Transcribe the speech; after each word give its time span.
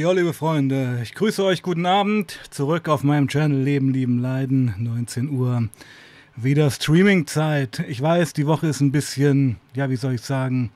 Ja, 0.00 0.10
liebe 0.10 0.32
Freunde, 0.32 1.00
ich 1.02 1.14
grüße 1.14 1.44
euch, 1.44 1.60
guten 1.60 1.84
Abend. 1.84 2.40
Zurück 2.48 2.88
auf 2.88 3.04
meinem 3.04 3.28
Channel 3.28 3.60
Leben, 3.60 3.92
Lieben, 3.92 4.22
Leiden, 4.22 4.74
19 4.78 5.28
Uhr. 5.28 5.68
Wieder 6.34 6.70
Streaming-Zeit. 6.70 7.84
Ich 7.88 8.00
weiß, 8.00 8.32
die 8.32 8.46
Woche 8.46 8.68
ist 8.68 8.80
ein 8.80 8.90
bisschen, 8.90 9.58
ja, 9.74 9.90
wie 9.90 9.96
soll 9.96 10.14
ich 10.14 10.22
sagen, 10.22 10.72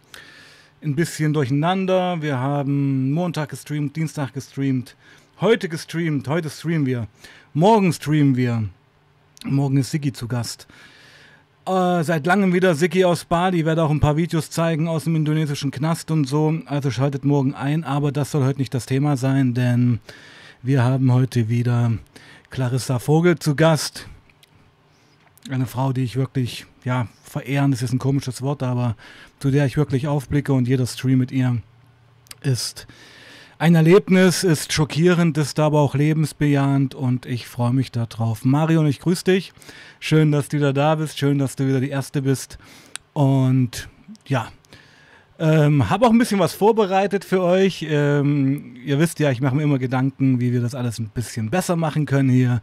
ein 0.83 0.95
bisschen 0.95 1.33
durcheinander. 1.33 2.21
Wir 2.21 2.39
haben 2.39 3.11
Montag 3.13 3.49
gestreamt, 3.49 3.97
Dienstag 3.97 4.35
gestreamt, 4.35 4.97
heute 5.41 5.71
gestreamt, 5.71 6.29
heute 6.29 6.51
streamen 6.51 6.85
wir. 6.85 7.09
Morgen 7.55 7.95
streamen 7.95 8.37
wir. 8.37 8.69
Morgen 9.47 9.79
ist 9.79 9.93
Sigi 9.93 10.13
zu 10.13 10.29
Gast. 10.29 10.67
Äh, 11.67 12.05
seit 12.05 12.27
langem 12.27 12.53
wieder 12.53 12.77
Siki 12.77 13.05
aus 13.05 13.25
Bali, 13.25 13.65
werde 13.65 13.83
auch 13.83 13.91
ein 13.91 13.99
paar 13.99 14.17
Videos 14.17 14.51
zeigen 14.51 14.87
aus 14.87 15.05
dem 15.05 15.17
indonesischen 15.17 15.73
Knast 15.73 16.13
und 16.13 16.27
so. 16.27 16.55
Also 16.67 16.93
schaltet 16.93 17.25
morgen 17.25 17.55
ein, 17.55 17.83
aber 17.83 18.13
das 18.13 18.31
soll 18.31 18.45
heute 18.45 18.61
nicht 18.61 18.73
das 18.73 18.87
Thema 18.87 19.17
sein, 19.17 19.53
denn 19.53 19.99
wir 20.63 20.85
haben 20.85 21.13
heute 21.13 21.49
wieder 21.49 21.93
Clarissa 22.51 23.01
Vogel 23.01 23.41
zu 23.41 23.57
Gast. 23.57 24.09
Eine 25.51 25.67
Frau, 25.67 25.93
die 25.93 26.05
ich 26.05 26.15
wirklich, 26.15 26.67
ja, 26.85 27.09
verehren, 27.25 27.73
das 27.73 27.83
ist 27.83 27.93
ein 27.93 27.99
komisches 27.99 28.43
Wort, 28.43 28.63
aber 28.63 28.95
zu 29.41 29.51
der 29.51 29.67
ich 29.67 29.77
wirklich 29.77 30.07
aufblicke 30.07 30.53
und 30.53 30.69
jeder 30.69 30.87
Stream 30.87 31.19
mit 31.19 31.33
ihr 31.33 31.59
ist 32.43 32.87
ein 33.59 33.75
Erlebnis, 33.75 34.45
ist 34.45 34.73
schockierend, 34.73 35.39
ist 35.39 35.59
aber 35.59 35.81
auch 35.81 35.95
lebensbejahend 35.95 36.95
und 36.95 37.25
ich 37.25 37.47
freue 37.47 37.73
mich 37.73 37.91
darauf. 37.91 38.45
Marion, 38.45 38.87
ich 38.87 39.01
grüße 39.01 39.25
dich. 39.25 39.53
Schön, 39.99 40.31
dass 40.31 40.49
du 40.49 40.59
wieder 40.59 40.75
da 40.75 40.97
bist. 40.97 41.19
Schön, 41.19 41.39
dass 41.39 41.57
du 41.57 41.67
wieder 41.67 41.81
die 41.81 41.89
Erste 41.89 42.21
bist. 42.21 42.59
Und 43.15 43.89
ja, 44.27 44.49
ähm, 45.39 45.89
habe 45.89 46.07
auch 46.07 46.11
ein 46.11 46.19
bisschen 46.19 46.39
was 46.39 46.53
vorbereitet 46.53 47.25
für 47.25 47.41
euch. 47.41 47.87
Ähm, 47.89 48.77
ihr 48.85 48.99
wisst 48.99 49.21
ja, 49.21 49.31
ich 49.31 49.41
mache 49.41 49.55
mir 49.55 49.63
immer 49.63 49.79
Gedanken, 49.79 50.39
wie 50.39 50.53
wir 50.53 50.61
das 50.61 50.75
alles 50.75 50.99
ein 50.99 51.09
bisschen 51.09 51.49
besser 51.49 51.77
machen 51.77 52.05
können 52.05 52.29
hier, 52.29 52.61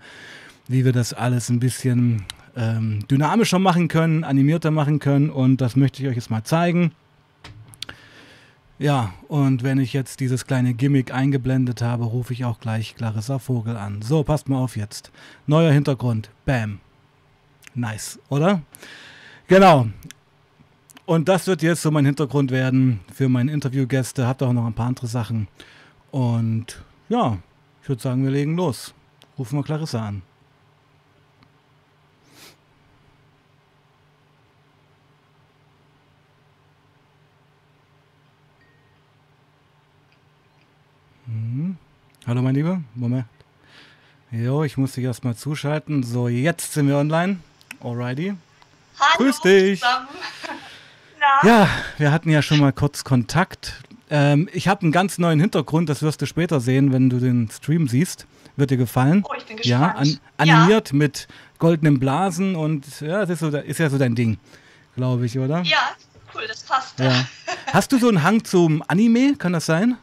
wie 0.67 0.85
wir 0.85 0.91
das 0.91 1.13
alles 1.13 1.49
ein 1.49 1.59
bisschen 1.59 2.23
ähm, 2.55 2.99
dynamischer 3.09 3.57
machen 3.57 3.87
können, 3.87 4.23
animierter 4.23 4.69
machen 4.69 4.99
können. 4.99 5.31
Und 5.31 5.59
das 5.59 5.75
möchte 5.75 6.03
ich 6.03 6.09
euch 6.09 6.15
jetzt 6.15 6.29
mal 6.29 6.43
zeigen. 6.43 6.91
Ja, 8.83 9.13
und 9.29 9.63
wenn 9.63 9.79
ich 9.79 9.93
jetzt 9.93 10.19
dieses 10.19 10.45
kleine 10.45 10.73
Gimmick 10.73 11.13
eingeblendet 11.13 11.81
habe, 11.81 12.03
rufe 12.03 12.33
ich 12.33 12.43
auch 12.43 12.59
gleich 12.59 12.97
Clarissa 12.97 13.39
Vogel 13.39 13.77
an. 13.77 14.01
So, 14.01 14.23
passt 14.23 14.49
mal 14.49 14.57
auf 14.57 14.75
jetzt. 14.75 15.09
Neuer 15.47 15.71
Hintergrund. 15.71 16.29
Bam. 16.43 16.81
Nice, 17.75 18.19
oder? 18.27 18.61
Genau. 19.47 19.87
Und 21.05 21.29
das 21.29 21.47
wird 21.47 21.61
jetzt 21.61 21.81
so 21.81 21.91
mein 21.91 22.05
Hintergrund 22.05 22.51
werden 22.51 22.99
für 23.13 23.29
meine 23.29 23.53
Interviewgäste. 23.53 24.27
Habt 24.27 24.43
auch 24.43 24.51
noch 24.51 24.65
ein 24.65 24.73
paar 24.73 24.87
andere 24.87 25.07
Sachen. 25.07 25.47
Und 26.11 26.83
ja, 27.07 27.37
ich 27.83 27.87
würde 27.87 28.01
sagen, 28.01 28.25
wir 28.25 28.31
legen 28.31 28.57
los. 28.57 28.93
Rufen 29.39 29.59
wir 29.59 29.63
Clarissa 29.63 30.05
an. 30.05 30.23
Mhm. 41.33 41.77
Hallo 42.27 42.41
mein 42.41 42.53
Lieber, 42.55 42.81
Moment. 42.95 43.25
Jo, 44.31 44.63
ich 44.63 44.77
muss 44.77 44.93
dich 44.93 45.03
erstmal 45.03 45.35
zuschalten. 45.35 46.03
So, 46.03 46.27
jetzt 46.27 46.73
sind 46.73 46.87
wir 46.87 46.97
online. 46.97 47.37
Alrighty. 47.81 48.33
Hallo 48.99 49.17
Grüß 49.17 49.41
dich. 49.41 49.81
Ja, 51.43 51.69
wir 51.97 52.11
hatten 52.11 52.29
ja 52.29 52.41
schon 52.41 52.59
mal 52.59 52.73
kurz 52.73 53.05
Kontakt. 53.05 53.81
Ähm, 54.09 54.49
ich 54.51 54.67
habe 54.67 54.81
einen 54.81 54.91
ganz 54.91 55.17
neuen 55.17 55.39
Hintergrund, 55.39 55.87
das 55.87 56.01
wirst 56.01 56.21
du 56.21 56.25
später 56.25 56.59
sehen, 56.59 56.91
wenn 56.91 57.09
du 57.09 57.17
den 57.17 57.49
Stream 57.49 57.87
siehst. 57.87 58.27
Wird 58.57 58.71
dir 58.71 58.77
gefallen? 58.77 59.23
Oh, 59.27 59.33
ich 59.37 59.45
bin 59.45 59.57
Ja, 59.63 59.93
gespannt. 59.93 60.21
an, 60.37 60.49
animiert 60.49 60.91
mit 60.91 61.29
goldenen 61.59 61.97
Blasen 61.97 62.55
und 62.57 62.99
ja, 62.99 63.21
das 63.25 63.29
ist, 63.29 63.39
so, 63.39 63.47
ist 63.57 63.79
ja 63.79 63.89
so 63.89 63.97
dein 63.97 64.15
Ding, 64.15 64.37
glaube 64.97 65.25
ich, 65.25 65.39
oder? 65.39 65.61
Ja, 65.61 65.91
cool, 66.35 66.43
das 66.45 66.61
passt. 66.63 66.99
Ja. 66.99 67.25
Hast 67.71 67.93
du 67.93 67.97
so 67.97 68.09
einen 68.09 68.21
Hang 68.21 68.43
zum 68.43 68.83
Anime? 68.87 69.35
Kann 69.37 69.53
das 69.53 69.65
sein? 69.65 69.97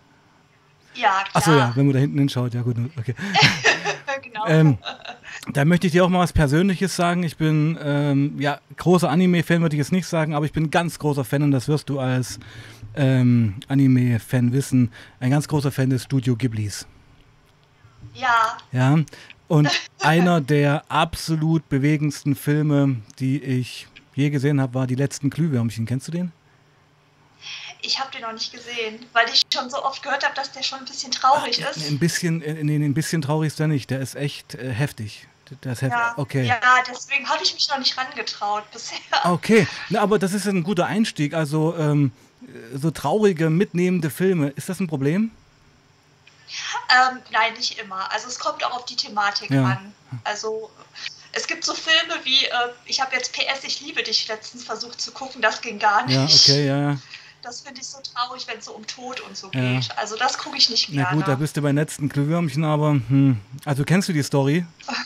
Ja, 0.95 1.23
klar. 1.23 1.27
Achso, 1.33 1.53
ja, 1.53 1.73
wenn 1.75 1.87
man 1.87 1.95
da 1.95 2.01
hinten 2.01 2.19
hinschaut, 2.19 2.55
ja 2.55 2.63
gut, 2.63 2.77
okay. 2.99 3.15
genau. 4.23 4.47
Ähm, 4.47 4.79
da 5.53 5.65
möchte 5.65 5.87
ich 5.87 5.93
dir 5.93 6.05
auch 6.05 6.09
mal 6.09 6.21
was 6.21 6.33
Persönliches 6.33 6.95
sagen. 6.95 7.23
Ich 7.23 7.37
bin, 7.37 7.79
ähm, 7.83 8.35
ja, 8.39 8.61
großer 8.77 9.09
Anime-Fan 9.09 9.63
würde 9.63 9.77
ich 9.77 9.79
jetzt 9.79 9.93
nicht 9.93 10.07
sagen, 10.07 10.35
aber 10.35 10.45
ich 10.45 10.53
bin 10.53 10.71
ganz 10.71 10.99
großer 10.99 11.25
Fan 11.25 11.43
und 11.43 11.51
das 11.51 11.69
wirst 11.69 11.89
du 11.89 11.99
als 11.99 12.39
ähm, 12.95 13.55
Anime-Fan 13.69 14.53
wissen. 14.53 14.91
Ein 15.21 15.31
ganz 15.31 15.49
großer 15.49 15.71
Fan 15.71 15.91
des 15.91 16.05
Studio 16.05 16.37
Ghiblis. 16.37 16.87
ja, 18.15 18.57
Ja, 18.73 18.99
und 19.49 19.69
einer 20.01 20.41
der 20.41 20.85
absolut 20.89 21.69
bewegendsten 21.69 22.35
Filme, 22.35 22.97
die 23.19 23.43
ich 23.43 23.89
je 24.15 24.31
gesehen 24.31 24.61
habe, 24.61 24.75
war 24.75 24.87
Die 24.87 24.95
letzten 24.95 25.31
Glühwürmchen. 25.31 25.87
Kennst 25.87 26.09
du 26.09 26.13
den? 26.13 26.33
Ich 27.83 27.99
habe 28.01 28.11
den 28.13 28.23
noch 28.23 28.33
nicht 28.33 28.53
gesehen, 28.53 29.05
weil 29.13 29.29
ich 29.29 29.43
schon 29.53 29.69
so 29.71 29.83
oft 29.85 30.03
gehört 30.03 30.25
habe, 30.25 30.35
dass 30.35 30.53
der 30.53 30.63
schon 30.63 30.79
ein 30.81 30.85
bisschen 30.85 31.11
traurig 31.11 31.59
ist. 31.61 31.89
Ein 31.89 31.99
bisschen, 31.99 32.43
äh, 32.43 32.63
nee, 32.65 32.77
ein 32.77 32.95
bisschen 32.95 33.23
traurig 33.23 33.49
ist 33.49 33.59
der 33.59 33.67
nicht. 33.69 33.91
Der 33.91 34.01
ist 34.01 34.15
echt 34.15 34.55
äh, 34.55 34.71
heftig. 34.73 35.27
Ist 35.51 35.83
heftig. 35.83 35.91
Ja, 35.91 36.15
Okay. 36.17 36.45
ja, 36.47 36.61
deswegen 36.89 37.29
habe 37.29 37.43
ich 37.43 37.53
mich 37.55 37.69
noch 37.69 37.79
nicht 37.79 37.97
rangetraut 37.99 38.71
bisher. 38.73 38.99
Okay, 39.25 39.67
Na, 39.89 40.01
aber 40.01 40.19
das 40.19 40.33
ist 40.33 40.47
ein 40.47 40.63
guter 40.63 40.87
Einstieg. 40.87 41.35
Also 41.35 41.75
ähm, 41.77 42.13
so 42.75 42.91
traurige, 42.91 43.51
mitnehmende 43.51 44.11
Filme, 44.11 44.49
ist 44.51 44.69
das 44.69 44.79
ein 44.81 44.87
Problem? 44.87 45.31
Ähm, 46.89 47.19
nein, 47.31 47.53
nicht 47.55 47.79
immer. 47.79 48.11
Also 48.13 48.29
es 48.29 48.39
kommt 48.39 48.65
auch 48.65 48.73
auf 48.79 48.85
die 48.85 48.97
Thematik 48.97 49.51
Ja. 49.51 49.65
an. 49.65 49.95
Also 50.25 50.71
es 51.33 51.47
gibt 51.47 51.65
so 51.65 51.75
Filme 51.75 52.15
wie, 52.25 52.45
äh, 52.45 52.51
ich 52.87 53.01
habe 53.01 53.15
jetzt 53.15 53.33
PS 53.33 53.63
Ich 53.65 53.81
liebe 53.81 54.03
dich 54.03 54.27
letztens 54.29 54.65
versucht 54.65 55.01
zu 55.01 55.13
gucken, 55.13 55.41
das 55.43 55.61
ging 55.61 55.79
gar 55.79 56.05
nicht. 56.07 56.17
Ja, 56.17 56.25
okay, 56.25 56.67
ja, 56.67 56.79
ja. 56.93 56.97
Das 57.43 57.63
finde 57.63 57.81
ich 57.81 57.87
so 57.87 57.99
traurig, 58.03 58.47
wenn 58.47 58.59
es 58.59 58.67
so 58.67 58.73
um 58.73 58.87
Tod 58.87 59.21
und 59.21 59.37
so 59.37 59.51
Ja. 59.55 59.61
geht. 59.79 59.89
Also 59.97 60.17
das 60.17 60.37
gucke 60.39 60.57
ich 60.59 60.69
nicht 60.71 60.89
Na 60.91 61.03
gerne. 61.05 61.17
gut, 61.17 61.29
da 61.29 61.35
bist 61.37 61.57
du 61.57 61.63
bei 61.63 61.73
letzten 61.73 62.09
Glühwürmchen, 62.09 62.65
aber 62.65 62.91
hm. 62.93 63.41
also 63.65 63.85
kennst 63.85 64.09
du 64.09 64.13
die 64.13 64.23
Story? 64.23 64.67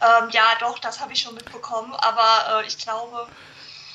Ähm, 0.00 0.28
ja, 0.32 0.42
doch, 0.60 0.78
das 0.80 1.00
habe 1.00 1.14
ich 1.14 1.20
schon 1.20 1.34
mitbekommen, 1.34 1.92
aber 1.94 2.60
äh, 2.62 2.66
ich 2.66 2.76
glaube, 2.76 3.26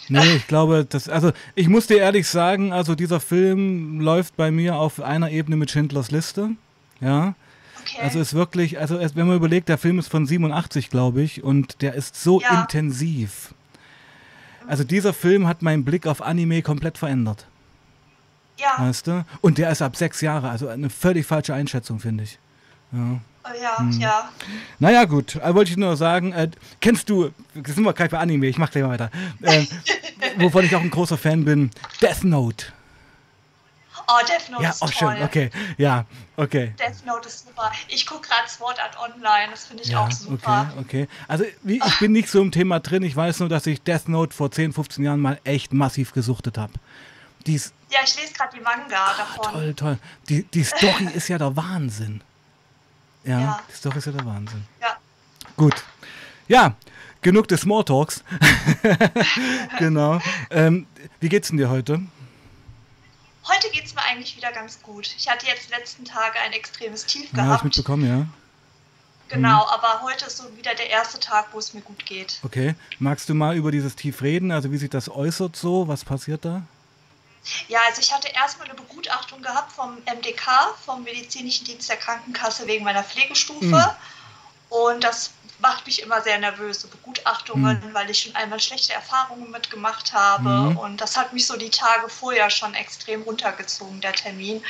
Nee, 0.08 0.38
ich 0.38 0.48
glaube, 0.48 0.84
das, 0.86 1.08
also 1.08 1.32
ich 1.54 1.68
muss 1.68 1.86
dir 1.86 1.98
ehrlich 2.00 2.28
sagen, 2.28 2.74
also 2.74 2.96
dieser 2.96 3.20
Film 3.20 4.00
läuft 4.00 4.36
bei 4.36 4.50
mir 4.50 4.76
auf 4.76 5.00
einer 5.02 5.30
Ebene 5.30 5.56
mit 5.56 5.70
Schindlers 5.70 6.10
Liste. 6.10 6.52
Ja. 7.00 7.36
okay. 7.80 7.98
Also 8.02 8.20
ist 8.20 8.34
wirklich, 8.34 8.80
also 8.80 8.98
erst 8.98 9.16
wenn 9.16 9.28
man 9.28 9.36
überlegt, 9.36 9.70
der 9.70 9.78
Film 9.78 10.00
ist 10.00 10.08
von 10.10 10.26
87, 10.26 10.90
glaube 10.90 11.22
ich, 11.22 11.44
und 11.44 11.82
der 11.84 11.94
ist 11.94 12.16
so 12.20 12.42
Ja. 12.42 12.50
intensiv. 12.50 13.54
Also 14.70 14.84
dieser 14.84 15.14
Film 15.14 15.48
hat 15.48 15.62
meinen 15.64 15.84
Blick 15.84 16.06
auf 16.06 16.22
Anime 16.22 16.62
komplett 16.62 16.98
verändert. 16.98 17.48
ja, 18.58 18.76
Weißt 18.78 19.08
du? 19.08 19.26
Und 19.42 19.58
der 19.58 19.72
ist 19.72 19.82
ab 19.82 19.96
sechs 19.96 20.22
Jahre, 20.22 20.50
also 20.50 20.68
eine 20.68 20.90
völlig 20.92 21.26
falsche 21.26 21.54
Einschätzung, 21.56 22.00
finde 22.00 22.24
ich. 22.26 22.38
Ja. 22.92 23.20
äh, 23.52 23.62
ja, 23.64 23.78
Hm. 23.80 23.92
ja. 24.00 24.30
Naja, 24.78 25.06
gut, 25.06 25.36
äh, 25.38 25.56
wollte 25.56 25.72
ich 25.72 25.78
nur 25.78 25.98
sagen, 25.98 26.34
äh, 26.34 26.50
kennst 26.82 27.10
du, 27.10 27.32
jetzt 27.56 27.74
sind 27.74 27.84
wir 27.84 27.94
gleich 27.94 28.12
bei 28.12 28.20
Anime, 28.20 28.46
ich 28.48 28.58
mach 28.60 28.70
gleich 28.70 28.84
mal 28.84 28.92
weiter, 28.92 29.10
äh, 29.42 29.66
wovon 30.38 30.64
ich 30.66 30.76
auch 30.76 30.82
ein 30.82 30.90
großer 30.92 31.18
Fan 31.18 31.46
bin, 31.46 31.72
Death 32.02 32.24
Note. 32.24 32.68
Oh, 34.12 34.26
Death 34.26 34.50
Note 34.50 34.64
Ja, 34.64 34.70
ist 34.72 34.82
oh, 34.82 34.88
toll. 34.88 35.14
schön, 35.16 35.24
okay, 35.24 35.50
ja, 35.78 36.06
okay. 36.38 36.74
Death 36.80 37.06
Note 37.06 37.28
ist 37.28 37.46
super. 37.46 37.72
Ich 37.90 38.06
gucke 38.08 38.28
gerade 38.28 38.50
Sword 38.50 38.80
Art 38.80 38.98
Online, 39.00 39.52
das 39.52 39.66
finde 39.66 39.84
ich 39.84 39.90
Ja, 39.90 40.00
auch 40.06 40.12
super. 40.12 40.72
okay, 40.78 41.04
okay. 41.04 41.08
Also 41.28 41.44
ich 41.64 42.00
bin 42.00 42.12
nicht 42.12 42.30
so 42.30 42.42
im 42.42 42.52
Thema 42.52 42.80
drin, 42.80 43.04
ich 43.04 43.16
weiß 43.16 43.40
nur, 43.42 43.50
dass 43.50 43.68
ich 43.68 43.82
Death 43.84 44.08
Note 44.10 44.36
vor 44.36 44.50
10, 44.52 44.74
15 44.74 45.04
Jahren 45.04 45.20
mal 45.20 45.40
echt 45.44 45.74
massiv 45.74 46.12
gesuchtet 46.12 46.58
habe. 46.58 46.74
Ja, 47.46 47.56
ich 48.04 48.16
lese 48.16 48.34
gerade 48.34 48.56
die 48.56 48.62
Manga 48.62 49.14
davon. 49.18 49.52
toll, 49.54 49.74
toll. 49.74 49.98
Die, 50.28 50.44
die 50.44 50.64
Story 50.64 51.08
ist 51.16 51.28
ja 51.30 51.38
der 51.40 51.56
Wahnsinn. 51.56 52.22
Ja, 53.24 53.40
Ja. 53.40 53.60
die 53.70 53.76
Story 53.76 53.98
ist 53.98 54.06
ja 54.06 54.12
der 54.12 54.26
Wahnsinn. 54.26 54.66
Ja. 54.80 54.98
Gut. 55.58 55.84
Ja, 56.48 56.76
genug 57.22 57.48
des 57.48 57.62
Smalltalks. 57.62 58.24
genau. 59.80 60.20
Ähm, 60.52 60.86
wie 61.20 61.30
geht's 61.30 61.48
denn 61.50 61.58
dir 61.58 61.70
heute? 61.70 62.02
Heute 63.48 63.70
geht 63.72 63.86
es 63.86 63.96
mir 63.96 64.04
eigentlich 64.04 64.36
wieder 64.36 64.52
ganz 64.52 64.82
gut. 64.82 65.10
Ich 65.18 65.28
hatte 65.30 65.48
jetzt 65.48 65.68
die 65.70 65.74
letzten 65.74 66.06
Tage 66.06 66.40
ein 66.40 66.54
extremes 66.54 67.06
Tief 67.06 67.30
Ja, 67.34 67.38
hab 67.38 67.44
ich 67.44 67.46
gehabt. 67.48 67.64
mitbekommen, 67.66 68.08
ja. 68.08 68.26
genau, 69.34 69.66
aber 69.70 70.02
heute 70.04 70.26
ist 70.26 70.38
so 70.38 70.56
wieder 70.58 70.76
der 70.76 70.90
erste 70.90 71.20
Tag, 71.20 71.48
wo 71.52 71.60
es 71.60 71.74
mir 71.74 71.82
gut 71.82 72.06
geht. 72.06 72.40
Okay. 72.44 72.76
Magst 73.00 73.30
du 73.30 73.34
mal 73.34 73.56
über 73.56 73.72
dieses 73.72 73.96
Tief 73.96 74.22
reden? 74.22 74.52
Also 74.52 74.72
wie 74.72 74.78
sich 74.78 74.90
das 74.90 75.10
äußert 75.10 75.56
so? 75.56 75.88
Was 75.88 76.04
passiert 76.06 76.46
da? 76.46 76.64
Ja, 77.70 77.80
also 77.88 78.02
ich 78.02 78.14
hatte 78.14 78.28
erstmal 78.28 78.68
eine 78.68 78.76
Begutachtung 78.76 79.42
gehabt 79.42 79.72
vom 79.72 79.98
MDK, 80.06 80.76
vom 80.86 81.04
Medizinischen 81.04 81.66
Dienst 81.66 81.90
der 81.90 81.96
Krankenkasse 81.98 82.68
wegen 82.68 82.84
meiner 82.84 83.04
Pflegestufe. 83.04 83.66
Mhm. 83.66 83.86
Und 84.70 85.04
das 85.04 85.32
macht 85.62 85.86
mich 85.86 86.02
immer 86.02 86.22
sehr 86.22 86.38
nervös, 86.40 86.82
so 86.82 86.88
Begutachtungen, 86.88 87.82
mhm. 87.84 87.94
weil 87.94 88.10
ich 88.10 88.20
schon 88.20 88.36
einmal 88.36 88.60
schlechte 88.60 88.94
Erfahrungen 88.94 89.52
mitgemacht 89.52 90.14
habe. 90.14 90.50
Mhm. 90.50 90.78
Und 90.78 91.02
das 91.02 91.18
hat 91.18 91.34
mich 91.34 91.46
so 91.46 91.58
die 91.58 91.70
Tage 91.70 92.10
vorher 92.10 92.50
schon 92.50 92.74
extrem 92.74 93.24
runtergezogen, 93.24 94.02
der 94.02 94.14
Termin. 94.14 94.62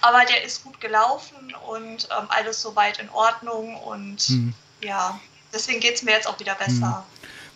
Aber 0.00 0.24
der 0.24 0.42
ist 0.42 0.64
gut 0.64 0.80
gelaufen 0.80 1.54
und 1.68 2.08
ähm, 2.10 2.26
alles 2.28 2.62
soweit 2.62 2.98
in 2.98 3.10
Ordnung. 3.10 3.76
Und 3.76 4.28
mhm. 4.30 4.54
ja, 4.82 5.20
deswegen 5.52 5.80
geht 5.80 5.96
es 5.96 6.02
mir 6.02 6.12
jetzt 6.12 6.26
auch 6.26 6.40
wieder 6.40 6.54
besser. 6.54 7.04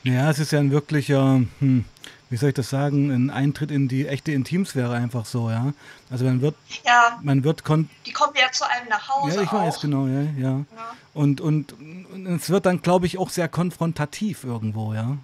Mhm. 0.03 0.12
Ja, 0.15 0.31
es 0.31 0.39
ist 0.41 0.50
ja 0.50 0.59
ein 0.59 0.73
wirklicher, 0.73 1.41
hm, 1.61 1.85
wie 2.32 2.38
soll 2.38 2.49
ich 2.49 2.55
das 2.55 2.70
sagen, 2.70 3.11
ein 3.11 3.29
Eintritt 3.29 3.70
in 3.70 3.88
die 3.88 4.08
echte 4.08 4.32
Intimsphäre 4.32 4.94
einfach 4.94 5.26
so, 5.26 5.50
ja. 5.50 5.75
Also 6.11 6.25
man 6.25 6.40
wird, 6.40 6.55
ja, 6.82 7.19
man 7.23 7.44
wird 7.44 7.62
die 8.06 8.12
kommen 8.12 8.32
ja 8.34 8.50
zu 8.50 8.67
einem 8.67 8.88
nach 8.88 9.06
Hause. 9.06 9.37
Ja, 9.37 9.43
ich 9.43 9.52
weiß 9.52 9.81
genau, 9.81 10.06
ja, 10.06 10.23
ja. 10.23 10.50
ja. 10.50 10.64
Und, 11.12 11.43
und, 11.43 11.75
und 11.75 12.26
es 12.26 12.49
wird 12.49 12.64
dann, 12.64 12.81
glaube 12.81 13.05
ich, 13.05 13.19
auch 13.19 13.29
sehr 13.29 13.49
konfrontativ 13.49 14.44
irgendwo, 14.44 14.94
ja. 14.94 15.19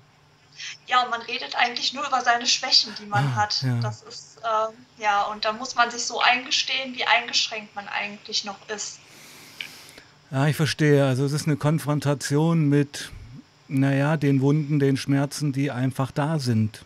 Ja, 0.87 1.02
und 1.02 1.10
man 1.10 1.22
redet 1.22 1.56
eigentlich 1.56 1.94
nur 1.94 2.06
über 2.06 2.20
seine 2.20 2.46
Schwächen, 2.46 2.93
die 3.00 3.06
man 3.06 3.25
ah, 3.25 3.37
hat. 3.37 3.62
Ja. 3.62 3.81
Das 3.81 4.02
ist, 4.02 4.38
äh, 4.43 5.02
ja, 5.02 5.22
und 5.22 5.46
da 5.46 5.55
muss 5.55 5.76
man 5.76 5.90
sich 5.90 6.05
so 6.05 6.20
eingestehen, 6.20 6.94
wie 6.94 7.05
eingeschränkt 7.05 7.75
man 7.75 7.88
eigentlich 7.88 8.44
noch 8.44 8.58
ist. 8.69 9.00
Ja, 10.31 10.46
ich 10.46 10.56
verstehe. 10.56 11.06
Also 11.06 11.25
es 11.25 11.32
ist 11.32 11.46
eine 11.46 11.56
Konfrontation 11.56 12.69
mit, 12.69 13.12
naja, 13.66 14.19
den 14.19 14.43
Wunden, 14.43 14.78
den 14.78 14.99
Schmerzen, 14.99 15.55
die 15.55 15.70
einfach 15.70 16.10
da 16.10 16.38
sind. 16.38 16.84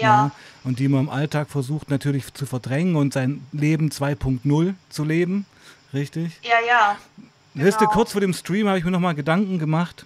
Ja. 0.00 0.06
ja. 0.06 0.30
Und 0.64 0.78
die 0.78 0.88
man 0.88 1.02
im 1.02 1.08
Alltag 1.10 1.48
versucht 1.48 1.90
natürlich 1.90 2.32
zu 2.34 2.46
verdrängen 2.46 2.96
und 2.96 3.12
sein 3.12 3.40
Leben 3.52 3.90
2.0 3.90 4.74
zu 4.90 5.04
leben. 5.04 5.46
Richtig? 5.92 6.38
Ja, 6.42 6.56
ja. 6.66 6.96
Genau. 7.54 7.78
Du, 7.78 7.86
kurz 7.86 8.12
vor 8.12 8.20
dem 8.20 8.32
Stream 8.32 8.68
habe 8.68 8.78
ich 8.78 8.84
mir 8.84 8.90
nochmal 8.90 9.14
Gedanken 9.14 9.58
gemacht. 9.58 10.04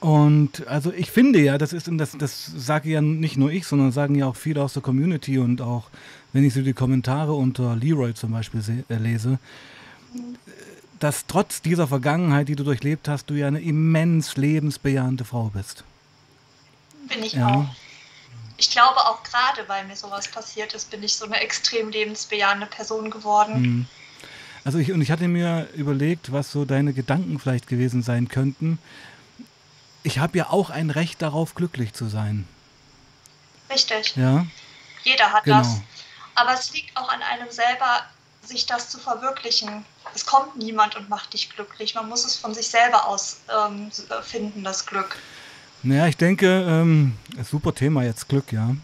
Und 0.00 0.66
also 0.66 0.92
ich 0.92 1.10
finde 1.10 1.40
ja, 1.40 1.58
das 1.58 1.72
ist, 1.72 1.88
das, 1.92 2.16
das 2.18 2.46
sage 2.56 2.90
ja 2.90 3.00
nicht 3.00 3.36
nur 3.36 3.52
ich, 3.52 3.66
sondern 3.66 3.92
sagen 3.92 4.16
ja 4.16 4.26
auch 4.26 4.36
viele 4.36 4.62
aus 4.62 4.72
der 4.72 4.82
Community 4.82 5.38
und 5.38 5.62
auch, 5.62 5.90
wenn 6.32 6.44
ich 6.44 6.54
so 6.54 6.62
die 6.62 6.72
Kommentare 6.72 7.32
unter 7.34 7.76
Leroy 7.76 8.12
zum 8.12 8.32
Beispiel 8.32 8.62
äh, 8.88 8.94
lese, 8.96 9.38
dass 10.98 11.26
trotz 11.26 11.62
dieser 11.62 11.86
Vergangenheit, 11.86 12.48
die 12.48 12.56
du 12.56 12.64
durchlebt 12.64 13.08
hast, 13.08 13.30
du 13.30 13.34
ja 13.34 13.46
eine 13.46 13.60
immens 13.60 14.36
lebensbejahende 14.36 15.24
Frau 15.24 15.50
bist. 15.54 15.84
Bin 17.08 17.22
ich 17.22 17.34
ja. 17.34 17.48
auch 17.48 17.66
ich 18.62 18.70
glaube 18.70 18.98
auch 19.06 19.24
gerade, 19.24 19.68
weil 19.68 19.84
mir 19.86 19.96
sowas 19.96 20.28
passiert 20.28 20.72
ist, 20.72 20.88
bin 20.88 21.02
ich 21.02 21.16
so 21.16 21.24
eine 21.24 21.40
extrem 21.40 21.90
lebensbejahende 21.90 22.66
Person 22.66 23.10
geworden. 23.10 23.60
Mhm. 23.60 23.86
Also 24.64 24.78
ich, 24.78 24.92
und 24.92 25.02
ich 25.02 25.10
hatte 25.10 25.26
mir 25.26 25.68
überlegt, 25.74 26.30
was 26.30 26.52
so 26.52 26.64
deine 26.64 26.92
Gedanken 26.92 27.40
vielleicht 27.40 27.66
gewesen 27.66 28.04
sein 28.04 28.28
könnten. 28.28 28.78
Ich 30.04 30.20
habe 30.20 30.38
ja 30.38 30.50
auch 30.50 30.70
ein 30.70 30.90
Recht 30.90 31.20
darauf, 31.22 31.56
glücklich 31.56 31.92
zu 31.92 32.06
sein. 32.06 32.46
Richtig. 33.68 34.14
Ja. 34.14 34.46
Jeder 35.02 35.32
hat 35.32 35.42
genau. 35.42 35.58
das. 35.58 35.80
Aber 36.36 36.54
es 36.54 36.72
liegt 36.72 36.96
auch 36.96 37.08
an 37.08 37.20
einem 37.20 37.50
selber, 37.50 38.04
sich 38.44 38.66
das 38.66 38.90
zu 38.90 39.00
verwirklichen. 39.00 39.84
Es 40.14 40.24
kommt 40.24 40.56
niemand 40.56 40.94
und 40.94 41.08
macht 41.08 41.32
dich 41.32 41.50
glücklich. 41.50 41.96
Man 41.96 42.08
muss 42.08 42.24
es 42.24 42.36
von 42.36 42.54
sich 42.54 42.68
selber 42.68 43.08
aus 43.08 43.38
ähm, 43.52 43.90
finden, 44.22 44.62
das 44.62 44.86
Glück. 44.86 45.16
Naja, 45.82 46.06
ich 46.06 46.16
denke, 46.16 46.64
ähm, 46.68 47.12
super 47.42 47.74
Thema 47.74 48.04
jetzt 48.04 48.28
Glück, 48.28 48.52
ja. 48.52 48.76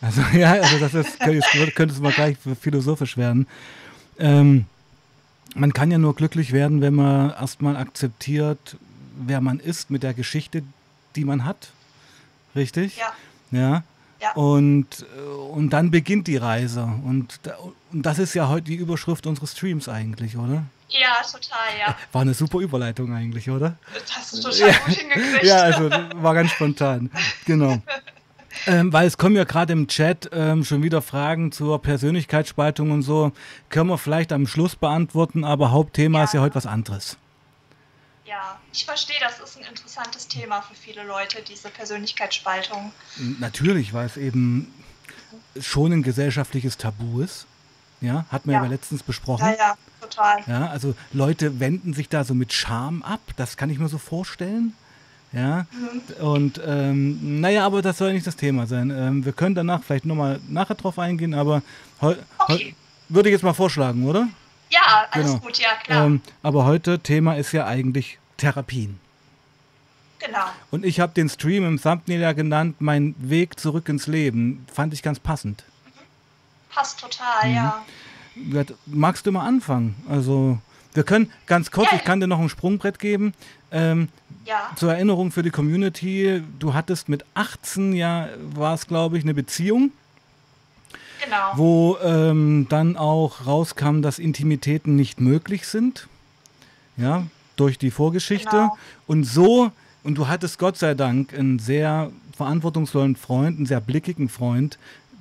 Also 0.00 0.22
ja, 0.32 0.52
also 0.52 0.78
das 0.78 0.94
ist, 0.94 1.18
könnte, 1.18 1.94
es 1.94 2.00
mal 2.00 2.12
gleich 2.12 2.36
philosophisch 2.60 3.16
werden. 3.16 3.46
Ähm, 4.18 4.66
man 5.54 5.72
kann 5.72 5.90
ja 5.90 5.98
nur 5.98 6.14
glücklich 6.14 6.52
werden, 6.52 6.80
wenn 6.80 6.94
man 6.94 7.30
erstmal 7.30 7.76
akzeptiert, 7.76 8.76
wer 9.18 9.40
man 9.40 9.58
ist 9.58 9.90
mit 9.90 10.02
der 10.02 10.14
Geschichte, 10.14 10.62
die 11.14 11.24
man 11.24 11.44
hat. 11.44 11.72
Richtig? 12.54 12.96
Ja. 12.96 13.12
Ja. 13.50 13.84
ja. 14.20 14.32
Und, 14.32 15.06
und 15.52 15.70
dann 15.70 15.90
beginnt 15.90 16.26
die 16.26 16.36
Reise. 16.36 16.82
Und, 16.82 17.40
und 17.92 18.02
das 18.04 18.18
ist 18.18 18.34
ja 18.34 18.48
heute 18.48 18.66
die 18.66 18.76
Überschrift 18.76 19.26
unseres 19.26 19.52
Streams 19.52 19.88
eigentlich, 19.88 20.36
oder? 20.36 20.64
Ja, 20.88 21.22
total, 21.22 21.78
ja. 21.78 21.96
War 22.12 22.22
eine 22.22 22.34
super 22.34 22.58
Überleitung 22.58 23.12
eigentlich, 23.14 23.50
oder? 23.50 23.76
Das 23.92 24.16
hast 24.16 24.32
du 24.34 24.42
total 24.42 24.68
ja. 24.70 24.78
gut 24.78 24.94
hingekriegt. 24.94 25.44
Ja, 25.44 25.62
also 25.62 25.90
war 25.90 26.34
ganz 26.34 26.52
spontan. 26.52 27.10
Genau. 27.44 27.80
Ähm, 28.66 28.92
weil 28.92 29.06
es 29.06 29.18
kommen 29.18 29.36
ja 29.36 29.44
gerade 29.44 29.74
im 29.74 29.86
Chat 29.86 30.30
ähm, 30.32 30.64
schon 30.64 30.82
wieder 30.82 31.02
Fragen 31.02 31.52
zur 31.52 31.80
Persönlichkeitsspaltung 31.82 32.90
und 32.90 33.02
so. 33.02 33.32
Können 33.68 33.90
wir 33.90 33.98
vielleicht 33.98 34.32
am 34.32 34.46
Schluss 34.46 34.76
beantworten, 34.76 35.44
aber 35.44 35.72
Hauptthema 35.72 36.18
ja. 36.18 36.24
ist 36.24 36.34
ja 36.34 36.40
heute 36.40 36.54
was 36.54 36.66
anderes. 36.66 37.18
Ja, 38.24 38.58
ich 38.72 38.84
verstehe, 38.84 39.16
das 39.20 39.40
ist 39.40 39.58
ein 39.58 39.64
interessantes 39.64 40.26
Thema 40.26 40.62
für 40.62 40.74
viele 40.74 41.04
Leute, 41.04 41.42
diese 41.42 41.68
Persönlichkeitsspaltung. 41.68 42.92
Natürlich, 43.38 43.92
weil 43.92 44.06
es 44.06 44.16
eben 44.16 44.74
schon 45.60 45.92
ein 45.92 46.02
gesellschaftliches 46.02 46.76
Tabu 46.76 47.20
ist. 47.20 47.46
Ja, 48.00 48.26
hatten 48.30 48.48
wir 48.48 48.54
ja. 48.54 48.60
aber 48.60 48.68
letztens 48.68 49.02
besprochen. 49.02 49.46
Ja, 49.46 49.56
ja, 49.56 49.78
total. 50.08 50.42
Ja, 50.46 50.68
also 50.68 50.94
Leute 51.12 51.60
wenden 51.60 51.94
sich 51.94 52.08
da 52.08 52.24
so 52.24 52.34
mit 52.34 52.52
Scham 52.52 53.02
ab, 53.02 53.20
das 53.36 53.56
kann 53.56 53.70
ich 53.70 53.78
mir 53.78 53.88
so 53.88 53.98
vorstellen. 53.98 54.74
Ja, 55.32 55.66
mhm. 55.72 56.26
und 56.26 56.60
ähm, 56.64 57.40
naja, 57.40 57.66
aber 57.66 57.82
das 57.82 57.98
soll 57.98 58.12
nicht 58.12 58.26
das 58.26 58.36
Thema 58.36 58.66
sein. 58.66 58.90
Ähm, 58.90 59.24
wir 59.24 59.32
können 59.32 59.54
danach 59.54 59.82
vielleicht 59.82 60.06
nochmal 60.06 60.40
nachher 60.48 60.76
drauf 60.76 60.98
eingehen, 60.98 61.34
aber 61.34 61.62
okay. 62.00 62.74
würde 63.08 63.28
ich 63.28 63.32
jetzt 63.32 63.42
mal 63.42 63.52
vorschlagen, 63.52 64.06
oder? 64.06 64.28
Ja, 64.70 65.06
alles 65.10 65.32
genau. 65.32 65.38
gut, 65.40 65.58
ja, 65.58 65.70
klar. 65.82 66.06
Ähm, 66.06 66.20
aber 66.42 66.64
heute 66.64 67.00
Thema 67.00 67.34
ist 67.34 67.52
ja 67.52 67.66
eigentlich 67.66 68.18
Therapien. 68.36 68.98
Genau. 70.20 70.46
Und 70.70 70.84
ich 70.84 71.00
habe 71.00 71.12
den 71.12 71.28
Stream 71.28 71.66
im 71.66 71.80
Thumbnail 71.80 72.20
ja 72.20 72.32
genannt, 72.32 72.76
mein 72.78 73.14
Weg 73.18 73.60
zurück 73.60 73.88
ins 73.88 74.06
Leben. 74.06 74.64
Fand 74.72 74.94
ich 74.94 75.02
ganz 75.02 75.18
passend 75.18 75.64
passt 76.76 77.00
total, 77.00 77.48
mhm. 77.48 77.56
ja. 77.56 77.84
Magst 78.86 79.26
du 79.26 79.32
mal 79.32 79.46
anfangen? 79.46 79.94
Also, 80.08 80.58
wir 80.94 81.04
können 81.04 81.30
ganz 81.46 81.70
kurz, 81.70 81.90
ja. 81.90 81.98
ich 81.98 82.04
kann 82.04 82.20
dir 82.20 82.26
noch 82.26 82.40
ein 82.40 82.48
Sprungbrett 82.48 82.98
geben. 82.98 83.34
Ähm, 83.70 84.08
ja. 84.46 84.70
Zur 84.76 84.92
Erinnerung 84.92 85.30
für 85.30 85.42
die 85.42 85.50
Community, 85.50 86.42
du 86.58 86.74
hattest 86.74 87.08
mit 87.08 87.24
18 87.34 87.92
ja, 87.92 88.28
war 88.54 88.74
es 88.74 88.86
glaube 88.86 89.18
ich, 89.18 89.24
eine 89.24 89.34
Beziehung. 89.34 89.90
Genau. 91.24 91.52
Wo 91.54 91.98
ähm, 92.02 92.66
dann 92.68 92.96
auch 92.96 93.46
rauskam, 93.46 94.00
dass 94.00 94.18
Intimitäten 94.18 94.96
nicht 94.96 95.20
möglich 95.20 95.66
sind. 95.66 96.08
Ja, 96.96 97.26
durch 97.56 97.78
die 97.78 97.90
Vorgeschichte. 97.90 98.50
Genau. 98.50 98.76
Und 99.06 99.24
so, 99.24 99.72
und 100.02 100.16
du 100.16 100.28
hattest 100.28 100.58
Gott 100.58 100.78
sei 100.78 100.94
Dank 100.94 101.34
einen 101.34 101.58
sehr 101.58 102.10
verantwortungsvollen 102.36 103.16
Freund, 103.16 103.56
einen 103.56 103.66
sehr 103.66 103.80
blickigen 103.80 104.28
Freund, 104.28 104.78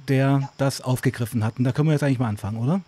der 0.07 0.39
ja. 0.41 0.49
das 0.57 0.81
aufgegriffen 0.81 1.43
hat. 1.43 1.57
Und 1.57 1.63
da 1.63 1.71
können 1.71 1.87
wir 1.87 1.93
jetzt 1.93 2.03
eigentlich 2.03 2.19
mal 2.19 2.29
anfangen, 2.29 2.57
oder? 2.57 2.81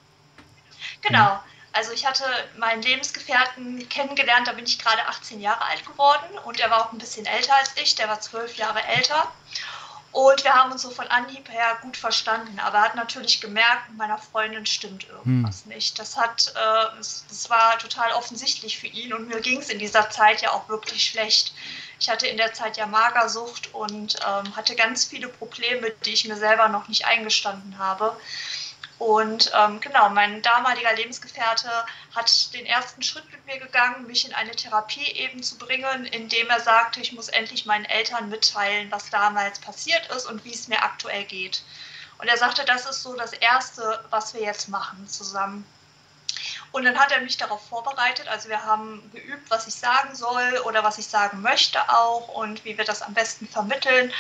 Genau. 1.01 1.39
Also 1.74 1.92
ich 1.92 2.06
hatte 2.06 2.24
meinen 2.57 2.81
Lebensgefährten 2.81 3.88
kennengelernt, 3.89 4.47
da 4.47 4.54
bin 4.54 4.66
ich 4.66 4.80
gerade 4.80 5.06
18 5.07 5.40
Jahre 5.42 5.61
alt 5.64 5.85
geworden 5.85 6.38
und 6.45 6.59
er 6.59 6.71
war 6.71 6.88
auch 6.88 6.92
ein 6.92 6.97
bisschen 6.97 7.26
älter 7.26 7.54
als 7.56 7.71
ich, 7.76 7.94
der 7.95 8.07
war 8.07 8.19
zwölf 8.19 8.56
Jahre 8.56 8.83
älter. 8.83 9.31
Und 10.11 10.44
wir 10.44 10.56
haben 10.56 10.71
uns 10.71 10.81
so 10.81 10.90
von 10.90 11.06
Anhieb 11.07 11.47
her 11.52 11.78
gut 11.83 11.95
verstanden. 11.95 12.59
Aber 12.59 12.78
er 12.78 12.83
hat 12.85 12.95
natürlich 12.95 13.40
gemerkt, 13.40 13.90
mit 13.90 14.00
meiner 14.00 14.18
Freundin 14.18 14.66
stimmt 14.66 15.07
irgendwas 15.07 15.64
hm. 15.64 15.73
nicht. 15.73 16.00
Das, 16.00 16.18
hat, 16.18 16.54
äh, 16.56 16.97
das 16.97 17.50
war 17.50 17.78
total 17.78 18.11
offensichtlich 18.14 18.80
für 18.80 18.88
ihn. 18.88 19.14
Und 19.14 19.28
mir 19.28 19.42
ging 19.42 19.59
es 19.59 19.69
in 19.69 19.78
dieser 19.78 20.09
Zeit 20.09 20.42
ja 20.42 20.52
auch 20.54 20.68
wirklich 20.69 21.04
schlecht. 21.04 21.54
Ich 22.00 22.09
hatte 22.09 22.26
in 22.26 22.38
der 22.38 22.54
Zeit 22.54 22.78
ja 22.78 22.88
Magersucht 22.88 23.73
und 23.76 24.16
ähm, 24.28 24.56
hatte 24.56 24.76
ganz 24.76 25.06
viele 25.06 25.28
Probleme, 25.28 25.92
die 26.04 26.14
ich 26.14 26.26
mir 26.26 26.38
selber 26.38 26.68
noch 26.69 26.88
nicht 26.88 27.06
eingestanden 27.06 27.78
habe. 27.78 28.18
Und 28.99 29.51
ähm, 29.56 29.80
genau, 29.80 30.09
mein 30.09 30.42
damaliger 30.42 30.94
Lebensgefährte 30.94 31.69
hat 32.16 32.54
den 32.54 32.66
ersten 32.66 33.04
Schritt 33.04 33.31
mit 33.31 33.45
mir 33.45 33.59
gegangen, 33.59 34.07
mich 34.07 34.25
in 34.25 34.33
eine 34.33 34.56
Therapie 34.56 35.11
eben 35.11 35.44
zu 35.44 35.57
bringen, 35.57 36.06
indem 36.06 36.49
er 36.49 36.59
sagte, 36.59 36.99
ich 36.99 37.13
muss 37.13 37.27
endlich 37.30 37.68
meinen 37.68 37.85
Eltern 37.85 38.30
mitteilen, 38.30 38.92
was 38.92 39.09
damals 39.11 39.59
passiert 39.59 40.07
ist 40.07 40.25
und 40.25 40.44
wie 40.45 40.54
es 40.54 40.68
mir 40.68 40.81
aktuell 40.81 41.25
geht. 41.25 41.61
Und 42.18 42.27
er 42.27 42.37
sagte, 42.37 42.66
das 42.66 42.87
ist 42.87 43.04
so 43.04 43.16
das 43.16 43.33
Erste, 43.33 44.04
was 44.09 44.33
wir 44.33 44.42
jetzt 44.42 44.69
machen 44.69 45.07
zusammen. 45.07 45.63
Und 46.71 46.83
dann 46.83 46.97
hat 46.97 47.11
er 47.11 47.21
mich 47.21 47.37
darauf 47.37 47.66
vorbereitet. 47.68 48.27
Also 48.27 48.49
wir 48.49 48.63
haben 48.63 49.09
geübt, 49.13 49.49
was 49.49 49.68
ich 49.68 49.75
sagen 49.75 50.16
soll 50.16 50.61
oder 50.66 50.83
was 50.83 50.97
ich 50.97 51.07
sagen 51.07 51.42
möchte 51.42 51.80
auch 51.89 52.27
und 52.30 52.66
wie 52.66 52.77
wir 52.77 52.85
das 52.85 53.01
am 53.01 53.13
besten 53.13 53.47
vermitteln. 53.47 54.11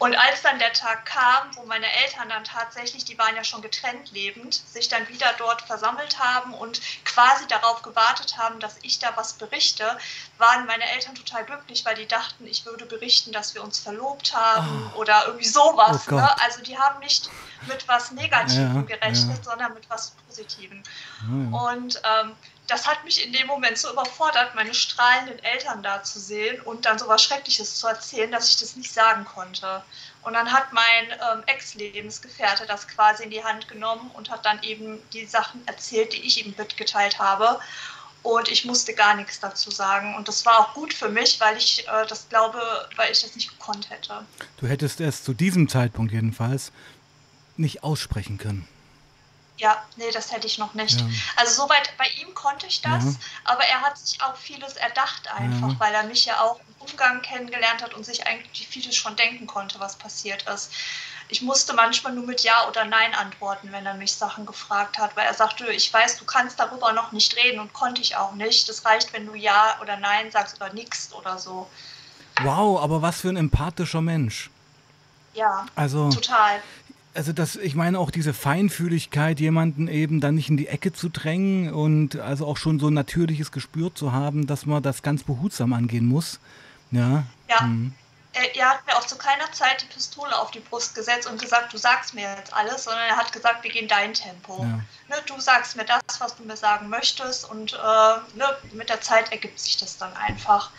Und 0.00 0.14
als 0.14 0.40
dann 0.40 0.58
der 0.58 0.72
Tag 0.72 1.04
kam, 1.04 1.54
wo 1.56 1.66
meine 1.66 1.84
Eltern 2.04 2.30
dann 2.30 2.42
tatsächlich, 2.42 3.04
die 3.04 3.18
waren 3.18 3.36
ja 3.36 3.44
schon 3.44 3.60
getrennt 3.60 4.10
lebend, 4.12 4.54
sich 4.54 4.88
dann 4.88 5.06
wieder 5.08 5.30
dort 5.36 5.60
versammelt 5.60 6.18
haben 6.18 6.54
und 6.54 6.80
quasi 7.04 7.46
darauf 7.48 7.82
gewartet 7.82 8.38
haben, 8.38 8.60
dass 8.60 8.78
ich 8.80 8.98
da 8.98 9.12
was 9.16 9.34
berichte, 9.34 9.98
waren 10.38 10.64
meine 10.64 10.90
Eltern 10.90 11.14
total 11.14 11.44
glücklich, 11.44 11.84
weil 11.84 11.96
die 11.96 12.08
dachten, 12.08 12.46
ich 12.46 12.64
würde 12.64 12.86
berichten, 12.86 13.30
dass 13.32 13.54
wir 13.54 13.62
uns 13.62 13.78
verlobt 13.78 14.34
haben 14.34 14.90
oh. 14.94 15.00
oder 15.00 15.26
irgendwie 15.26 15.46
sowas. 15.48 16.08
Oh 16.10 16.14
ne? 16.14 16.40
Also 16.40 16.62
die 16.62 16.78
haben 16.78 16.98
nicht 17.00 17.28
mit 17.68 17.86
was 17.86 18.10
Negativem 18.10 18.88
ja, 18.88 18.96
gerechnet, 18.96 19.36
ja. 19.36 19.50
sondern 19.50 19.74
mit 19.74 19.90
was 19.90 20.14
positiven. 20.26 20.82
Mhm. 21.26 21.52
Und 21.52 22.00
ähm, 22.04 22.34
das 22.70 22.86
hat 22.86 23.04
mich 23.04 23.24
in 23.24 23.32
dem 23.32 23.46
Moment 23.46 23.76
so 23.76 23.90
überfordert, 23.90 24.54
meine 24.54 24.74
strahlenden 24.74 25.38
Eltern 25.42 25.82
da 25.82 26.02
zu 26.02 26.20
sehen 26.20 26.60
und 26.62 26.86
dann 26.86 26.98
so 26.98 27.08
was 27.08 27.22
Schreckliches 27.22 27.76
zu 27.76 27.88
erzählen, 27.88 28.30
dass 28.30 28.48
ich 28.48 28.56
das 28.56 28.76
nicht 28.76 28.92
sagen 28.92 29.24
konnte. 29.24 29.82
Und 30.22 30.34
dann 30.34 30.52
hat 30.52 30.72
mein 30.72 31.10
ähm, 31.10 31.42
Ex-Lebensgefährte 31.46 32.66
das 32.66 32.86
quasi 32.86 33.24
in 33.24 33.30
die 33.30 33.42
Hand 33.42 33.68
genommen 33.68 34.10
und 34.14 34.30
hat 34.30 34.46
dann 34.46 34.62
eben 34.62 35.02
die 35.12 35.26
Sachen 35.26 35.66
erzählt, 35.66 36.12
die 36.12 36.20
ich 36.20 36.44
ihm 36.44 36.54
mitgeteilt 36.56 37.18
habe. 37.18 37.58
Und 38.22 38.50
ich 38.50 38.66
musste 38.66 38.94
gar 38.94 39.14
nichts 39.14 39.40
dazu 39.40 39.70
sagen. 39.70 40.14
Und 40.14 40.28
das 40.28 40.44
war 40.44 40.60
auch 40.60 40.74
gut 40.74 40.92
für 40.92 41.08
mich, 41.08 41.40
weil 41.40 41.56
ich 41.56 41.88
äh, 41.88 42.06
das 42.06 42.28
glaube, 42.28 42.60
weil 42.96 43.10
ich 43.10 43.22
das 43.22 43.34
nicht 43.34 43.50
gekonnt 43.50 43.88
hätte. 43.90 44.24
Du 44.58 44.66
hättest 44.66 45.00
es 45.00 45.24
zu 45.24 45.32
diesem 45.32 45.68
Zeitpunkt 45.68 46.12
jedenfalls 46.12 46.70
nicht 47.56 47.82
aussprechen 47.82 48.38
können. 48.38 48.68
Ja, 49.60 49.76
nee, 49.96 50.10
das 50.10 50.32
hätte 50.32 50.46
ich 50.46 50.56
noch 50.56 50.72
nicht. 50.72 50.98
Ja. 50.98 51.06
Also 51.36 51.62
soweit 51.62 51.92
bei 51.98 52.06
ihm 52.22 52.32
konnte 52.32 52.66
ich 52.66 52.80
das, 52.80 53.04
ja. 53.04 53.12
aber 53.44 53.62
er 53.64 53.82
hat 53.82 53.98
sich 53.98 54.20
auch 54.22 54.34
vieles 54.34 54.72
erdacht 54.76 55.30
einfach, 55.30 55.72
ja. 55.72 55.76
weil 55.78 55.94
er 55.94 56.04
mich 56.04 56.24
ja 56.24 56.40
auch 56.40 56.58
im 56.60 56.88
Umgang 56.88 57.20
kennengelernt 57.20 57.82
hat 57.82 57.92
und 57.92 58.06
sich 58.06 58.26
eigentlich 58.26 58.66
vieles 58.66 58.96
schon 58.96 59.16
denken 59.16 59.46
konnte, 59.46 59.78
was 59.78 59.96
passiert 59.96 60.46
ist. 60.48 60.72
Ich 61.28 61.42
musste 61.42 61.74
manchmal 61.74 62.14
nur 62.14 62.24
mit 62.24 62.42
Ja 62.42 62.66
oder 62.68 62.86
Nein 62.86 63.14
antworten, 63.14 63.70
wenn 63.70 63.84
er 63.84 63.94
mich 63.94 64.14
Sachen 64.14 64.46
gefragt 64.46 64.98
hat, 64.98 65.14
weil 65.14 65.26
er 65.26 65.34
sagte, 65.34 65.70
ich 65.70 65.92
weiß, 65.92 66.16
du 66.16 66.24
kannst 66.24 66.58
darüber 66.58 66.92
noch 66.94 67.12
nicht 67.12 67.36
reden 67.36 67.60
und 67.60 67.72
konnte 67.74 68.00
ich 68.00 68.16
auch 68.16 68.32
nicht. 68.32 68.66
Das 68.66 68.84
reicht, 68.86 69.12
wenn 69.12 69.26
du 69.26 69.34
Ja 69.34 69.78
oder 69.82 69.98
Nein 69.98 70.30
sagst 70.30 70.56
oder 70.56 70.72
nix 70.72 71.12
oder 71.12 71.38
so. 71.38 71.68
Wow, 72.42 72.80
aber 72.82 73.02
was 73.02 73.20
für 73.20 73.28
ein 73.28 73.36
empathischer 73.36 74.00
Mensch. 74.00 74.48
Ja, 75.34 75.66
also, 75.76 76.08
total 76.10 76.60
also 77.14 77.32
das, 77.32 77.56
ich 77.56 77.74
meine 77.74 77.98
auch 77.98 78.10
diese 78.10 78.32
Feinfühligkeit, 78.32 79.40
jemanden 79.40 79.88
eben 79.88 80.20
dann 80.20 80.36
nicht 80.36 80.48
in 80.48 80.56
die 80.56 80.68
Ecke 80.68 80.92
zu 80.92 81.08
drängen 81.08 81.72
und 81.72 82.16
also 82.16 82.46
auch 82.46 82.56
schon 82.56 82.78
so 82.78 82.88
ein 82.88 82.94
natürliches 82.94 83.50
Gespür 83.52 83.94
zu 83.94 84.12
haben, 84.12 84.46
dass 84.46 84.66
man 84.66 84.82
das 84.82 85.02
ganz 85.02 85.24
behutsam 85.24 85.72
angehen 85.72 86.06
muss. 86.06 86.38
Ja. 86.90 87.24
Ja. 87.48 87.62
Mhm. 87.62 87.94
Er, 88.32 88.54
er, 88.54 88.70
hat 88.70 88.86
mir 88.86 88.96
auch 88.96 89.06
zu 89.06 89.18
keiner 89.18 89.50
Zeit 89.50 89.82
die 89.82 89.92
Pistole 89.92 90.38
auf 90.38 90.52
die 90.52 90.60
Brust 90.60 90.94
gesetzt 90.94 91.28
und 91.28 91.40
gesagt, 91.40 91.72
du 91.72 91.78
sagst 91.78 92.14
mir 92.14 92.32
jetzt 92.36 92.52
alles, 92.52 92.84
sondern 92.84 93.02
er 93.08 93.16
hat 93.16 93.32
gesagt, 93.32 93.64
wir 93.64 93.72
gehen 93.72 93.88
dein 93.88 94.14
Tempo. 94.14 94.62
Ja. 94.62 95.16
Ne, 95.16 95.22
du 95.26 95.40
sagst 95.40 95.76
mir 95.76 95.84
das, 95.84 96.20
was 96.20 96.36
du 96.36 96.44
mir 96.44 96.56
sagen 96.56 96.88
möchtest 96.88 97.50
und 97.50 97.72
äh, 97.72 98.38
ne, 98.38 98.56
mit 98.72 98.88
der 98.88 99.00
Zeit 99.00 99.32
ergibt 99.32 99.58
sich 99.58 99.78
das 99.78 99.98
dann 99.98 100.12
einfach. 100.16 100.70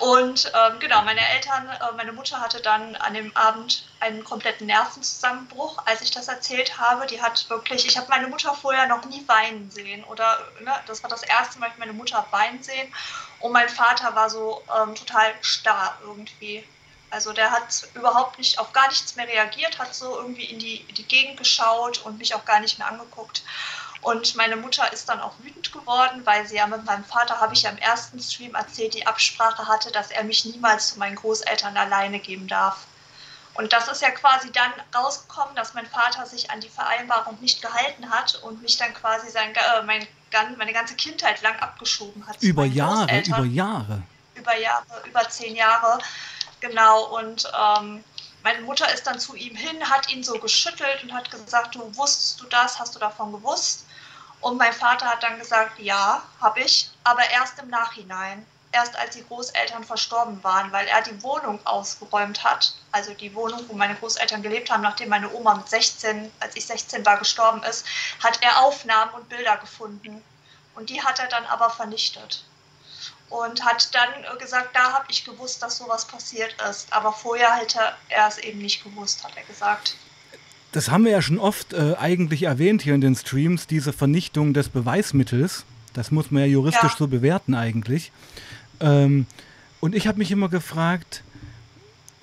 Und 0.00 0.50
ähm, 0.54 0.80
genau, 0.80 1.02
meine 1.02 1.20
Eltern, 1.20 1.68
äh, 1.68 1.92
meine 1.96 2.12
Mutter 2.12 2.40
hatte 2.40 2.60
dann 2.60 2.96
an 2.96 3.14
dem 3.14 3.34
Abend 3.36 3.86
einen 4.00 4.24
kompletten 4.24 4.66
Nervenzusammenbruch, 4.66 5.78
als 5.86 6.02
ich 6.02 6.10
das 6.10 6.26
erzählt 6.26 6.78
habe. 6.78 7.06
Die 7.06 7.22
hat 7.22 7.48
wirklich, 7.48 7.86
ich 7.86 7.96
habe 7.96 8.08
meine 8.08 8.26
Mutter 8.26 8.54
vorher 8.54 8.88
noch 8.88 9.04
nie 9.04 9.26
weinen 9.28 9.70
sehen 9.70 10.02
oder 10.04 10.40
ne, 10.60 10.72
das 10.86 11.02
war 11.02 11.10
das 11.10 11.22
erste 11.22 11.60
Mal, 11.60 11.70
ich 11.70 11.78
meine 11.78 11.92
Mutter 11.92 12.26
weinen 12.32 12.62
sehen. 12.62 12.92
Und 13.38 13.52
mein 13.52 13.68
Vater 13.68 14.14
war 14.16 14.28
so 14.30 14.62
ähm, 14.76 14.94
total 14.96 15.32
starr 15.42 15.96
irgendwie. 16.02 16.64
Also 17.10 17.32
der 17.32 17.52
hat 17.52 17.86
überhaupt 17.94 18.38
nicht 18.38 18.58
auf 18.58 18.72
gar 18.72 18.88
nichts 18.88 19.14
mehr 19.14 19.28
reagiert, 19.28 19.78
hat 19.78 19.94
so 19.94 20.16
irgendwie 20.16 20.46
in 20.46 20.58
die, 20.58 20.82
die 20.94 21.04
Gegend 21.04 21.36
geschaut 21.36 22.04
und 22.04 22.18
mich 22.18 22.34
auch 22.34 22.44
gar 22.44 22.58
nicht 22.58 22.80
mehr 22.80 22.88
angeguckt. 22.88 23.44
Und 24.04 24.36
meine 24.36 24.56
Mutter 24.56 24.92
ist 24.92 25.08
dann 25.08 25.20
auch 25.20 25.32
wütend 25.38 25.72
geworden, 25.72 26.20
weil 26.24 26.46
sie 26.46 26.56
ja 26.56 26.66
mit 26.66 26.84
meinem 26.84 27.04
Vater, 27.04 27.40
habe 27.40 27.54
ich 27.54 27.62
ja 27.62 27.70
im 27.70 27.78
ersten 27.78 28.20
Stream 28.20 28.54
erzählt, 28.54 28.92
die 28.92 29.06
Absprache 29.06 29.66
hatte, 29.66 29.90
dass 29.92 30.10
er 30.10 30.24
mich 30.24 30.44
niemals 30.44 30.92
zu 30.92 30.98
meinen 30.98 31.16
Großeltern 31.16 31.74
alleine 31.76 32.20
geben 32.20 32.46
darf. 32.46 32.86
Und 33.54 33.72
das 33.72 33.88
ist 33.88 34.02
ja 34.02 34.10
quasi 34.10 34.52
dann 34.52 34.72
rausgekommen, 34.94 35.54
dass 35.54 35.72
mein 35.72 35.86
Vater 35.86 36.26
sich 36.26 36.50
an 36.50 36.60
die 36.60 36.68
Vereinbarung 36.68 37.38
nicht 37.40 37.62
gehalten 37.62 38.10
hat 38.10 38.34
und 38.42 38.60
mich 38.60 38.76
dann 38.76 38.92
quasi 38.92 39.30
sein, 39.30 39.54
äh, 39.54 39.82
mein, 39.84 40.06
meine 40.58 40.72
ganze 40.72 40.96
Kindheit 40.96 41.40
lang 41.40 41.58
abgeschoben 41.60 42.26
hat. 42.26 42.42
Über 42.42 42.66
Jahre, 42.66 43.22
über 43.26 43.44
Jahre. 43.44 44.02
Über 44.34 44.56
Jahre, 44.58 45.02
über 45.06 45.26
zehn 45.30 45.56
Jahre, 45.56 45.98
genau. 46.60 47.16
Und 47.16 47.50
ähm, 47.58 48.04
meine 48.42 48.60
Mutter 48.60 48.92
ist 48.92 49.06
dann 49.06 49.18
zu 49.18 49.34
ihm 49.34 49.56
hin, 49.56 49.88
hat 49.88 50.12
ihn 50.12 50.22
so 50.22 50.38
geschüttelt 50.38 51.02
und 51.04 51.14
hat 51.14 51.30
gesagt, 51.30 51.74
du 51.74 51.96
wusstest 51.96 52.40
du 52.42 52.46
das, 52.46 52.78
hast 52.78 52.94
du 52.94 52.98
davon 52.98 53.32
gewusst? 53.32 53.86
Und 54.44 54.58
mein 54.58 54.74
Vater 54.74 55.06
hat 55.06 55.22
dann 55.22 55.38
gesagt, 55.38 55.78
ja, 55.78 56.22
habe 56.38 56.60
ich, 56.60 56.90
aber 57.02 57.30
erst 57.30 57.58
im 57.60 57.70
Nachhinein, 57.70 58.44
erst 58.72 58.94
als 58.94 59.16
die 59.16 59.26
Großeltern 59.26 59.84
verstorben 59.84 60.44
waren, 60.44 60.70
weil 60.70 60.86
er 60.86 61.00
die 61.00 61.22
Wohnung 61.22 61.58
ausgeräumt 61.66 62.44
hat, 62.44 62.74
also 62.92 63.14
die 63.14 63.34
Wohnung, 63.34 63.64
wo 63.68 63.72
meine 63.72 63.94
Großeltern 63.94 64.42
gelebt 64.42 64.70
haben, 64.70 64.82
nachdem 64.82 65.08
meine 65.08 65.32
Oma 65.32 65.54
mit 65.54 65.70
16, 65.70 66.30
als 66.40 66.56
ich 66.56 66.66
16 66.66 67.06
war, 67.06 67.16
gestorben 67.16 67.62
ist, 67.62 67.86
hat 68.22 68.42
er 68.42 68.60
Aufnahmen 68.60 69.14
und 69.14 69.30
Bilder 69.30 69.56
gefunden. 69.56 70.22
Und 70.74 70.90
die 70.90 71.02
hat 71.02 71.20
er 71.20 71.28
dann 71.28 71.46
aber 71.46 71.70
vernichtet. 71.70 72.44
Und 73.30 73.64
hat 73.64 73.94
dann 73.94 74.38
gesagt, 74.38 74.76
da 74.76 74.92
habe 74.92 75.06
ich 75.08 75.24
gewusst, 75.24 75.62
dass 75.62 75.78
sowas 75.78 76.04
passiert 76.04 76.54
ist. 76.68 76.92
Aber 76.92 77.14
vorher 77.14 77.54
hätte 77.54 77.96
er 78.10 78.28
es 78.28 78.36
eben 78.36 78.58
nicht 78.58 78.84
gewusst, 78.84 79.24
hat 79.24 79.34
er 79.38 79.44
gesagt 79.44 79.96
das 80.74 80.90
haben 80.90 81.04
wir 81.04 81.12
ja 81.12 81.22
schon 81.22 81.38
oft 81.38 81.72
äh, 81.72 81.94
eigentlich 82.00 82.42
erwähnt 82.42 82.82
hier 82.82 82.96
in 82.96 83.00
den 83.00 83.14
Streams, 83.14 83.68
diese 83.68 83.92
Vernichtung 83.92 84.54
des 84.54 84.68
Beweismittels. 84.68 85.64
Das 85.92 86.10
muss 86.10 86.32
man 86.32 86.42
ja 86.42 86.48
juristisch 86.48 86.90
ja. 86.90 86.96
so 86.98 87.06
bewerten 87.06 87.54
eigentlich. 87.54 88.10
Ähm, 88.80 89.28
und 89.78 89.94
ich 89.94 90.08
habe 90.08 90.18
mich 90.18 90.32
immer 90.32 90.48
gefragt, 90.48 91.22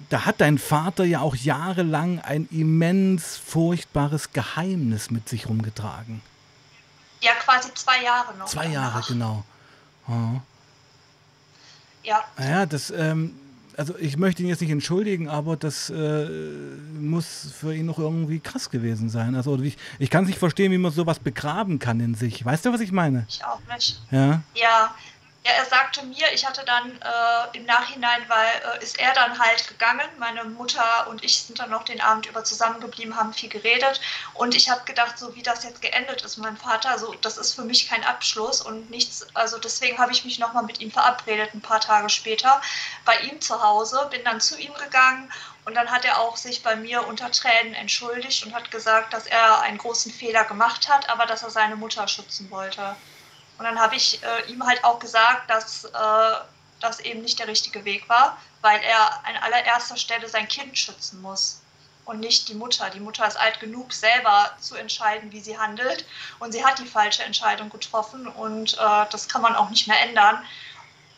da 0.09 0.25
hat 0.25 0.41
dein 0.41 0.57
Vater 0.57 1.05
ja 1.05 1.21
auch 1.21 1.33
jahrelang 1.33 2.19
ein 2.19 2.49
immens 2.51 3.37
furchtbares 3.37 4.33
Geheimnis 4.33 5.11
mit 5.11 5.29
sich 5.29 5.47
rumgetragen. 5.47 6.21
Ja, 7.21 7.31
quasi 7.35 7.73
zwei 7.73 8.03
Jahre 8.03 8.37
noch. 8.37 8.47
Zwei 8.47 8.65
danach. 8.65 8.95
Jahre, 8.95 9.03
genau. 9.07 9.45
Oh. 10.09 10.41
Ja. 12.03 12.25
Naja, 12.37 12.65
das, 12.65 12.91
ähm, 12.91 13.33
also 13.77 13.97
ich 13.97 14.17
möchte 14.17 14.43
ihn 14.43 14.49
jetzt 14.49 14.61
nicht 14.61 14.71
entschuldigen, 14.71 15.27
aber 15.27 15.57
das 15.57 15.89
äh, 15.89 16.27
muss 16.99 17.51
für 17.57 17.73
ihn 17.73 17.85
noch 17.85 17.99
irgendwie 17.99 18.39
krass 18.39 18.69
gewesen 18.69 19.09
sein. 19.09 19.35
Also 19.35 19.59
ich, 19.61 19.77
ich 19.99 20.09
kann 20.09 20.23
es 20.23 20.29
nicht 20.29 20.39
verstehen, 20.39 20.71
wie 20.71 20.77
man 20.77 20.91
sowas 20.91 21.19
begraben 21.19 21.79
kann 21.79 21.99
in 21.99 22.15
sich. 22.15 22.43
Weißt 22.43 22.65
du, 22.65 22.73
was 22.73 22.81
ich 22.81 22.91
meine? 22.91 23.25
Ich 23.29 23.43
auch 23.43 23.59
nicht. 23.73 24.01
Ja. 24.11 24.41
Ja, 24.55 24.95
ja, 25.43 25.53
er 25.53 25.65
sagte 25.65 26.03
mir, 26.03 26.31
ich 26.33 26.45
hatte 26.45 26.63
dann 26.65 27.01
äh, 27.01 27.57
im 27.57 27.65
Nachhinein, 27.65 28.23
weil 28.27 28.79
äh, 28.79 28.83
ist 28.83 28.99
er 28.99 29.11
dann 29.13 29.39
halt 29.39 29.67
gegangen. 29.67 30.07
Meine 30.19 30.43
Mutter 30.43 31.07
und 31.09 31.23
ich 31.23 31.41
sind 31.41 31.57
dann 31.57 31.71
noch 31.71 31.83
den 31.83 31.99
Abend 31.99 32.27
über 32.27 32.43
zusammengeblieben, 32.43 33.15
haben 33.15 33.33
viel 33.33 33.49
geredet. 33.49 33.99
Und 34.35 34.53
ich 34.53 34.69
habe 34.69 34.83
gedacht, 34.85 35.17
so 35.17 35.33
wie 35.35 35.41
das 35.41 35.63
jetzt 35.63 35.81
geendet 35.81 36.21
ist, 36.21 36.37
mein 36.37 36.57
Vater, 36.57 36.99
so 36.99 37.15
das 37.21 37.37
ist 37.37 37.53
für 37.53 37.63
mich 37.63 37.89
kein 37.89 38.03
Abschluss 38.03 38.61
und 38.61 38.91
nichts. 38.91 39.25
Also 39.33 39.57
deswegen 39.57 39.97
habe 39.97 40.11
ich 40.11 40.25
mich 40.25 40.37
nochmal 40.37 40.63
mit 40.63 40.79
ihm 40.79 40.91
verabredet, 40.91 41.55
ein 41.55 41.61
paar 41.61 41.79
Tage 41.79 42.09
später, 42.09 42.61
bei 43.03 43.17
ihm 43.21 43.41
zu 43.41 43.63
Hause. 43.63 44.07
Bin 44.11 44.23
dann 44.23 44.41
zu 44.41 44.59
ihm 44.59 44.75
gegangen 44.75 45.31
und 45.65 45.73
dann 45.73 45.89
hat 45.89 46.05
er 46.05 46.19
auch 46.19 46.37
sich 46.37 46.61
bei 46.61 46.75
mir 46.75 47.07
unter 47.07 47.31
Tränen 47.31 47.73
entschuldigt 47.73 48.45
und 48.45 48.53
hat 48.53 48.69
gesagt, 48.69 49.11
dass 49.13 49.25
er 49.25 49.61
einen 49.61 49.79
großen 49.79 50.11
Fehler 50.11 50.43
gemacht 50.45 50.87
hat, 50.87 51.09
aber 51.09 51.25
dass 51.25 51.41
er 51.41 51.49
seine 51.49 51.75
Mutter 51.75 52.07
schützen 52.07 52.51
wollte. 52.51 52.95
Und 53.61 53.65
dann 53.65 53.79
habe 53.79 53.95
ich 53.95 54.19
äh, 54.23 54.51
ihm 54.51 54.65
halt 54.65 54.83
auch 54.83 54.97
gesagt, 54.97 55.47
dass 55.47 55.83
äh, 55.83 55.89
das 56.79 56.99
eben 56.99 57.21
nicht 57.21 57.37
der 57.37 57.47
richtige 57.47 57.85
Weg 57.85 58.09
war, 58.09 58.35
weil 58.61 58.81
er 58.81 59.23
an 59.23 59.35
allererster 59.39 59.97
Stelle 59.97 60.27
sein 60.27 60.47
Kind 60.47 60.75
schützen 60.75 61.21
muss 61.21 61.61
und 62.05 62.19
nicht 62.19 62.49
die 62.49 62.55
Mutter. 62.55 62.89
Die 62.89 62.99
Mutter 62.99 63.27
ist 63.27 63.39
alt 63.39 63.59
genug, 63.59 63.93
selber 63.93 64.49
zu 64.59 64.73
entscheiden, 64.73 65.31
wie 65.31 65.41
sie 65.41 65.59
handelt. 65.59 66.07
Und 66.39 66.53
sie 66.53 66.65
hat 66.65 66.79
die 66.79 66.87
falsche 66.87 67.21
Entscheidung 67.21 67.69
getroffen 67.69 68.25
und 68.25 68.73
äh, 68.73 69.05
das 69.11 69.29
kann 69.29 69.43
man 69.43 69.53
auch 69.53 69.69
nicht 69.69 69.87
mehr 69.87 70.01
ändern. 70.01 70.39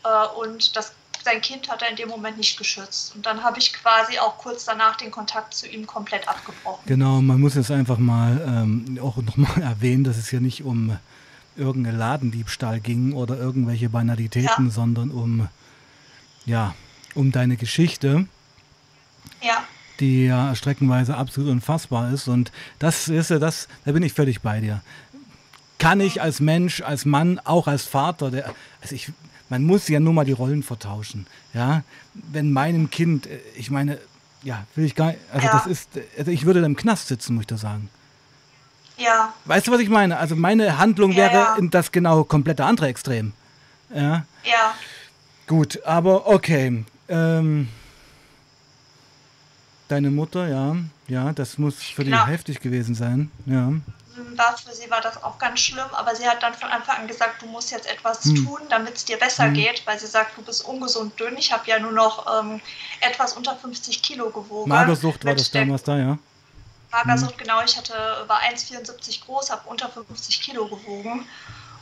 Äh, 0.04 0.26
und 0.38 0.76
das, 0.76 0.92
sein 1.24 1.40
Kind 1.40 1.70
hat 1.70 1.80
er 1.80 1.88
in 1.88 1.96
dem 1.96 2.10
Moment 2.10 2.36
nicht 2.36 2.58
geschützt. 2.58 3.14
Und 3.14 3.24
dann 3.24 3.42
habe 3.42 3.58
ich 3.58 3.72
quasi 3.72 4.18
auch 4.18 4.36
kurz 4.36 4.66
danach 4.66 4.96
den 4.96 5.10
Kontakt 5.10 5.54
zu 5.54 5.66
ihm 5.66 5.86
komplett 5.86 6.28
abgebrochen. 6.28 6.82
Genau, 6.84 7.22
man 7.22 7.40
muss 7.40 7.54
jetzt 7.54 7.70
einfach 7.70 7.96
mal 7.96 8.38
ähm, 8.46 8.98
auch 9.02 9.16
nochmal 9.16 9.62
erwähnen, 9.62 10.04
dass 10.04 10.18
es 10.18 10.30
ja 10.30 10.40
nicht 10.40 10.62
um 10.62 10.98
irgendein 11.56 11.96
Ladendiebstahl 11.96 12.80
ging 12.80 13.12
oder 13.12 13.38
irgendwelche 13.38 13.88
Banalitäten, 13.88 14.66
ja. 14.66 14.70
sondern 14.70 15.10
um, 15.10 15.48
ja, 16.44 16.74
um 17.14 17.32
deine 17.32 17.56
Geschichte. 17.56 18.26
Ja. 19.42 19.64
Die 20.00 20.24
ja 20.24 20.54
streckenweise 20.54 21.16
absolut 21.16 21.50
unfassbar 21.50 22.12
ist. 22.12 22.28
Und 22.28 22.52
das 22.78 23.08
ist 23.08 23.30
ja 23.30 23.38
das, 23.38 23.68
da 23.84 23.92
bin 23.92 24.02
ich 24.02 24.12
völlig 24.12 24.40
bei 24.40 24.60
dir. 24.60 24.82
Kann 25.78 26.00
ich 26.00 26.22
als 26.22 26.40
Mensch, 26.40 26.82
als 26.82 27.04
Mann, 27.04 27.40
auch 27.44 27.68
als 27.68 27.84
Vater, 27.84 28.30
der, 28.30 28.54
also 28.80 28.94
ich, 28.94 29.12
man 29.48 29.64
muss 29.64 29.88
ja 29.88 30.00
nur 30.00 30.12
mal 30.12 30.24
die 30.24 30.32
Rollen 30.32 30.62
vertauschen. 30.62 31.26
Ja, 31.52 31.82
wenn 32.14 32.52
meinem 32.52 32.90
Kind, 32.90 33.26
äh, 33.26 33.38
ich 33.56 33.70
meine, 33.70 33.98
ja, 34.42 34.66
will 34.74 34.84
ich 34.84 34.94
gar 34.94 35.08
nicht, 35.08 35.18
also 35.32 35.46
ja. 35.46 35.52
das 35.52 35.66
ist, 35.66 35.90
also 36.18 36.30
ich 36.30 36.44
würde 36.44 36.60
da 36.60 36.66
im 36.66 36.76
Knast 36.76 37.08
sitzen, 37.08 37.34
muss 37.34 37.42
ich 37.42 37.48
da 37.48 37.56
sagen. 37.56 37.88
Ja. 38.96 39.34
Weißt 39.44 39.66
du, 39.66 39.72
was 39.72 39.80
ich 39.80 39.88
meine? 39.88 40.18
Also 40.18 40.36
meine 40.36 40.78
Handlung 40.78 41.12
ja, 41.12 41.16
wäre 41.16 41.34
ja. 41.34 41.56
das 41.70 41.90
genau 41.90 42.24
komplette 42.24 42.64
andere 42.64 42.86
Extrem. 42.86 43.32
Ja. 43.94 44.24
Ja. 44.44 44.74
Gut, 45.46 45.84
aber 45.84 46.26
okay. 46.26 46.84
Ähm, 47.08 47.68
deine 49.88 50.10
Mutter, 50.10 50.48
ja, 50.48 50.76
ja, 51.06 51.32
das 51.32 51.58
muss 51.58 51.76
für 51.76 52.04
genau. 52.04 52.24
die 52.24 52.30
heftig 52.30 52.60
gewesen 52.60 52.94
sein. 52.94 53.30
Ja. 53.46 53.72
war 54.36 54.56
für 54.56 54.72
sie 54.72 54.90
war 54.90 55.00
das 55.02 55.22
auch 55.22 55.38
ganz 55.38 55.60
schlimm, 55.60 55.86
aber 55.92 56.14
sie 56.16 56.26
hat 56.26 56.42
dann 56.42 56.54
von 56.54 56.70
Anfang 56.70 56.98
an 56.98 57.06
gesagt, 57.06 57.42
du 57.42 57.46
musst 57.46 57.70
jetzt 57.72 57.86
etwas 57.86 58.24
hm. 58.24 58.46
tun, 58.46 58.60
damit 58.70 58.96
es 58.96 59.04
dir 59.04 59.18
besser 59.18 59.46
hm. 59.46 59.54
geht, 59.54 59.82
weil 59.86 59.98
sie 59.98 60.06
sagt, 60.06 60.38
du 60.38 60.42
bist 60.42 60.64
ungesund 60.64 61.18
dünn. 61.20 61.36
Ich 61.36 61.52
habe 61.52 61.68
ja 61.68 61.78
nur 61.78 61.92
noch 61.92 62.26
ähm, 62.40 62.60
etwas 63.00 63.34
unter 63.34 63.54
50 63.54 64.02
Kilo 64.02 64.30
gewogen. 64.30 64.68
Magersucht 64.68 65.24
war 65.24 65.34
das 65.34 65.50
damals 65.50 65.82
da, 65.82 65.98
ja? 65.98 66.18
Magersucht, 66.94 67.32
hm. 67.32 67.38
genau. 67.38 67.60
Ich 67.62 67.76
hatte, 67.76 68.24
war 68.26 68.40
1,74 68.40 69.24
groß, 69.24 69.50
habe 69.50 69.68
unter 69.68 69.88
50 69.88 70.40
Kilo 70.40 70.66
gewogen. 70.66 71.28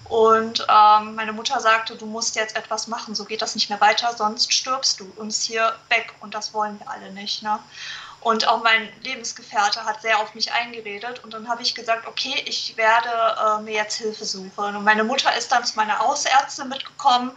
Und 0.04 0.66
ähm, 0.68 1.14
meine 1.14 1.32
Mutter 1.32 1.60
sagte, 1.60 1.96
du 1.96 2.06
musst 2.06 2.34
jetzt 2.34 2.56
etwas 2.56 2.86
machen, 2.86 3.14
so 3.14 3.24
geht 3.24 3.40
das 3.40 3.54
nicht 3.54 3.70
mehr 3.70 3.80
weiter, 3.80 4.14
sonst 4.16 4.52
stirbst 4.52 5.00
du 5.00 5.10
uns 5.16 5.42
hier 5.42 5.74
weg. 5.88 6.12
Und 6.20 6.34
das 6.34 6.52
wollen 6.52 6.78
wir 6.80 6.90
alle 6.90 7.12
nicht. 7.12 7.42
Ne? 7.42 7.58
Und 8.20 8.46
auch 8.46 8.62
mein 8.62 8.88
Lebensgefährte 9.02 9.84
hat 9.84 10.02
sehr 10.02 10.18
auf 10.18 10.34
mich 10.34 10.52
eingeredet. 10.52 11.24
Und 11.24 11.34
dann 11.34 11.48
habe 11.48 11.62
ich 11.62 11.74
gesagt, 11.74 12.06
okay, 12.06 12.34
ich 12.46 12.76
werde 12.76 13.08
äh, 13.08 13.62
mir 13.62 13.74
jetzt 13.74 13.96
Hilfe 13.96 14.24
suchen. 14.24 14.76
Und 14.76 14.84
meine 14.84 15.04
Mutter 15.04 15.34
ist 15.36 15.50
dann 15.50 15.64
zu 15.64 15.76
meiner 15.76 15.98
Hausärztin 15.98 16.68
mitgekommen. 16.68 17.32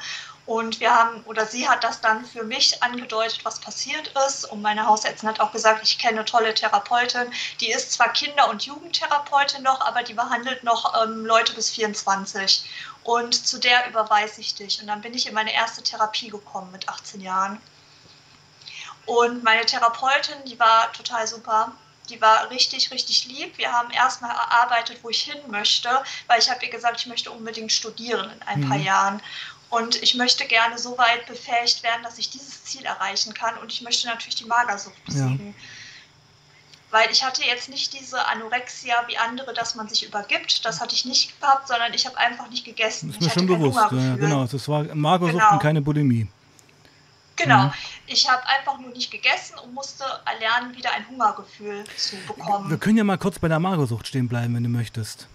Und 0.45 0.79
wir 0.79 0.93
haben, 0.93 1.23
oder 1.23 1.47
sie 1.47 1.67
hat 1.67 1.83
das 1.83 2.01
dann 2.01 2.23
für 2.23 2.43
mich 2.43 2.83
angedeutet, 2.83 3.43
was 3.43 3.59
passiert 3.59 4.11
ist. 4.27 4.45
Und 4.45 4.61
meine 4.61 4.85
Hausärztin 4.85 5.27
hat 5.27 5.39
auch 5.39 5.51
gesagt, 5.51 5.81
ich 5.83 5.97
kenne 5.97 6.19
eine 6.19 6.25
tolle 6.25 6.53
Therapeutin. 6.53 7.31
Die 7.59 7.71
ist 7.71 7.93
zwar 7.93 8.13
Kinder- 8.13 8.49
und 8.49 8.63
Jugendtherapeutin 8.63 9.63
noch, 9.63 9.81
aber 9.81 10.03
die 10.03 10.13
behandelt 10.13 10.63
noch 10.63 11.01
ähm, 11.01 11.25
Leute 11.25 11.53
bis 11.53 11.71
24. 11.71 12.69
Und 13.03 13.33
zu 13.33 13.57
der 13.59 13.89
überweise 13.89 14.39
ich 14.41 14.53
dich. 14.53 14.79
Und 14.81 14.87
dann 14.87 15.01
bin 15.01 15.15
ich 15.15 15.27
in 15.27 15.33
meine 15.33 15.53
erste 15.53 15.81
Therapie 15.81 16.29
gekommen 16.29 16.71
mit 16.71 16.87
18 16.89 17.21
Jahren. 17.21 17.59
Und 19.07 19.43
meine 19.43 19.65
Therapeutin, 19.65 20.35
die 20.45 20.59
war 20.59 20.91
total 20.93 21.25
super. 21.25 21.71
Die 22.09 22.21
war 22.21 22.49
richtig, 22.51 22.91
richtig 22.91 23.25
lieb. 23.25 23.57
Wir 23.57 23.71
haben 23.71 23.89
erstmal 23.91 24.31
erarbeitet, 24.31 24.99
wo 25.01 25.09
ich 25.09 25.23
hin 25.23 25.39
möchte, 25.47 25.89
weil 26.27 26.39
ich 26.39 26.49
habe 26.49 26.63
ihr 26.63 26.71
gesagt, 26.71 26.99
ich 26.99 27.07
möchte 27.07 27.31
unbedingt 27.31 27.71
studieren 27.71 28.31
in 28.31 28.41
ein 28.43 28.59
mhm. 28.61 28.69
paar 28.69 28.77
Jahren. 28.77 29.21
Und 29.69 30.01
ich 30.01 30.15
möchte 30.15 30.45
gerne 30.45 30.77
so 30.77 30.97
weit 30.97 31.25
befähigt 31.25 31.83
werden, 31.83 32.03
dass 32.03 32.17
ich 32.17 32.29
dieses 32.29 32.63
Ziel 32.63 32.85
erreichen 32.85 33.33
kann. 33.33 33.57
Und 33.57 33.71
ich 33.71 33.81
möchte 33.81 34.07
natürlich 34.07 34.35
die 34.35 34.45
Magersucht 34.45 35.03
besiegen. 35.05 35.55
Ja. 35.57 35.63
Weil 36.91 37.11
ich 37.11 37.23
hatte 37.23 37.43
jetzt 37.43 37.67
nicht 37.67 37.93
diese 37.99 38.25
Anorexia 38.25 38.95
wie 39.07 39.17
andere, 39.17 39.53
dass 39.53 39.75
man 39.75 39.89
sich 39.89 40.05
übergibt. 40.05 40.63
Das 40.65 40.79
hatte 40.79 40.95
ich 40.95 41.03
nicht 41.03 41.39
gehabt, 41.41 41.67
sondern 41.67 41.93
ich 41.93 42.05
habe 42.05 42.17
einfach 42.17 42.49
nicht 42.49 42.63
gegessen. 42.63 43.09
Das 43.09 43.17
ist 43.17 43.23
mir 43.23 43.31
schon 43.31 43.47
bewusst. 43.47 43.91
Ja, 43.91 44.15
genau, 44.15 44.45
das 44.45 44.67
war 44.69 44.83
Magersucht 44.95 45.33
genau. 45.33 45.53
und 45.53 45.59
keine 45.59 45.81
Bulimie. 45.81 46.27
Genau. 47.35 47.65
Mhm. 47.65 47.73
Ich 48.07 48.29
habe 48.29 48.47
einfach 48.47 48.79
nur 48.79 48.91
nicht 48.91 49.11
gegessen 49.11 49.57
und 49.63 49.73
musste 49.73 50.05
erlernen, 50.25 50.75
wieder 50.75 50.91
ein 50.93 51.07
Hungergefühl 51.09 51.83
zu 51.97 52.15
bekommen. 52.27 52.69
Wir 52.69 52.77
können 52.77 52.97
ja 52.97 53.03
mal 53.03 53.17
kurz 53.17 53.39
bei 53.39 53.47
der 53.47 53.59
Magersucht 53.59 54.07
stehen 54.07 54.29
bleiben, 54.29 54.55
wenn 54.55 54.63
du 54.63 54.69
möchtest. 54.69 55.27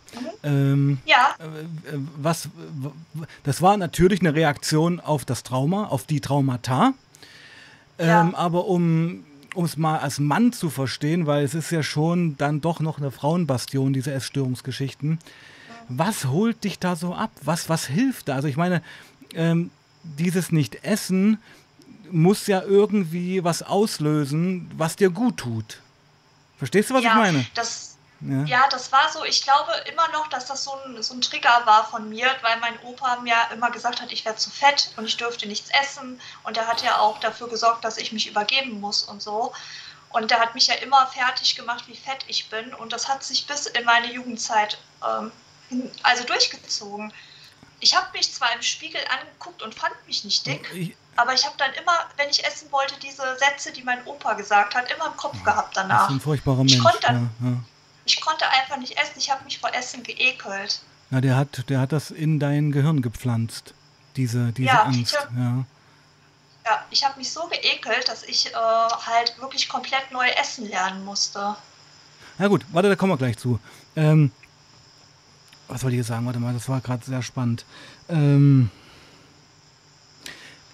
Ähm, 0.43 0.99
ja. 1.05 1.35
Äh, 1.38 1.97
was, 2.17 2.49
das 3.45 3.62
war 3.62 3.76
natürlich 3.76 4.21
eine 4.21 4.35
Reaktion 4.35 5.00
auf 5.00 5.25
das 5.25 5.43
Trauma, 5.43 5.87
auf 5.87 6.05
die 6.05 6.21
Traumata. 6.21 6.93
Ja. 7.99 8.23
Ähm, 8.23 8.35
aber 8.35 8.67
um 8.67 9.25
es 9.57 9.76
mal 9.76 9.99
als 9.99 10.19
Mann 10.19 10.52
zu 10.52 10.71
verstehen, 10.71 11.26
weil 11.26 11.45
es 11.45 11.55
ist 11.55 11.71
ja 11.71 11.83
schon 11.83 12.37
dann 12.38 12.61
doch 12.61 12.81
noch 12.81 12.99
eine 12.99 13.11
Frauenbastion, 13.11 13.93
diese 13.93 14.12
Essstörungsgeschichten. 14.12 15.19
Was 15.88 16.26
holt 16.26 16.62
dich 16.64 16.79
da 16.79 16.97
so 16.97 17.14
ab? 17.14 17.31
Was, 17.43 17.69
was 17.69 17.87
hilft 17.87 18.29
da? 18.29 18.37
Also 18.37 18.49
ich 18.49 18.57
meine, 18.57 18.83
ähm, 19.35 19.71
dieses 20.02 20.52
Nicht-Essen 20.52 21.38
muss 22.11 22.47
ja 22.47 22.62
irgendwie 22.62 23.45
was 23.45 23.62
auslösen, 23.62 24.71
was 24.76 24.97
dir 24.97 25.11
gut 25.11 25.38
tut. 25.38 25.81
Verstehst 26.59 26.90
du, 26.90 26.95
was 26.95 27.05
ja, 27.05 27.11
ich 27.11 27.17
meine? 27.17 27.47
Das, 27.55 27.89
ja. 28.20 28.44
ja. 28.44 28.68
das 28.70 28.92
war 28.92 29.10
so. 29.12 29.24
Ich 29.24 29.42
glaube 29.42 29.72
immer 29.90 30.08
noch, 30.08 30.28
dass 30.28 30.46
das 30.46 30.64
so 30.64 30.72
ein, 30.84 31.02
so 31.02 31.14
ein 31.14 31.20
Trigger 31.20 31.62
war 31.64 31.86
von 31.86 32.08
mir, 32.08 32.26
weil 32.42 32.58
mein 32.60 32.78
Opa 32.82 33.16
mir 33.20 33.34
immer 33.52 33.70
gesagt 33.70 34.00
hat, 34.00 34.12
ich 34.12 34.24
werde 34.24 34.38
zu 34.38 34.50
fett 34.50 34.92
und 34.96 35.04
ich 35.06 35.16
dürfte 35.16 35.46
nichts 35.46 35.70
essen. 35.82 36.20
Und 36.44 36.56
er 36.56 36.66
hat 36.66 36.82
ja 36.82 36.98
auch 36.98 37.18
dafür 37.20 37.48
gesorgt, 37.48 37.84
dass 37.84 37.98
ich 37.98 38.12
mich 38.12 38.26
übergeben 38.26 38.80
muss 38.80 39.02
und 39.02 39.22
so. 39.22 39.52
Und 40.10 40.30
der 40.30 40.40
hat 40.40 40.54
mich 40.54 40.66
ja 40.66 40.74
immer 40.74 41.06
fertig 41.06 41.54
gemacht, 41.54 41.84
wie 41.86 41.96
fett 41.96 42.24
ich 42.26 42.48
bin. 42.48 42.74
Und 42.74 42.92
das 42.92 43.08
hat 43.08 43.22
sich 43.22 43.46
bis 43.46 43.66
in 43.66 43.84
meine 43.84 44.12
Jugendzeit 44.12 44.78
ähm, 45.06 45.30
also 46.02 46.24
durchgezogen. 46.24 47.12
Ich 47.78 47.96
habe 47.96 48.06
mich 48.12 48.32
zwar 48.32 48.52
im 48.54 48.62
Spiegel 48.62 49.00
angeguckt 49.08 49.62
und 49.62 49.74
fand 49.74 49.94
mich 50.06 50.24
nicht 50.24 50.46
dick. 50.46 50.68
Ich, 50.74 50.96
aber 51.16 51.32
ich 51.32 51.44
habe 51.44 51.54
dann 51.58 51.72
immer, 51.74 52.09
wenn 52.16 52.28
ich 52.28 52.44
essen 52.44 52.70
wollte, 52.72 52.94
diese 53.00 53.22
Sätze, 53.38 53.72
die 53.72 53.83
mein 53.83 54.04
Opa 54.06 54.35
gesagt 54.35 54.74
hat, 54.74 54.90
immer 54.90 55.06
im 55.06 55.16
Kopf 55.16 55.42
gehabt 55.44 55.76
danach. 55.76 56.02
Das 56.02 56.11
ist 56.11 56.16
ein 56.16 56.20
furchtbarer 56.20 56.59
Mensch. 56.59 56.74
Ich 56.74 56.80
konnte, 56.80 57.06
ja, 57.06 57.12
ja. 57.12 57.56
Ich 58.04 58.20
konnte 58.20 58.48
einfach 58.48 58.76
nicht 58.78 58.98
essen. 58.98 59.14
Ich 59.16 59.30
habe 59.30 59.44
mich 59.44 59.58
vor 59.58 59.72
Essen 59.74 60.02
geekelt. 60.02 60.80
Na, 61.10 61.20
der 61.20 61.36
hat, 61.36 61.68
der 61.68 61.80
hat 61.80 61.92
das 61.92 62.10
in 62.10 62.38
dein 62.38 62.72
Gehirn 62.72 63.02
gepflanzt, 63.02 63.74
diese, 64.16 64.52
diese 64.52 64.68
ja, 64.68 64.82
Angst. 64.84 65.16
Ich, 65.30 65.36
ja. 65.38 65.64
ja, 66.64 66.84
ich 66.90 67.04
habe 67.04 67.18
mich 67.18 67.32
so 67.32 67.48
geekelt, 67.48 68.08
dass 68.08 68.22
ich 68.22 68.46
äh, 68.46 68.52
halt 68.54 69.36
wirklich 69.40 69.68
komplett 69.68 70.12
neu 70.12 70.28
essen 70.40 70.68
lernen 70.68 71.04
musste. 71.04 71.56
Na 72.38 72.48
gut, 72.48 72.64
warte, 72.72 72.88
da 72.88 72.96
kommen 72.96 73.12
wir 73.12 73.18
gleich 73.18 73.38
zu. 73.38 73.58
Ähm, 73.96 74.30
was 75.68 75.82
wollte 75.82 75.96
ich 75.96 76.00
jetzt 76.00 76.08
sagen? 76.08 76.26
Warte 76.26 76.38
mal, 76.38 76.54
das 76.54 76.68
war 76.68 76.80
gerade 76.80 77.04
sehr 77.04 77.22
spannend. 77.22 77.64
Ähm, 78.08 78.70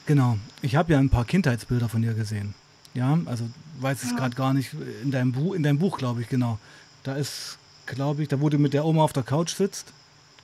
Genau. 0.06 0.38
Ich 0.62 0.76
habe 0.76 0.92
ja 0.92 0.98
ein 0.98 1.10
paar 1.10 1.24
Kindheitsbilder 1.24 1.88
von 1.88 2.00
dir 2.00 2.14
gesehen. 2.14 2.54
Ja, 2.94 3.18
also 3.26 3.48
weiß 3.80 4.02
es 4.04 4.10
ja. 4.10 4.16
gerade 4.16 4.34
gar 4.36 4.54
nicht. 4.54 4.72
In 5.02 5.10
deinem, 5.10 5.32
Buch, 5.32 5.54
in 5.54 5.62
deinem 5.62 5.78
Buch, 5.78 5.98
glaube 5.98 6.22
ich, 6.22 6.28
genau. 6.28 6.58
Da 7.06 7.14
ist, 7.14 7.58
glaube 7.86 8.22
ich, 8.22 8.28
da 8.28 8.40
wo 8.40 8.48
du 8.48 8.58
mit 8.58 8.72
der 8.72 8.84
Oma 8.84 9.04
auf 9.04 9.12
der 9.12 9.22
Couch 9.22 9.54
sitzt. 9.54 9.92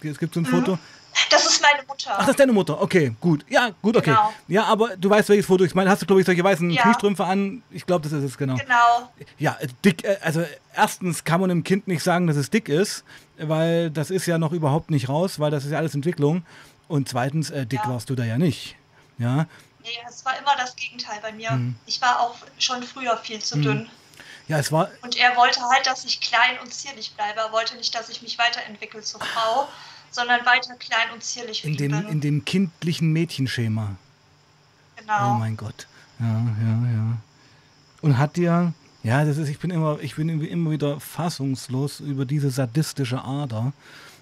Es 0.01 0.19
gibt 0.19 0.35
so 0.35 0.41
ein 0.41 0.45
mhm. 0.45 0.49
Foto. 0.49 0.79
Das 1.29 1.45
ist 1.45 1.61
meine 1.61 1.85
Mutter. 1.87 2.11
Ach, 2.13 2.21
das 2.21 2.29
ist 2.29 2.41
deine 2.41 2.53
Mutter. 2.53 2.81
Okay, 2.81 3.15
gut. 3.21 3.45
Ja, 3.49 3.71
gut, 3.83 3.97
okay. 3.97 4.11
Genau. 4.11 4.33
Ja, 4.49 4.65
aber 4.65 4.97
du 4.97 5.11
weißt, 5.11 5.29
welches 5.29 5.47
Foto 5.47 5.65
ich 5.65 5.75
meine. 5.75 5.91
Hast 5.91 6.01
du, 6.01 6.07
glaube 6.07 6.21
ich, 6.21 6.27
solche 6.27 6.43
weißen 6.43 6.71
ja. 6.71 6.83
Kniestrümpfe 6.83 7.25
an? 7.25 7.63
Ich 7.71 7.85
glaube, 7.85 8.03
das 8.05 8.13
ist 8.13 8.23
es, 8.25 8.39
genau. 8.39 8.55
Genau. 8.55 9.11
Ja, 9.39 9.59
dick, 9.85 10.05
äh, 10.05 10.19
also 10.23 10.45
erstens 10.75 11.25
kann 11.25 11.41
man 11.41 11.51
einem 11.51 11.65
Kind 11.65 11.89
nicht 11.89 12.03
sagen, 12.03 12.29
dass 12.29 12.37
es 12.37 12.49
dick 12.49 12.69
ist, 12.69 13.05
weil 13.39 13.91
das 13.91 14.11
ist 14.11 14.27
ja 14.27 14.39
noch 14.39 14.53
überhaupt 14.53 14.91
nicht 14.91 15.09
raus, 15.09 15.41
weil 15.41 15.51
das 15.51 15.65
ist 15.65 15.73
ja 15.73 15.79
alles 15.79 15.95
Entwicklung. 15.95 16.47
Und 16.87 17.09
zweitens, 17.09 17.51
äh, 17.51 17.67
dick 17.67 17.81
ja. 17.85 17.91
warst 17.91 18.09
du 18.09 18.15
da 18.15 18.25
ja 18.25 18.39
nicht. 18.39 18.77
Ja. 19.19 19.47
Nee, 19.83 19.89
es 20.09 20.25
war 20.25 20.39
immer 20.39 20.55
das 20.57 20.77
Gegenteil 20.77 21.19
bei 21.21 21.33
mir. 21.33 21.51
Hm. 21.51 21.75
Ich 21.87 22.01
war 22.01 22.21
auch 22.21 22.37
schon 22.59 22.83
früher 22.85 23.17
viel 23.17 23.41
zu 23.41 23.57
hm. 23.57 23.63
dünn. 23.63 23.89
Ja, 24.49 24.59
es 24.59 24.73
war. 24.73 24.91
Und 25.03 25.17
er 25.17 25.37
wollte 25.37 25.61
halt, 25.61 25.87
dass 25.87 26.05
ich 26.05 26.21
klein 26.21 26.59
und 26.63 26.73
zierlich 26.73 27.15
bleibe. 27.15 27.41
Er 27.41 27.53
wollte 27.53 27.77
nicht, 27.77 27.95
dass 27.95 28.09
ich 28.09 28.23
mich 28.23 28.39
weiterentwickle 28.39 29.03
zur 29.03 29.21
Frau, 29.21 29.69
sondern 30.11 30.45
weiter 30.45 30.75
klein 30.75 31.11
und 31.13 31.23
zierlich 31.23 31.65
in 31.65 31.77
dem, 31.77 31.93
bin. 31.93 32.09
In 32.09 32.21
dem 32.21 32.45
kindlichen 32.45 33.13
Mädchenschema. 33.13 33.97
Genau. 34.97 35.31
Oh 35.31 35.35
mein 35.35 35.57
Gott. 35.57 35.87
Ja, 36.19 36.27
ja, 36.27 36.93
ja. 36.93 37.17
Und 38.03 38.19
hat 38.19 38.37
dir, 38.37 38.73
ja, 39.03 39.25
das 39.25 39.37
ist, 39.37 39.49
ich 39.49 39.59
bin 39.59 39.71
immer, 39.71 39.99
ich 40.01 40.17
bin 40.17 40.29
immer 40.29 40.71
wieder 40.71 41.01
fassungslos 41.01 42.01
über 42.01 42.25
diese 42.25 42.51
sadistische 42.51 43.23
Ader. 43.23 43.73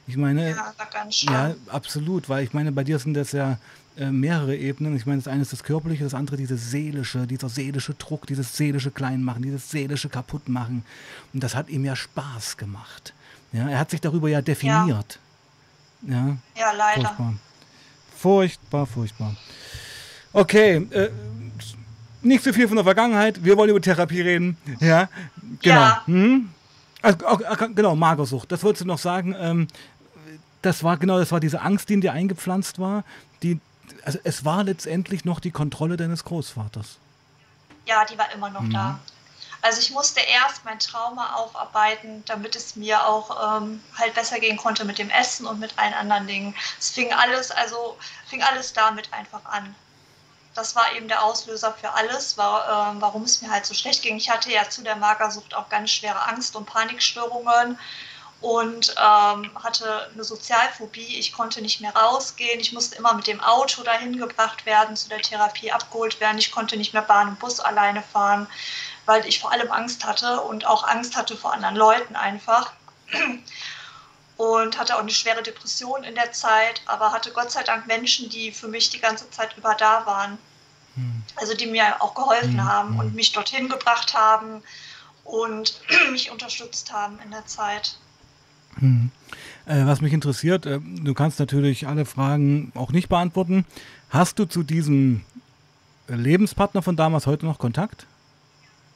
Ich 0.06 0.16
meine, 0.16 0.50
ja, 0.50 1.48
ja, 1.48 1.54
absolut, 1.68 2.28
weil 2.28 2.44
ich 2.44 2.52
meine, 2.52 2.72
bei 2.72 2.84
dir 2.84 2.98
sind 2.98 3.14
das 3.14 3.32
ja 3.32 3.58
äh, 4.00 4.10
mehrere 4.10 4.56
Ebenen. 4.56 4.96
Ich 4.96 5.04
meine, 5.04 5.18
das 5.18 5.28
eine 5.28 5.42
ist 5.42 5.52
das 5.52 5.62
Körperliche, 5.62 6.04
das 6.04 6.14
andere 6.14 6.38
dieses 6.38 6.70
seelische, 6.70 7.26
dieser 7.26 7.50
seelische 7.50 7.92
Druck, 7.92 8.26
dieses 8.26 8.56
seelische 8.56 8.90
Kleinmachen, 8.90 9.42
dieses 9.42 9.70
seelische 9.70 10.08
Kaputtmachen. 10.08 10.84
Und 11.34 11.42
das 11.42 11.54
hat 11.54 11.68
ihm 11.68 11.84
ja 11.84 11.94
Spaß 11.94 12.56
gemacht. 12.56 13.12
Ja, 13.52 13.68
er 13.68 13.78
hat 13.78 13.90
sich 13.90 14.00
darüber 14.00 14.30
ja 14.30 14.40
definiert. 14.40 15.18
Ja, 16.02 16.14
ja, 16.14 16.36
ja 16.56 16.72
leider. 16.72 17.02
Furchtbar. 17.02 17.34
Furchtbar, 18.16 18.86
furchtbar. 18.86 19.36
Okay, 20.32 20.76
äh, 20.90 21.10
nicht 22.22 22.42
so 22.42 22.54
viel 22.54 22.68
von 22.68 22.76
der 22.76 22.84
Vergangenheit. 22.84 23.44
Wir 23.44 23.56
wollen 23.56 23.70
über 23.70 23.82
Therapie 23.82 24.22
reden. 24.22 24.56
Ja, 24.80 25.10
genau. 25.60 25.74
Ja. 25.74 26.02
Hm? 26.06 26.48
Also, 27.02 27.18
genau, 27.74 27.94
Magersucht. 27.96 28.50
Das 28.50 28.62
wolltest 28.62 28.82
du 28.82 28.86
noch 28.86 28.98
sagen. 28.98 29.34
Ähm, 29.38 29.68
das 30.62 30.82
war 30.84 30.96
genau, 30.96 31.18
das 31.18 31.32
war 31.32 31.40
diese 31.40 31.60
Angst, 31.60 31.88
die 31.88 31.94
in 31.94 32.00
dir 32.00 32.12
eingepflanzt 32.12 32.78
war, 32.78 33.04
die 33.42 33.58
also 34.04 34.18
es 34.24 34.44
war 34.44 34.64
letztendlich 34.64 35.24
noch 35.24 35.40
die 35.40 35.50
Kontrolle 35.50 35.96
deines 35.96 36.24
Großvaters. 36.24 36.98
Ja, 37.86 38.04
die 38.04 38.18
war 38.18 38.30
immer 38.32 38.50
noch 38.50 38.62
mhm. 38.62 38.72
da. 38.72 39.00
Also 39.62 39.80
ich 39.80 39.90
musste 39.90 40.20
erst 40.20 40.64
mein 40.64 40.78
Trauma 40.78 41.34
aufarbeiten, 41.34 42.24
damit 42.26 42.56
es 42.56 42.76
mir 42.76 43.06
auch 43.06 43.58
ähm, 43.58 43.82
halt 43.98 44.14
besser 44.14 44.40
gehen 44.40 44.56
konnte 44.56 44.84
mit 44.84 44.98
dem 44.98 45.10
Essen 45.10 45.46
und 45.46 45.60
mit 45.60 45.78
allen 45.78 45.92
anderen 45.92 46.26
Dingen. 46.26 46.54
Es 46.78 46.90
fing 46.90 47.12
alles, 47.12 47.50
also 47.50 47.98
fing 48.26 48.42
alles 48.42 48.72
damit 48.72 49.12
einfach 49.12 49.44
an. 49.44 49.74
Das 50.54 50.74
war 50.74 50.92
eben 50.94 51.08
der 51.08 51.22
Auslöser 51.22 51.72
für 51.74 51.90
alles, 51.92 52.38
war, 52.38 52.94
äh, 52.96 53.00
warum 53.00 53.22
es 53.24 53.42
mir 53.42 53.50
halt 53.50 53.66
so 53.66 53.74
schlecht 53.74 54.02
ging. 54.02 54.16
Ich 54.16 54.30
hatte 54.30 54.50
ja 54.50 54.68
zu 54.68 54.82
der 54.82 54.96
Magersucht 54.96 55.54
auch 55.54 55.68
ganz 55.68 55.90
schwere 55.90 56.26
Angst- 56.26 56.56
und 56.56 56.64
Panikstörungen 56.64 57.78
und 58.40 58.94
ähm, 58.96 59.50
hatte 59.62 60.08
eine 60.12 60.24
Sozialphobie. 60.24 61.18
Ich 61.18 61.32
konnte 61.32 61.60
nicht 61.60 61.80
mehr 61.80 61.94
rausgehen. 61.94 62.60
Ich 62.60 62.72
musste 62.72 62.96
immer 62.96 63.12
mit 63.14 63.26
dem 63.26 63.40
Auto 63.40 63.82
dahin 63.82 64.16
gebracht 64.18 64.64
werden, 64.64 64.96
zu 64.96 65.08
der 65.08 65.20
Therapie 65.20 65.72
abgeholt 65.72 66.20
werden. 66.20 66.38
Ich 66.38 66.50
konnte 66.50 66.76
nicht 66.76 66.94
mehr 66.94 67.02
Bahn 67.02 67.28
und 67.28 67.38
Bus 67.38 67.60
alleine 67.60 68.02
fahren, 68.02 68.46
weil 69.04 69.26
ich 69.26 69.40
vor 69.40 69.52
allem 69.52 69.70
Angst 69.70 70.04
hatte 70.04 70.40
und 70.40 70.66
auch 70.66 70.84
Angst 70.84 71.16
hatte 71.16 71.36
vor 71.36 71.52
anderen 71.52 71.76
Leuten 71.76 72.16
einfach. 72.16 72.72
und 74.40 74.78
hatte 74.78 74.94
auch 74.94 75.00
eine 75.00 75.10
schwere 75.10 75.42
Depression 75.42 76.02
in 76.02 76.14
der 76.14 76.32
Zeit, 76.32 76.80
aber 76.86 77.12
hatte 77.12 77.30
Gott 77.30 77.50
sei 77.50 77.62
Dank 77.62 77.86
Menschen, 77.86 78.30
die 78.30 78.52
für 78.52 78.68
mich 78.68 78.88
die 78.88 79.00
ganze 79.00 79.30
Zeit 79.30 79.54
über 79.58 79.74
da 79.74 80.06
waren. 80.06 80.38
Hm. 80.94 81.22
Also 81.36 81.52
die 81.52 81.66
mir 81.66 82.00
auch 82.00 82.14
geholfen 82.14 82.58
hm. 82.58 82.64
haben 82.64 82.98
und 82.98 83.08
hm. 83.08 83.14
mich 83.14 83.32
dorthin 83.32 83.68
gebracht 83.68 84.14
haben 84.14 84.62
und 85.24 85.78
mich 86.10 86.30
unterstützt 86.30 86.90
haben 86.90 87.20
in 87.20 87.32
der 87.32 87.44
Zeit. 87.44 87.98
Hm. 88.78 89.10
Äh, 89.66 89.86
was 89.86 90.00
mich 90.00 90.12
interessiert, 90.12 90.66
äh, 90.66 90.80
du 90.80 91.14
kannst 91.14 91.38
natürlich 91.38 91.86
alle 91.86 92.04
Fragen 92.04 92.72
auch 92.74 92.92
nicht 92.92 93.08
beantworten. 93.08 93.66
Hast 94.10 94.38
du 94.38 94.44
zu 94.44 94.62
diesem 94.62 95.24
Lebenspartner 96.08 96.82
von 96.82 96.96
damals 96.96 97.26
heute 97.26 97.46
noch 97.46 97.58
Kontakt? 97.58 98.06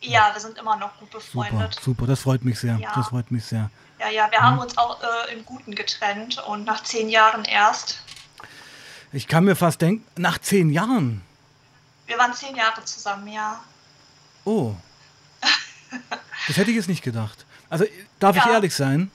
Ja, 0.00 0.30
wir 0.32 0.40
sind 0.40 0.58
immer 0.58 0.76
noch 0.76 0.98
gut 0.98 1.10
befreundet. 1.10 1.74
Super, 1.74 1.84
super 1.84 2.06
das 2.06 2.20
freut 2.20 2.44
mich 2.44 2.58
sehr. 2.58 2.76
Ja. 2.76 2.92
Das 2.94 3.08
freut 3.08 3.30
mich 3.30 3.44
sehr. 3.44 3.70
Ja, 3.98 4.10
ja, 4.10 4.30
wir 4.30 4.40
haben 4.40 4.58
uns 4.58 4.76
auch 4.76 5.00
äh, 5.00 5.32
im 5.34 5.44
Guten 5.44 5.74
getrennt 5.74 6.38
und 6.46 6.64
nach 6.64 6.82
zehn 6.82 7.08
Jahren 7.08 7.44
erst. 7.44 8.02
Ich 9.12 9.28
kann 9.28 9.44
mir 9.44 9.56
fast 9.56 9.80
denken, 9.80 10.04
nach 10.16 10.38
zehn 10.38 10.70
Jahren? 10.70 11.22
Wir 12.06 12.18
waren 12.18 12.34
zehn 12.34 12.54
Jahre 12.54 12.84
zusammen, 12.84 13.28
ja. 13.28 13.60
Oh. 14.44 14.74
das 16.48 16.56
hätte 16.56 16.70
ich 16.70 16.76
jetzt 16.76 16.88
nicht 16.88 17.02
gedacht. 17.02 17.46
Also 17.70 17.84
darf 18.18 18.36
ja. 18.36 18.44
ich 18.44 18.50
ehrlich 18.50 18.74
sein? 18.74 19.10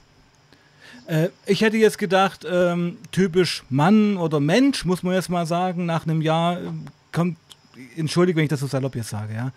Äh, 1.10 1.30
ich 1.44 1.60
hätte 1.60 1.76
jetzt 1.76 1.98
gedacht, 1.98 2.46
ähm, 2.48 2.98
typisch 3.10 3.64
Mann 3.68 4.16
oder 4.16 4.38
Mensch, 4.38 4.84
muss 4.84 5.02
man 5.02 5.14
jetzt 5.14 5.28
mal 5.28 5.44
sagen, 5.44 5.84
nach 5.84 6.04
einem 6.04 6.22
Jahr 6.22 6.60
äh, 6.60 6.70
kommt, 7.12 7.36
entschuldige, 7.96 8.36
wenn 8.36 8.44
ich 8.44 8.50
das 8.50 8.60
so 8.60 8.68
salopp 8.68 8.94
jetzt 8.94 9.10
sage, 9.10 9.34
ja, 9.34 9.50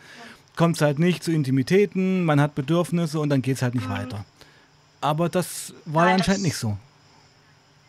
kommt 0.55 0.77
es 0.77 0.81
halt 0.81 0.97
nicht 0.97 1.23
zu 1.23 1.31
Intimitäten, 1.31 2.25
man 2.25 2.41
hat 2.41 2.55
Bedürfnisse 2.55 3.19
und 3.19 3.29
dann 3.29 3.43
geht 3.43 3.57
es 3.57 3.61
halt 3.61 3.75
nicht 3.75 3.87
mhm. 3.87 3.93
weiter. 3.93 4.25
Aber 4.99 5.29
das 5.29 5.73
war 5.85 6.05
Nein, 6.05 6.15
anscheinend 6.15 6.41
nicht 6.41 6.57
so. 6.57 6.75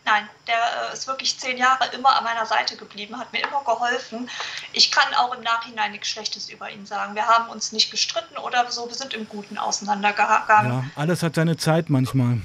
Nein, 0.05 0.29
der 0.47 0.91
äh, 0.91 0.93
ist 0.93 1.07
wirklich 1.07 1.39
zehn 1.39 1.57
Jahre 1.57 1.87
immer 1.95 2.19
an 2.19 2.25
meiner 2.25 2.45
Seite 2.45 2.77
geblieben, 2.77 3.19
hat 3.19 3.33
mir 3.33 3.39
immer 3.39 3.65
geholfen. 3.65 4.29
Ich 4.75 4.91
kann 4.91 5.15
auch 5.15 5.35
im 5.35 5.43
Nachhinein 5.43 5.93
nichts 5.93 6.09
Schlechtes 6.09 6.51
über 6.51 6.71
ihn 6.71 6.85
sagen. 6.85 7.15
Wir 7.15 7.27
haben 7.27 7.49
uns 7.49 7.73
nicht 7.73 7.91
gestritten 7.91 8.37
oder 8.37 8.71
so, 8.71 8.87
wir 8.89 8.95
sind 8.95 9.15
im 9.15 9.27
Guten 9.27 9.57
auseinandergegangen. 9.57 10.71
Ja, 10.71 10.85
alles 10.97 11.23
hat 11.23 11.37
seine 11.37 11.57
Zeit 11.57 11.89
manchmal. 11.89 12.43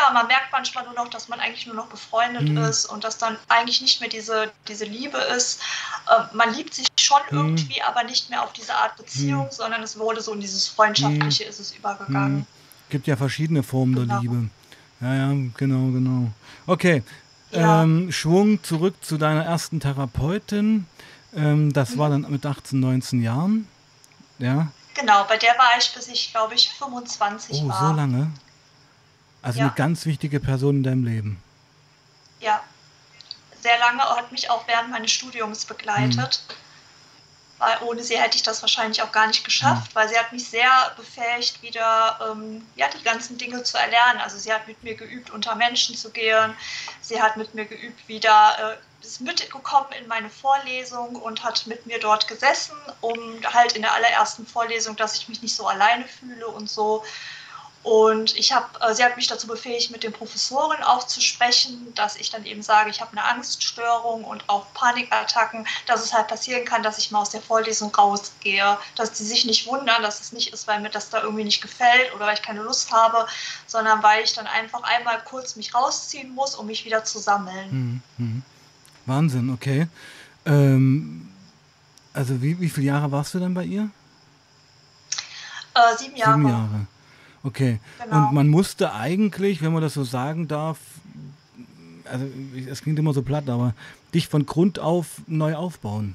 Ja, 0.00 0.12
man 0.12 0.26
merkt 0.28 0.52
manchmal 0.52 0.84
nur 0.84 0.94
noch, 0.94 1.08
dass 1.08 1.28
man 1.28 1.40
eigentlich 1.40 1.66
nur 1.66 1.76
noch 1.76 1.86
befreundet 1.86 2.48
mhm. 2.48 2.58
ist 2.58 2.86
und 2.86 3.04
dass 3.04 3.18
dann 3.18 3.36
eigentlich 3.48 3.80
nicht 3.82 4.00
mehr 4.00 4.08
diese, 4.08 4.52
diese 4.68 4.84
Liebe 4.84 5.18
ist. 5.18 5.60
Äh, 6.08 6.34
man 6.34 6.54
liebt 6.54 6.74
sich 6.74 6.86
schon 6.98 7.20
mhm. 7.30 7.38
irgendwie, 7.38 7.82
aber 7.82 8.04
nicht 8.04 8.30
mehr 8.30 8.42
auf 8.42 8.52
diese 8.52 8.74
Art 8.74 8.96
Beziehung, 8.96 9.46
mhm. 9.46 9.52
sondern 9.52 9.82
es 9.82 9.98
wurde 9.98 10.20
so 10.20 10.32
in 10.32 10.40
dieses 10.40 10.68
Freundschaftliche 10.68 11.44
mhm. 11.44 11.50
ist 11.50 11.60
es 11.60 11.72
übergegangen. 11.72 12.38
Mhm 12.38 12.46
gibt 12.90 13.06
ja 13.06 13.16
verschiedene 13.16 13.62
Formen 13.62 13.94
genau. 13.94 14.14
der 14.14 14.20
Liebe. 14.20 14.48
Ja, 15.00 15.14
ja, 15.14 15.28
genau, 15.56 15.90
genau. 15.92 16.30
Okay. 16.66 17.02
Ja. 17.52 17.82
Ähm, 17.82 18.12
Schwung 18.12 18.62
zurück 18.62 18.94
zu 19.00 19.16
deiner 19.16 19.44
ersten 19.44 19.80
Therapeutin. 19.80 20.86
Ähm, 21.34 21.72
das 21.72 21.90
mhm. 21.90 21.98
war 21.98 22.10
dann 22.10 22.26
mit 22.28 22.44
18, 22.44 22.78
19 22.78 23.22
Jahren. 23.22 23.66
Ja. 24.38 24.68
Genau, 24.94 25.24
bei 25.24 25.38
der 25.38 25.52
war 25.52 25.78
ich 25.78 25.92
bis 25.94 26.08
ich, 26.08 26.30
glaube 26.32 26.54
ich, 26.54 26.68
25 26.70 27.62
oh, 27.62 27.68
war. 27.68 27.82
Oh, 27.82 27.88
so 27.88 27.96
lange? 27.96 28.30
Also 29.42 29.60
ja. 29.60 29.66
eine 29.66 29.74
ganz 29.74 30.06
wichtige 30.06 30.40
Person 30.40 30.76
in 30.76 30.82
deinem 30.82 31.04
Leben. 31.04 31.42
Ja. 32.40 32.62
Sehr 33.62 33.78
lange 33.78 34.02
hat 34.02 34.32
mich 34.32 34.48
auch 34.50 34.66
während 34.66 34.90
meines 34.90 35.10
Studiums 35.10 35.64
begleitet. 35.64 36.42
Mhm 36.48 36.54
weil 37.60 37.76
ohne 37.82 38.02
sie 38.02 38.18
hätte 38.18 38.36
ich 38.36 38.42
das 38.42 38.62
wahrscheinlich 38.62 39.02
auch 39.02 39.12
gar 39.12 39.26
nicht 39.26 39.44
geschafft, 39.44 39.94
weil 39.94 40.08
sie 40.08 40.18
hat 40.18 40.32
mich 40.32 40.48
sehr 40.48 40.70
befähigt, 40.96 41.60
wieder 41.60 42.18
ähm, 42.32 42.66
ja, 42.74 42.88
die 42.88 43.04
ganzen 43.04 43.36
Dinge 43.36 43.62
zu 43.62 43.76
erlernen. 43.76 44.18
Also 44.22 44.38
sie 44.38 44.50
hat 44.50 44.66
mit 44.66 44.82
mir 44.82 44.94
geübt, 44.94 45.30
unter 45.30 45.54
Menschen 45.54 45.94
zu 45.94 46.10
gehen. 46.10 46.54
Sie 47.02 47.20
hat 47.20 47.36
mit 47.36 47.54
mir 47.54 47.66
geübt, 47.66 48.08
wieder 48.08 48.78
äh, 49.02 49.04
ist 49.06 49.20
mitgekommen 49.20 49.92
in 50.00 50.08
meine 50.08 50.30
Vorlesung 50.30 51.16
und 51.16 51.44
hat 51.44 51.66
mit 51.66 51.84
mir 51.84 52.00
dort 52.00 52.28
gesessen, 52.28 52.76
um 53.02 53.18
halt 53.52 53.72
in 53.72 53.82
der 53.82 53.92
allerersten 53.92 54.46
Vorlesung, 54.46 54.96
dass 54.96 55.18
ich 55.18 55.28
mich 55.28 55.42
nicht 55.42 55.54
so 55.54 55.66
alleine 55.66 56.06
fühle 56.06 56.48
und 56.48 56.70
so. 56.70 57.04
Und 57.82 58.36
ich 58.36 58.52
habe, 58.52 58.66
äh, 58.80 58.94
sie 58.94 59.02
hat 59.02 59.16
mich 59.16 59.26
dazu 59.26 59.46
befähigt, 59.46 59.90
mit 59.90 60.02
den 60.02 60.12
Professoren 60.12 60.82
auch 60.82 61.06
zu 61.06 61.20
sprechen, 61.22 61.92
dass 61.94 62.16
ich 62.16 62.28
dann 62.28 62.44
eben 62.44 62.62
sage, 62.62 62.90
ich 62.90 63.00
habe 63.00 63.12
eine 63.12 63.24
Angststörung 63.24 64.24
und 64.24 64.46
auch 64.48 64.66
Panikattacken, 64.74 65.66
dass 65.86 66.04
es 66.04 66.12
halt 66.12 66.28
passieren 66.28 66.66
kann, 66.66 66.82
dass 66.82 66.98
ich 66.98 67.10
mal 67.10 67.20
aus 67.20 67.30
der 67.30 67.40
Vorlesung 67.40 67.94
rausgehe, 67.94 68.76
dass 68.96 69.16
sie 69.16 69.24
sich 69.24 69.46
nicht 69.46 69.66
wundern, 69.66 70.02
dass 70.02 70.20
es 70.20 70.32
nicht 70.32 70.52
ist, 70.52 70.68
weil 70.68 70.80
mir 70.80 70.90
das 70.90 71.08
da 71.08 71.22
irgendwie 71.22 71.44
nicht 71.44 71.62
gefällt 71.62 72.14
oder 72.14 72.26
weil 72.26 72.34
ich 72.34 72.42
keine 72.42 72.62
Lust 72.62 72.92
habe, 72.92 73.26
sondern 73.66 74.02
weil 74.02 74.24
ich 74.24 74.34
dann 74.34 74.46
einfach 74.46 74.82
einmal 74.82 75.18
kurz 75.24 75.56
mich 75.56 75.74
rausziehen 75.74 76.34
muss, 76.34 76.54
um 76.56 76.66
mich 76.66 76.84
wieder 76.84 77.04
zu 77.04 77.18
sammeln. 77.18 78.02
Mhm. 78.18 78.42
Wahnsinn, 79.06 79.50
okay. 79.50 79.88
Ähm, 80.44 81.32
also 82.12 82.42
wie, 82.42 82.60
wie 82.60 82.68
viele 82.68 82.88
Jahre 82.88 83.10
warst 83.10 83.32
du 83.32 83.38
dann 83.38 83.54
bei 83.54 83.64
ihr? 83.64 83.88
Äh, 85.74 85.96
sieben 85.96 86.16
Jahre. 86.16 86.34
Sieben 86.34 86.48
Jahre. 86.48 86.86
Okay. 87.42 87.80
Genau. 88.02 88.16
Und 88.16 88.34
man 88.34 88.48
musste 88.48 88.92
eigentlich, 88.92 89.62
wenn 89.62 89.72
man 89.72 89.82
das 89.82 89.94
so 89.94 90.04
sagen 90.04 90.48
darf, 90.48 90.78
also 92.04 92.26
es 92.68 92.82
klingt 92.82 92.98
immer 92.98 93.12
so 93.12 93.22
platt, 93.22 93.48
aber 93.48 93.74
dich 94.12 94.28
von 94.28 94.46
Grund 94.46 94.78
auf 94.78 95.06
neu 95.26 95.54
aufbauen. 95.54 96.14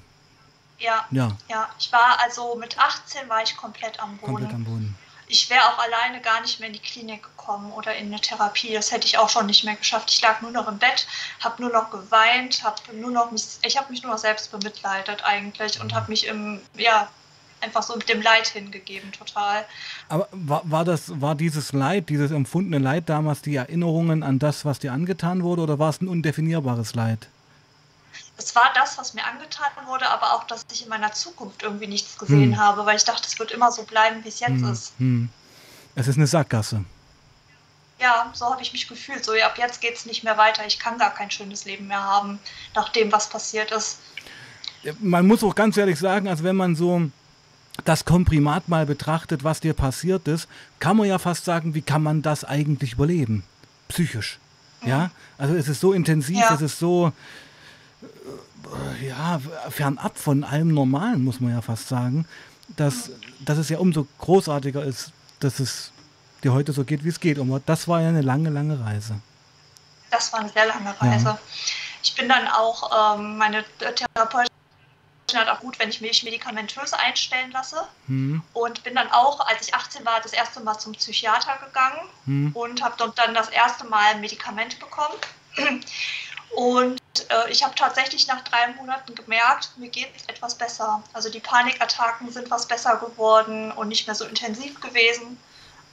Ja. 0.79 1.05
Ja. 1.11 1.35
Ja, 1.47 1.69
ich 1.79 1.91
war 1.91 2.19
also 2.21 2.55
mit 2.55 2.77
18 2.77 3.29
war 3.29 3.41
ich 3.41 3.55
komplett 3.55 3.99
am 3.99 4.17
Boden. 4.17 4.33
Komplett 4.33 4.53
am 4.53 4.63
Boden. 4.65 4.95
Ich 5.27 5.49
wäre 5.49 5.63
auch 5.63 5.79
alleine 5.79 6.21
gar 6.21 6.41
nicht 6.41 6.59
mehr 6.59 6.67
in 6.67 6.73
die 6.73 6.79
Klinik 6.79 7.23
gekommen 7.23 7.71
oder 7.71 7.95
in 7.95 8.07
eine 8.07 8.21
Therapie. 8.21 8.73
Das 8.73 8.91
hätte 8.91 9.07
ich 9.07 9.17
auch 9.17 9.29
schon 9.29 9.47
nicht 9.47 9.63
mehr 9.63 9.75
geschafft. 9.75 10.11
Ich 10.11 10.21
lag 10.21 10.41
nur 10.41 10.51
noch 10.51 10.67
im 10.67 10.77
Bett, 10.77 11.07
habe 11.39 11.61
nur 11.63 11.71
noch 11.71 11.89
geweint, 11.89 12.63
habe 12.63 12.77
nur 12.93 13.09
noch 13.09 13.31
mich, 13.31 13.43
ich 13.63 13.77
habe 13.77 13.91
mich 13.91 14.03
nur 14.03 14.11
noch 14.11 14.19
selbst 14.19 14.51
bemitleidet 14.51 15.23
eigentlich 15.23 15.81
und 15.81 15.95
habe 15.95 16.11
mich 16.11 16.27
im 16.27 16.61
ja 16.75 17.09
einfach 17.61 17.83
so 17.83 17.95
mit 17.95 18.07
dem 18.09 18.21
Leid 18.21 18.47
hingegeben, 18.47 19.11
total. 19.11 19.65
Aber 20.09 20.27
war, 20.31 20.61
war, 20.65 20.85
das, 20.85 21.19
war 21.21 21.35
dieses 21.35 21.73
Leid, 21.73 22.09
dieses 22.09 22.31
empfundene 22.31 22.79
Leid 22.79 23.09
damals 23.09 23.41
die 23.41 23.55
Erinnerungen 23.55 24.23
an 24.23 24.39
das, 24.39 24.65
was 24.65 24.79
dir 24.79 24.93
angetan 24.93 25.43
wurde, 25.43 25.61
oder 25.63 25.79
war 25.79 25.89
es 25.89 26.01
ein 26.01 26.07
undefinierbares 26.07 26.95
Leid? 26.95 27.27
Es 28.37 28.55
war 28.55 28.71
das, 28.75 28.97
was 28.97 29.13
mir 29.13 29.25
angetan 29.25 29.71
wurde, 29.87 30.09
aber 30.09 30.33
auch, 30.33 30.43
dass 30.45 30.65
ich 30.71 30.83
in 30.83 30.89
meiner 30.89 31.13
Zukunft 31.13 31.63
irgendwie 31.63 31.87
nichts 31.87 32.17
gesehen 32.17 32.53
hm. 32.53 32.57
habe, 32.57 32.85
weil 32.85 32.97
ich 32.97 33.05
dachte, 33.05 33.27
es 33.27 33.39
wird 33.39 33.51
immer 33.51 33.71
so 33.71 33.83
bleiben, 33.83 34.23
wie 34.23 34.29
es 34.29 34.39
jetzt 34.39 34.61
hm. 34.61 34.71
ist. 34.71 34.93
Hm. 34.97 35.29
Es 35.95 36.07
ist 36.07 36.17
eine 36.17 36.27
Sackgasse. 36.27 36.83
Ja, 37.99 38.29
so 38.33 38.45
habe 38.51 38.61
ich 38.61 38.73
mich 38.73 38.89
gefühlt. 38.89 39.23
So, 39.23 39.31
ab 39.33 39.57
jetzt 39.57 39.79
geht 39.79 39.95
es 39.95 40.05
nicht 40.05 40.23
mehr 40.23 40.37
weiter. 40.37 40.65
Ich 40.65 40.79
kann 40.79 40.97
gar 40.97 41.13
kein 41.13 41.31
schönes 41.31 41.63
Leben 41.63 41.87
mehr 41.87 42.03
haben, 42.03 42.39
nach 42.73 42.89
dem, 42.89 43.09
was 43.11 43.29
passiert 43.29 43.71
ist. 43.71 43.99
Man 44.99 45.25
muss 45.25 45.43
auch 45.43 45.55
ganz 45.55 45.77
ehrlich 45.77 45.97
sagen, 45.97 46.27
also 46.27 46.43
wenn 46.43 46.57
man 46.57 46.75
so 46.75 47.09
das 47.83 48.05
Komprimat 48.05 48.69
mal 48.69 48.85
betrachtet, 48.85 49.43
was 49.43 49.59
dir 49.59 49.73
passiert 49.73 50.27
ist, 50.27 50.47
kann 50.79 50.97
man 50.97 51.07
ja 51.07 51.19
fast 51.19 51.45
sagen, 51.45 51.75
wie 51.75 51.81
kann 51.81 52.01
man 52.01 52.21
das 52.21 52.43
eigentlich 52.43 52.93
überleben? 52.93 53.43
Psychisch. 53.89 54.39
Ja, 54.83 55.09
also 55.37 55.55
es 55.55 55.67
ist 55.67 55.81
so 55.81 55.93
intensiv, 55.93 56.37
ja. 56.37 56.53
es 56.53 56.61
ist 56.61 56.79
so, 56.79 57.11
äh, 59.01 59.07
ja, 59.07 59.41
fernab 59.69 60.17
von 60.17 60.43
allem 60.43 60.73
Normalen, 60.73 61.23
muss 61.23 61.39
man 61.39 61.51
ja 61.51 61.61
fast 61.61 61.87
sagen, 61.87 62.25
dass, 62.75 63.11
dass 63.39 63.57
es 63.57 63.69
ja 63.69 63.79
umso 63.79 64.07
großartiger 64.19 64.83
ist, 64.83 65.11
dass 65.39 65.59
es 65.59 65.91
dir 66.43 66.53
heute 66.53 66.71
so 66.71 66.83
geht, 66.83 67.03
wie 67.03 67.09
es 67.09 67.19
geht. 67.19 67.39
Und 67.39 67.63
das 67.65 67.87
war 67.87 68.01
ja 68.01 68.09
eine 68.09 68.21
lange, 68.21 68.49
lange 68.49 68.79
Reise. 68.79 69.15
Das 70.11 70.31
war 70.31 70.41
eine 70.41 70.49
sehr 70.49 70.67
lange 70.67 70.93
Reise. 71.01 71.25
Ja. 71.25 71.39
Ich 72.03 72.15
bin 72.15 72.29
dann 72.29 72.47
auch, 72.47 73.17
ähm, 73.17 73.37
meine 73.37 73.65
Therapeutin 73.79 74.54
halt 75.33 75.49
auch 75.49 75.59
gut, 75.59 75.79
wenn 75.79 75.89
ich 75.89 76.01
mich 76.01 76.23
medikamentös 76.23 76.93
einstellen 76.93 77.51
lasse. 77.51 77.87
Mhm. 78.07 78.43
Und 78.53 78.83
bin 78.83 78.95
dann 78.95 79.09
auch, 79.11 79.39
als 79.47 79.67
ich 79.67 79.73
18 79.73 80.05
war, 80.05 80.21
das 80.21 80.33
erste 80.33 80.59
Mal 80.59 80.77
zum 80.77 80.93
Psychiater 80.93 81.57
gegangen 81.65 82.07
mhm. 82.25 82.51
und 82.53 82.83
habe 82.83 82.95
dort 82.97 83.17
dann 83.17 83.33
das 83.33 83.49
erste 83.49 83.85
Mal 83.85 84.19
Medikamente 84.19 84.77
bekommen. 84.77 85.15
Und 86.55 87.01
äh, 87.29 87.49
ich 87.49 87.63
habe 87.63 87.75
tatsächlich 87.75 88.27
nach 88.27 88.41
drei 88.43 88.69
Monaten 88.73 89.13
gemerkt, 89.13 89.71
mir 89.77 89.89
geht 89.89 90.15
es 90.15 90.23
etwas 90.27 90.55
besser. 90.55 91.03
Also 91.11 91.29
die 91.29 91.39
Panikattacken 91.39 92.31
sind 92.31 92.49
was 92.49 92.67
besser 92.67 92.97
geworden 92.97 93.71
und 93.71 93.89
nicht 93.89 94.07
mehr 94.07 94.15
so 94.15 94.25
intensiv 94.25 94.79
gewesen. 94.79 95.37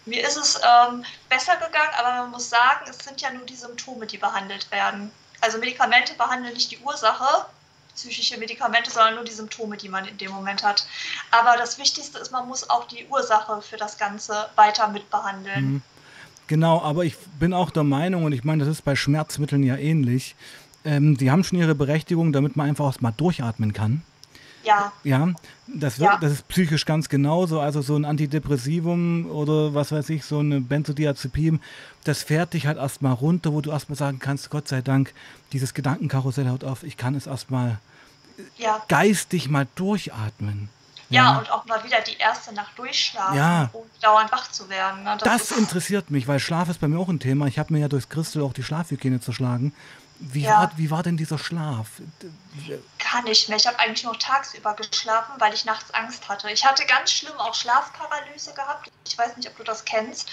Mir 0.04 0.26
ist 0.26 0.36
es 0.36 0.56
ähm, 0.56 1.04
besser 1.28 1.56
gegangen, 1.56 1.94
aber 1.96 2.22
man 2.22 2.30
muss 2.32 2.48
sagen, 2.50 2.88
es 2.88 2.98
sind 2.98 3.20
ja 3.20 3.30
nur 3.30 3.46
die 3.46 3.56
Symptome, 3.56 4.06
die 4.06 4.18
behandelt 4.18 4.70
werden. 4.70 5.12
Also 5.40 5.58
Medikamente 5.58 6.14
behandeln 6.14 6.54
nicht 6.54 6.70
die 6.70 6.78
Ursache, 6.78 7.46
psychische 7.94 8.38
Medikamente, 8.38 8.90
sondern 8.90 9.16
nur 9.16 9.24
die 9.24 9.32
Symptome, 9.32 9.76
die 9.76 9.88
man 9.88 10.06
in 10.06 10.16
dem 10.18 10.30
Moment 10.32 10.62
hat. 10.62 10.86
Aber 11.30 11.56
das 11.58 11.78
Wichtigste 11.78 12.18
ist, 12.18 12.32
man 12.32 12.48
muss 12.48 12.68
auch 12.68 12.86
die 12.86 13.06
Ursache 13.10 13.62
für 13.62 13.76
das 13.76 13.98
Ganze 13.98 14.48
weiter 14.56 14.88
mitbehandeln. 14.88 15.64
Mhm. 15.64 15.82
Genau, 16.46 16.82
aber 16.82 17.04
ich 17.04 17.16
bin 17.38 17.54
auch 17.54 17.70
der 17.70 17.84
Meinung, 17.84 18.24
und 18.24 18.32
ich 18.32 18.44
meine, 18.44 18.64
das 18.64 18.74
ist 18.76 18.84
bei 18.84 18.96
Schmerzmitteln 18.96 19.62
ja 19.62 19.76
ähnlich, 19.76 20.34
ähm, 20.84 21.16
die 21.16 21.30
haben 21.30 21.44
schon 21.44 21.58
ihre 21.58 21.74
Berechtigung, 21.74 22.32
damit 22.32 22.56
man 22.56 22.68
einfach 22.68 23.00
mal 23.00 23.12
durchatmen 23.12 23.72
kann. 23.72 24.02
Ja. 24.64 24.92
Ja, 25.04 25.28
das, 25.66 25.98
wird, 25.98 26.10
Ja. 26.10 26.18
das 26.18 26.32
ist 26.32 26.48
psychisch 26.48 26.84
ganz 26.84 27.08
genauso. 27.08 27.60
Also 27.60 27.82
so 27.82 27.96
ein 27.96 28.04
Antidepressivum 28.04 29.26
oder 29.30 29.74
was 29.74 29.92
weiß 29.92 30.08
ich, 30.10 30.24
so 30.24 30.38
eine 30.38 30.60
Benzodiazepin, 30.60 31.60
das 32.04 32.22
fährt 32.22 32.54
dich 32.54 32.66
halt 32.66 32.78
erstmal 32.78 33.12
runter, 33.14 33.52
wo 33.52 33.60
du 33.60 33.70
erstmal 33.70 33.96
sagen 33.96 34.18
kannst, 34.18 34.50
Gott 34.50 34.68
sei 34.68 34.80
Dank, 34.82 35.12
dieses 35.52 35.74
Gedankenkarussell 35.74 36.48
haut 36.48 36.64
auf, 36.64 36.82
ich 36.82 36.96
kann 36.96 37.14
es 37.14 37.26
erstmal 37.26 37.78
Ja. 38.56 38.82
geistig 38.88 39.48
mal 39.48 39.66
durchatmen. 39.74 40.68
Ja, 41.10 41.38
und 41.38 41.50
auch 41.52 41.66
mal 41.66 41.84
wieder 41.84 42.00
die 42.00 42.16
erste 42.16 42.54
Nacht 42.54 42.78
durchschlafen, 42.78 43.36
Ja. 43.36 43.68
ohne 43.74 43.84
dauernd 44.00 44.32
wach 44.32 44.50
zu 44.50 44.68
werden. 44.70 45.02
ne? 45.04 45.18
Das 45.22 45.50
ist- 45.50 45.58
interessiert 45.58 46.10
mich, 46.10 46.26
weil 46.26 46.40
Schlaf 46.40 46.70
ist 46.70 46.80
bei 46.80 46.88
mir 46.88 46.98
auch 46.98 47.10
ein 47.10 47.20
Thema. 47.20 47.46
Ich 47.46 47.58
habe 47.58 47.72
mir 47.74 47.80
ja 47.80 47.88
durchs 47.88 48.08
Christel 48.08 48.40
auch 48.42 48.54
die 48.54 48.62
Schlafhygiene 48.62 49.20
zerschlagen. 49.20 49.74
Wie, 50.20 50.42
Ja. 50.44 50.60
war, 50.60 50.72
wie 50.76 50.90
war 50.90 51.02
denn 51.02 51.16
dieser 51.18 51.36
Schlaf? 51.36 52.00
Kann 53.12 53.24
nicht 53.24 53.46
mehr. 53.50 53.58
Ich 53.58 53.66
habe 53.66 53.78
eigentlich 53.78 54.04
nur 54.04 54.18
tagsüber 54.18 54.72
geschlafen, 54.72 55.34
weil 55.36 55.52
ich 55.52 55.66
nachts 55.66 55.92
Angst 55.92 56.26
hatte. 56.30 56.50
Ich 56.50 56.64
hatte 56.64 56.86
ganz 56.86 57.12
schlimm 57.12 57.36
auch 57.36 57.54
Schlafparalyse 57.54 58.54
gehabt. 58.54 58.90
Ich 59.06 59.18
weiß 59.18 59.36
nicht, 59.36 59.46
ob 59.50 59.56
du 59.58 59.64
das 59.64 59.84
kennst. 59.84 60.30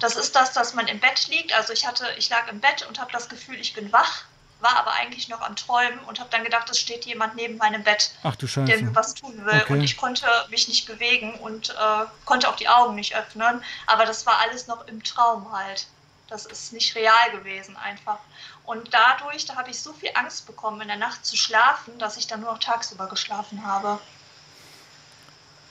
Das 0.00 0.16
ist 0.16 0.34
das, 0.34 0.52
dass 0.52 0.74
man 0.74 0.88
im 0.88 0.98
Bett 0.98 1.28
liegt. 1.28 1.52
Also 1.52 1.72
ich 1.72 1.86
hatte, 1.86 2.04
ich 2.18 2.28
lag 2.28 2.48
im 2.48 2.58
Bett 2.58 2.84
und 2.88 2.98
habe 2.98 3.12
das 3.12 3.28
Gefühl, 3.28 3.60
ich 3.60 3.74
bin 3.74 3.92
wach, 3.92 4.24
war 4.58 4.76
aber 4.76 4.94
eigentlich 4.94 5.28
noch 5.28 5.40
am 5.40 5.54
Träumen 5.54 6.00
und 6.00 6.18
habe 6.18 6.28
dann 6.32 6.42
gedacht, 6.42 6.68
es 6.68 6.80
steht 6.80 7.04
jemand 7.04 7.36
neben 7.36 7.58
meinem 7.58 7.84
Bett, 7.84 8.10
Ach 8.24 8.34
du 8.34 8.48
der 8.48 8.82
mir 8.82 8.92
was 8.96 9.14
tun 9.14 9.44
will. 9.44 9.62
Okay. 9.62 9.74
Und 9.74 9.84
ich 9.84 9.96
konnte 9.96 10.26
mich 10.50 10.66
nicht 10.66 10.84
bewegen 10.86 11.34
und 11.34 11.70
äh, 11.70 12.06
konnte 12.24 12.48
auch 12.48 12.56
die 12.56 12.68
Augen 12.68 12.96
nicht 12.96 13.14
öffnen. 13.14 13.62
Aber 13.86 14.04
das 14.04 14.26
war 14.26 14.40
alles 14.40 14.66
noch 14.66 14.88
im 14.88 15.04
Traum 15.04 15.52
halt. 15.52 15.86
Das 16.28 16.44
ist 16.44 16.72
nicht 16.72 16.96
real 16.96 17.30
gewesen 17.30 17.76
einfach. 17.76 18.18
Und 18.66 18.92
dadurch, 18.92 19.46
da 19.46 19.54
habe 19.54 19.70
ich 19.70 19.80
so 19.80 19.92
viel 19.92 20.10
Angst 20.14 20.46
bekommen, 20.46 20.80
in 20.80 20.88
der 20.88 20.96
Nacht 20.96 21.24
zu 21.24 21.36
schlafen, 21.36 21.98
dass 21.98 22.16
ich 22.16 22.26
dann 22.26 22.40
nur 22.40 22.52
noch 22.52 22.58
tagsüber 22.58 23.06
geschlafen 23.06 23.64
habe. 23.64 24.00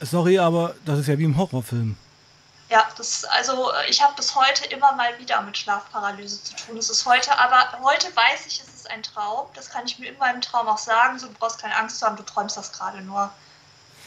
Sorry, 0.01 0.39
aber 0.39 0.75
das 0.85 0.99
ist 0.99 1.07
ja 1.07 1.17
wie 1.17 1.25
im 1.25 1.37
Horrorfilm. 1.37 1.97
Ja, 2.69 2.87
das 2.97 3.25
also 3.25 3.71
äh, 3.71 3.89
ich 3.89 4.01
habe 4.01 4.15
bis 4.15 4.33
heute 4.33 4.65
immer 4.67 4.93
mal 4.93 5.17
wieder 5.19 5.41
mit 5.41 5.57
Schlafparalyse 5.57 6.43
zu 6.43 6.55
tun. 6.55 6.77
Es 6.77 6.89
ist 6.89 7.05
heute, 7.05 7.37
aber 7.37 7.79
heute 7.83 8.07
weiß 8.15 8.47
ich, 8.47 8.59
es 8.61 8.67
ist 8.67 8.89
ein 8.89 9.03
Traum. 9.03 9.47
Das 9.53 9.69
kann 9.69 9.85
ich 9.85 9.99
mir 9.99 10.09
in 10.09 10.17
meinem 10.17 10.41
Traum 10.41 10.67
auch 10.67 10.77
sagen. 10.77 11.19
So, 11.19 11.27
du 11.27 11.33
brauchst 11.33 11.61
keine 11.61 11.75
Angst 11.75 11.99
zu 11.99 12.05
haben, 12.05 12.15
du 12.15 12.23
träumst 12.23 12.57
das 12.57 12.71
gerade 12.71 13.01
nur. 13.01 13.31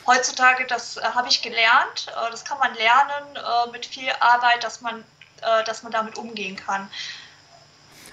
Heutzutage, 0.07 0.67
das 0.67 0.97
äh, 0.97 1.03
habe 1.03 1.29
ich 1.29 1.43
gelernt. 1.43 2.09
Äh, 2.09 2.31
das 2.31 2.45
kann 2.45 2.59
man 2.59 2.75
lernen 2.75 3.37
äh, 3.37 3.71
mit 3.71 3.87
viel 3.87 4.11
Arbeit, 4.21 4.65
dass 4.65 4.81
man, 4.81 5.05
äh, 5.43 5.65
dass 5.65 5.83
man 5.83 5.93
damit 5.93 6.17
umgehen 6.17 6.57
kann. 6.57 6.91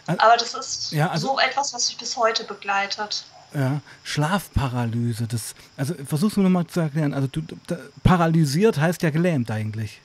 Aber 0.08 0.38
das 0.38 0.54
ist 0.54 0.92
Ja, 0.92 1.10
also- 1.10 1.28
so 1.28 1.40
etwas, 1.40 1.74
was 1.74 1.88
mich 1.90 1.98
bis 1.98 2.16
heute 2.18 2.44
begleitet. 2.44 3.26
Ja, 3.54 3.80
Schlafparalyse. 4.04 5.28
Das, 5.28 5.56
also 5.78 5.94
versuch's 6.06 6.36
mir 6.36 6.44
nochmal 6.44 6.68
zu 6.68 6.82
erklären. 6.82 7.14
Also 7.14 7.28
du, 7.28 7.42
da, 7.68 7.78
paralysiert 8.04 8.78
heißt 8.78 9.02
ja 9.02 9.10
gelähmt 9.12 9.50
eigentlich. 9.50 10.02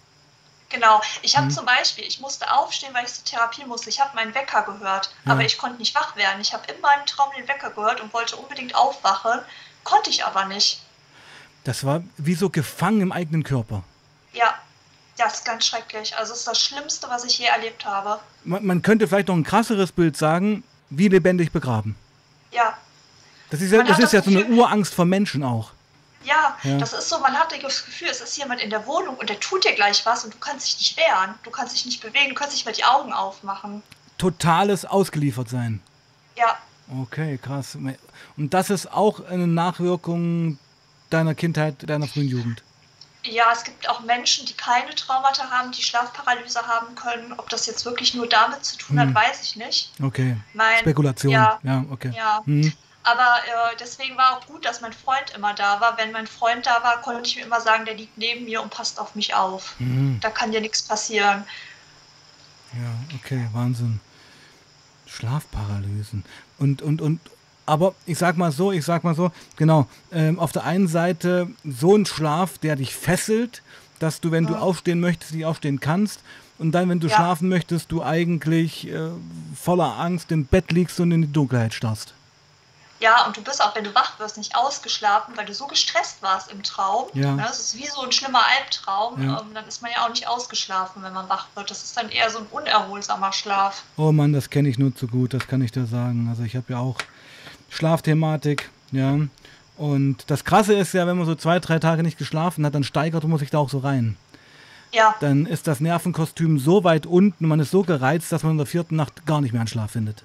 Genau. 0.69 1.01
Ich 1.23 1.37
habe 1.37 1.47
Mhm. 1.47 1.51
zum 1.51 1.67
Beispiel, 1.67 2.05
ich 2.05 2.21
musste 2.21 2.49
aufstehen, 2.53 2.95
weil 2.95 3.05
ich 3.05 3.13
zur 3.13 3.25
Therapie 3.25 3.65
musste. 3.65 3.91
Ich 3.91 3.99
habe 4.01 4.15
meinen 4.15 4.33
Wecker 4.37 4.63
gehört, 4.63 5.13
Ja. 5.25 5.33
aber 5.33 5.43
ich 5.45 5.59
konnte 5.59 5.79
nicht 5.79 5.95
wach 5.97 6.15
werden. 6.15 6.41
Ich 6.41 6.53
habe 6.53 6.71
in 6.73 6.81
meinem 6.81 7.05
Traum 7.07 7.29
den 7.37 7.49
Wecker 7.49 7.71
gehört 7.71 8.01
und 8.01 8.13
wollte 8.15 8.37
unbedingt 8.37 8.75
aufwachen, 8.77 9.41
konnte 9.83 10.11
ich 10.11 10.25
aber 10.25 10.45
nicht. 10.45 10.81
Das 11.65 11.85
war 11.85 12.03
wie 12.19 12.35
so 12.37 12.51
gefangen 12.51 13.01
im 13.01 13.11
eigenen 13.13 13.43
Körper. 13.43 13.83
Ja, 14.33 14.55
das 15.25 15.35
ist 15.41 15.45
ganz 15.45 15.67
schrecklich. 15.67 16.17
Also 16.17 16.33
es 16.33 16.41
ist 16.41 16.49
das 16.49 16.61
Schlimmste, 16.61 17.09
was 17.09 17.25
ich 17.25 17.39
je 17.39 17.47
erlebt 17.47 17.85
habe. 17.85 18.19
Man, 18.45 18.65
man 18.67 18.83
könnte 18.83 19.07
vielleicht 19.09 19.29
noch 19.29 19.37
ein 19.37 19.45
krasseres 19.45 19.93
Bild 19.93 20.17
sagen, 20.17 20.63
wie 20.91 21.09
lebendig 21.09 21.53
begraben. 21.53 21.97
Ja, 22.53 22.77
Das 23.51 23.61
ist 23.61 23.71
ja, 23.73 23.79
Man 23.79 23.87
das 23.89 23.99
ist 24.01 24.13
ja 24.13 24.21
das 24.21 24.33
so 24.33 24.39
eine 24.39 24.47
Urangst 24.49 24.93
vor 24.95 25.05
Menschen 25.05 25.43
auch. 25.45 25.71
ja, 26.25 26.57
Ja. 26.65 26.79
das 26.79 26.93
ist 26.93 27.09
so, 27.09 27.19
man 27.21 27.33
hat 27.35 27.53
das 27.63 27.85
Gefühl, 27.85 28.09
es 28.11 28.21
ist 28.21 28.37
jemand 28.37 28.61
in 28.61 28.71
der 28.71 28.87
Wohnung 28.87 29.17
und 29.17 29.29
der 29.31 29.39
tut 29.41 29.65
dir 29.65 29.73
gleich 29.75 30.05
was 30.07 30.25
und 30.25 30.35
du 30.35 30.39
kannst 30.39 30.67
dich 30.67 30.79
nicht 30.79 30.97
wehren. 30.97 31.35
Du 31.45 31.51
kannst 31.51 31.75
dich 31.75 31.87
nicht 31.87 32.03
bewegen, 32.03 32.31
du 32.31 32.35
kannst 32.35 32.55
nicht 32.55 32.65
mal 32.67 32.73
die 32.73 32.85
Augen 32.85 33.13
aufmachen. 33.13 33.83
Totales 34.19 34.85
Ausgeliefertsein. 34.85 35.81
Ja, 36.37 36.57
Okay, 37.03 37.39
krass. 37.39 37.77
Und 38.37 38.53
das 38.53 38.69
ist 38.69 38.91
auch 38.93 39.25
eine 39.27 39.47
Nachwirkung 39.47 40.59
deiner 41.09 41.37
Kindheit, 41.37 41.89
deiner 41.89 42.09
frühen 42.09 42.27
Jugend. 42.27 42.65
Ja, 43.25 43.53
es 43.53 43.65
gibt 43.65 43.89
auch 43.89 44.01
Menschen, 44.01 44.47
die 44.47 44.55
keine 44.55 44.95
Traumata 44.95 45.51
haben, 45.51 45.73
die 45.73 45.83
Schlafparalyse 45.83 46.67
haben 46.67 46.95
können. 46.95 47.33
Ob 47.35 47.49
das 47.51 47.67
jetzt 47.67 47.85
wirklich 47.85 48.15
nur 48.15 48.27
damit 48.27 48.65
zu 48.65 48.79
tun 48.79 48.99
Hm. 48.99 49.09
hat, 49.09 49.15
weiß 49.15 49.43
ich 49.43 49.57
nicht. 49.57 49.91
Okay. 50.03 50.37
Mein, 50.55 50.79
Spekulation. 50.79 51.33
Ja, 51.33 51.59
Ja, 51.63 51.85
okay. 51.91 52.13
ja. 52.17 52.41
Hm. 52.45 52.73
Aber 53.03 53.39
äh, 53.47 53.77
deswegen 53.79 54.17
war 54.17 54.37
auch 54.37 54.47
gut, 54.47 54.65
dass 54.65 54.81
mein 54.83 54.93
Freund 54.93 55.31
immer 55.35 55.55
da 55.55 55.81
war. 55.81 55.97
Wenn 55.99 56.13
mein 56.13 56.27
Freund 56.27 56.67
da 56.67 56.83
war, 56.83 57.01
konnte 57.01 57.29
ich 57.29 57.37
mir 57.37 57.45
immer 57.45 57.61
sagen, 57.61 57.85
der 57.87 57.95
liegt 57.95 58.17
neben 58.19 58.45
mir 58.45 58.61
und 58.63 58.71
passt 58.71 58.99
auf 59.01 59.15
mich 59.15 59.35
auf. 59.35 59.75
Hm. 59.79 60.19
Da 60.21 60.31
kann 60.31 60.53
dir 60.53 60.61
nichts 60.61 60.83
passieren. 60.83 61.45
Ja, 62.73 63.17
okay, 63.17 63.49
Wahnsinn. 63.53 64.01
Schlafparalysen. 65.07 66.25
Und, 66.59 66.83
und, 66.83 67.01
und, 67.03 67.21
aber 67.71 67.95
ich 68.07 68.19
sag 68.19 68.37
mal 68.37 68.51
so, 68.53 68.73
ich 68.73 68.85
sag 68.85 69.05
mal 69.05 69.15
so, 69.15 69.31
genau, 69.57 69.87
ähm, 70.13 70.39
auf 70.39 70.53
der 70.53 70.65
einen 70.65 70.89
Seite 70.89 71.49
so 71.65 71.97
ein 71.97 72.05
Schlaf, 72.05 72.59
der 72.59 72.77
dich 72.77 72.95
fesselt, 72.95 73.63
dass 74.01 74.21
du, 74.21 74.31
wenn 74.33 74.47
du 74.47 74.55
Ja. 74.55 74.59
aufstehen 74.61 75.01
möchtest, 75.01 75.33
nicht 75.35 75.45
aufstehen 75.47 75.79
kannst. 75.81 76.21
Und 76.59 76.73
dann, 76.73 76.89
wenn 76.91 77.01
du 77.01 77.07
Ja. 77.09 77.15
schlafen 77.17 77.49
möchtest, 77.49 77.91
du 77.93 78.03
eigentlich 78.03 78.89
äh, 78.89 79.11
voller 79.55 79.99
Angst 79.99 80.31
im 80.33 80.45
Bett 80.47 80.73
liegst 80.73 80.99
und 81.01 81.11
in 81.13 81.23
die 81.23 81.33
Dunkelheit 81.33 81.73
starrst. 81.73 82.13
Ja, 82.99 83.25
und 83.27 83.35
du 83.35 83.41
bist 83.43 83.63
auch, 83.65 83.75
wenn 83.75 83.85
du 83.85 83.95
wach 83.95 84.19
wirst, 84.19 84.37
nicht 84.37 84.55
ausgeschlafen, 84.55 85.35
weil 85.39 85.47
du 85.47 85.55
so 85.55 85.67
gestresst 85.67 86.17
warst 86.21 86.53
im 86.53 86.63
Traum. 86.63 87.07
Ja. 87.15 87.35
Ne, 87.35 87.43
Das 87.47 87.59
ist 87.59 87.79
wie 87.79 87.87
so 87.87 88.03
ein 88.03 88.13
schlimmer 88.13 88.43
Albtraum. 88.59 89.23
Ja. 89.23 89.41
Ähm, 89.41 89.55
dann 89.55 89.67
ist 89.67 89.81
man 89.81 89.91
ja 89.91 90.05
auch 90.05 90.11
nicht 90.11 90.29
ausgeschlafen, 90.29 91.03
wenn 91.03 91.15
man 91.15 91.27
wach 91.31 91.47
wird. 91.55 91.71
Das 91.71 91.83
ist 91.83 91.97
dann 91.97 92.11
eher 92.11 92.29
so 92.29 92.41
ein 92.41 92.47
unerholsamer 92.51 93.33
Schlaf. 93.33 93.85
Oh 93.97 94.13
Mann, 94.13 94.35
das 94.35 94.51
kenne 94.51 94.69
ich 94.69 94.79
nur 94.79 94.95
zu 94.95 95.07
gut, 95.07 95.33
das 95.33 95.47
kann 95.47 95.63
ich 95.63 95.73
dir 95.73 95.87
sagen. 95.87 96.27
Also 96.29 96.43
ich 96.43 96.57
habe 96.57 96.67
ja 96.75 96.79
auch 96.79 96.97
Schlafthematik, 97.71 98.69
ja. 98.93 99.19
Und 99.79 100.25
das 100.27 100.45
Krasse 100.45 100.75
ist 100.75 100.93
ja, 100.93 101.07
wenn 101.07 101.17
man 101.17 101.25
so 101.27 101.35
zwei, 101.35 101.59
drei 101.59 101.79
Tage 101.79 102.03
nicht 102.03 102.19
geschlafen 102.19 102.67
hat, 102.67 102.75
dann 102.75 102.85
steigert 102.85 103.25
man 103.25 103.39
sich 103.39 103.49
da 103.51 103.59
auch 103.59 103.71
so 103.71 103.79
rein. 103.79 104.17
Ja, 104.93 105.15
Dann 105.21 105.47
ist 105.47 105.69
das 105.69 105.79
Nervenkostüm 105.81 106.59
so 106.59 106.83
weit 106.85 107.07
unten, 107.07 107.47
man 107.47 107.61
ist 107.61 107.71
so 107.71 107.83
gereizt, 107.85 108.33
dass 108.33 108.43
man 108.43 108.53
in 108.53 108.59
der 108.59 108.67
vierten 108.67 108.97
Nacht 108.97 109.25
gar 109.25 109.41
nicht 109.41 109.53
mehr 109.53 109.61
einen 109.61 109.69
Schlaf 109.69 109.93
findet. 109.93 110.25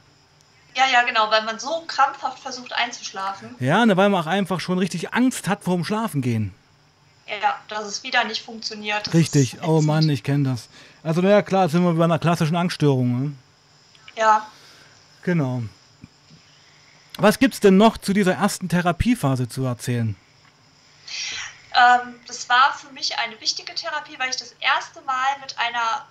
ja, 0.76 0.84
ja, 0.92 1.04
genau, 1.04 1.30
weil 1.30 1.44
man 1.46 1.60
so 1.60 1.84
krampfhaft 1.88 2.40
versucht 2.40 2.74
einzuschlafen. 2.74 3.56
Ja, 3.60 3.86
ne, 3.86 3.96
weil 3.96 4.10
man 4.10 4.22
auch 4.24 4.28
einfach 4.28 4.60
schon 4.60 4.80
richtig 4.80 5.14
Angst 5.14 5.48
hat 5.48 5.64
vor 5.64 5.76
dem 5.76 5.86
Schlafengehen. 5.86 6.52
Ja, 7.28 7.56
dass 7.70 7.86
es 7.86 8.04
wieder 8.04 8.24
nicht 8.26 8.42
funktioniert. 8.44 9.14
Richtig, 9.14 9.58
oh. 9.64 9.82
Mann, 9.82 10.10
ich 10.10 10.24
kenne 10.24 10.50
das. 10.50 10.68
Also 11.04 11.22
naja, 11.22 11.42
klar, 11.44 11.70
sind 11.70 11.84
wir 11.84 11.94
bei 11.94 12.04
einer 12.04 12.20
klassischen 12.20 12.56
Angststörung. 12.56 13.22
Ne? 13.22 13.32
Ja, 14.18 14.46
Genau. 15.24 15.64
Was 17.18 17.40
gibt's 17.40 17.60
denn 17.60 17.78
noch 17.78 17.98
zu 17.98 18.14
dieser 18.14 18.34
ersten 18.34 18.70
Therapiephase 18.70 19.48
zu 19.48 19.64
erzählen? 19.66 20.16
ähm, 21.76 22.16
das 22.28 22.48
war 22.50 22.74
für 22.74 22.92
mich 22.94 23.18
eine 23.20 23.40
wichtige 23.42 23.74
Therapie, 23.76 24.18
weil 24.18 24.30
ich 24.30 24.38
das 24.38 24.54
erste 24.60 25.02
Mal 25.02 25.28
mit 25.42 25.58
einer 25.60 26.06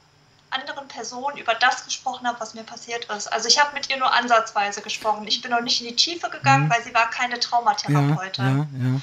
anderen 0.51 0.87
Person 0.89 1.37
über 1.37 1.55
das 1.55 1.85
gesprochen 1.85 2.27
habe, 2.29 2.39
was 2.39 2.55
mir 2.55 2.63
passiert 2.63 3.07
ist. 3.07 3.27
Also 3.33 3.49
ich 3.49 3.59
habe 3.59 3.75
mit 3.75 3.89
ihr 3.91 3.97
nur 3.99 4.13
ansatzweise 4.13 4.83
gesprochen. 4.83 5.27
Ich 5.27 5.43
bin 5.43 5.51
noch 5.51 5.61
nicht 5.63 5.81
in 5.81 5.89
die 5.89 5.97
Tiefe 5.97 6.31
gegangen, 6.31 6.67
Mhm. 6.67 6.71
weil 6.71 6.83
sie 6.85 6.95
war 6.95 7.11
keine 7.11 7.35
Ja, 7.35 7.41
Traumatherapeutin. 7.41 8.45
ja, 8.45 8.53
ja. 8.89 9.01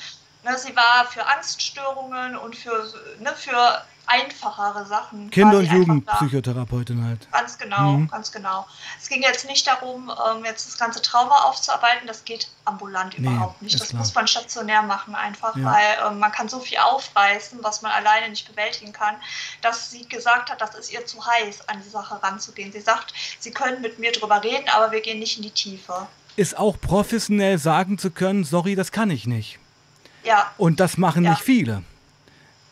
Ne, 0.52 0.58
sie 0.58 0.76
war 0.76 1.06
für 1.06 1.26
Angststörungen 1.26 2.36
und 2.38 2.56
für, 2.56 2.92
ne, 3.20 3.34
für 3.36 3.84
einfachere 4.08 4.86
Sachen. 4.86 5.30
Kinder- 5.30 5.60
und. 5.60 5.66
Jugendpsychotherapeutin 5.72 7.04
halt. 7.06 7.32
Ganz 7.32 7.58
genau, 7.58 7.94
Mhm. 7.94 8.08
ganz 8.10 8.32
genau. 8.32 8.66
Es 9.02 9.08
ging 9.10 9.22
jetzt 9.22 9.46
nicht 9.48 9.66
darum, 9.68 10.10
ähm, 10.12 10.44
jetzt 10.46 10.68
das 10.68 10.78
ganze 10.78 11.02
Trauma 11.02 11.44
aufzuarbeiten. 11.44 12.08
Das 12.08 12.26
geht 12.26 12.50
ambulant 12.66 13.18
Nee, 13.18 13.28
überhaupt 13.28 13.62
nicht. 13.62 13.80
Das 13.80 13.90
klar. 13.90 14.00
muss 14.00 14.14
man 14.14 14.28
stationär 14.28 14.82
machen 14.82 15.16
einfach, 15.16 15.56
Ja. 15.56 15.66
weil 15.66 16.12
ähm, 16.12 16.20
man 16.20 16.32
kann 16.32 16.50
so 16.50 16.60
viel 16.60 16.78
aufreißen, 16.78 17.60
was 17.62 17.82
man 17.82 17.92
alleine 17.92 18.30
nicht 18.30 18.48
bewältigen 18.50 18.92
kann, 18.94 19.16
dass 19.62 19.92
sie 19.92 20.08
gesagt 20.08 20.50
hat, 20.52 20.62
das 20.62 20.76
ist 20.76 20.92
ihr 20.92 21.06
zu 21.06 21.26
heiß, 21.26 21.68
an 21.70 21.82
die 21.84 21.90
Sache 21.90 22.22
ranzugehen. 22.22 22.72
Sie 22.72 22.82
sagt, 22.82 23.14
sie 23.40 23.52
können 23.52 23.82
mit 23.82 24.00
mir 24.00 24.12
drüber 24.12 24.44
reden, 24.44 24.68
aber 24.70 24.92
wir 24.92 25.02
gehen 25.02 25.20
nicht 25.20 25.38
in 25.38 25.44
die 25.44 25.52
Tiefe. 25.52 26.08
Ist 26.36 26.58
auch 26.58 26.80
professionell 26.80 27.58
sagen 27.58 27.98
zu 27.98 28.10
können, 28.12 28.44
sorry, 28.46 28.76
das 28.76 28.92
kann 28.92 29.10
ich 29.10 29.26
nicht. 29.28 29.60
Ja, 30.24 30.52
Und 30.58 30.80
das 30.80 30.98
machen 30.98 31.24
Ja. 31.24 31.32
nicht 31.32 31.42
viele. 31.42 31.84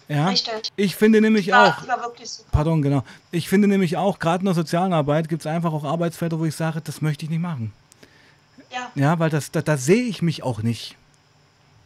Ja. 0.09 0.27
richtig. 0.27 0.71
Ich 0.75 0.95
finde 0.95 1.21
nämlich 1.21 1.51
war, 1.51 1.77
auch, 1.79 2.51
pardon, 2.51 2.81
genau. 2.81 3.03
Ich 3.31 3.47
finde 3.47 3.67
nämlich 3.67 3.95
auch, 3.95 4.17
gerade 4.17 4.39
in 4.39 4.45
der 4.45 4.55
sozialen 4.55 4.91
Arbeit 4.91 5.29
gibt 5.29 5.43
es 5.43 5.47
einfach 5.47 5.71
auch 5.71 5.83
Arbeitsfelder, 5.83 6.39
wo 6.39 6.45
ich 6.45 6.55
sage, 6.55 6.81
das 6.81 7.01
möchte 7.01 7.25
ich 7.25 7.29
nicht 7.29 7.41
machen. 7.41 7.71
Ja. 8.71 8.91
Ja, 8.95 9.19
weil 9.19 9.29
das, 9.29 9.51
da, 9.51 9.61
da 9.61 9.77
sehe 9.77 10.03
ich 10.03 10.23
mich 10.23 10.41
auch 10.41 10.63
nicht. 10.63 10.95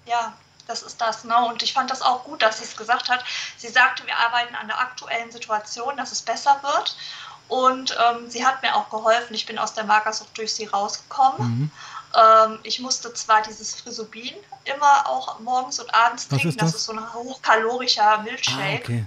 Ja, 0.06 0.34
das 0.68 0.84
ist 0.84 1.02
das. 1.02 1.26
Ne? 1.26 1.36
Und 1.46 1.64
ich 1.64 1.74
fand 1.74 1.92
das 1.92 2.02
auch 2.02 2.24
gut, 2.24 2.42
dass 2.42 2.60
sie 2.60 2.64
es 2.64 2.78
gesagt 2.78 3.10
hat. 3.10 3.26
Sie 3.58 3.68
sagte, 3.68 4.06
wir 4.08 4.18
arbeiten 4.18 4.56
an 4.56 4.68
der 4.68 4.80
aktuellen 4.80 5.32
Situation, 5.32 5.98
dass 5.98 6.14
es 6.14 6.22
besser 6.22 6.60
wird. 6.62 6.96
Und 7.50 7.96
ähm, 8.00 8.30
sie 8.30 8.46
hat 8.46 8.62
mir 8.62 8.74
auch 8.74 8.90
geholfen. 8.90 9.34
Ich 9.34 9.46
bin 9.46 9.60
aus 9.60 9.74
der 9.74 9.84
Magersucht 9.84 10.38
durch 10.38 10.54
sie 10.54 10.66
rausgekommen. 10.66 11.48
Mhm. 11.48 11.72
Ähm, 12.16 12.60
ich 12.64 12.80
musste 12.80 13.14
zwar 13.14 13.42
dieses 13.42 13.76
Frisobin 13.76 14.34
immer 14.66 15.08
auch 15.10 15.40
morgens 15.40 15.80
und 15.80 15.94
abends 15.94 16.24
Was 16.24 16.30
trinken, 16.30 16.50
ist 16.50 16.62
das? 16.62 16.72
das? 16.72 16.80
ist 16.82 16.86
so 16.86 16.94
ein 16.94 17.14
hochkalorischer 17.14 18.20
Ah, 18.20 18.22
Milchshake. 18.22 18.84
okay. 18.84 19.06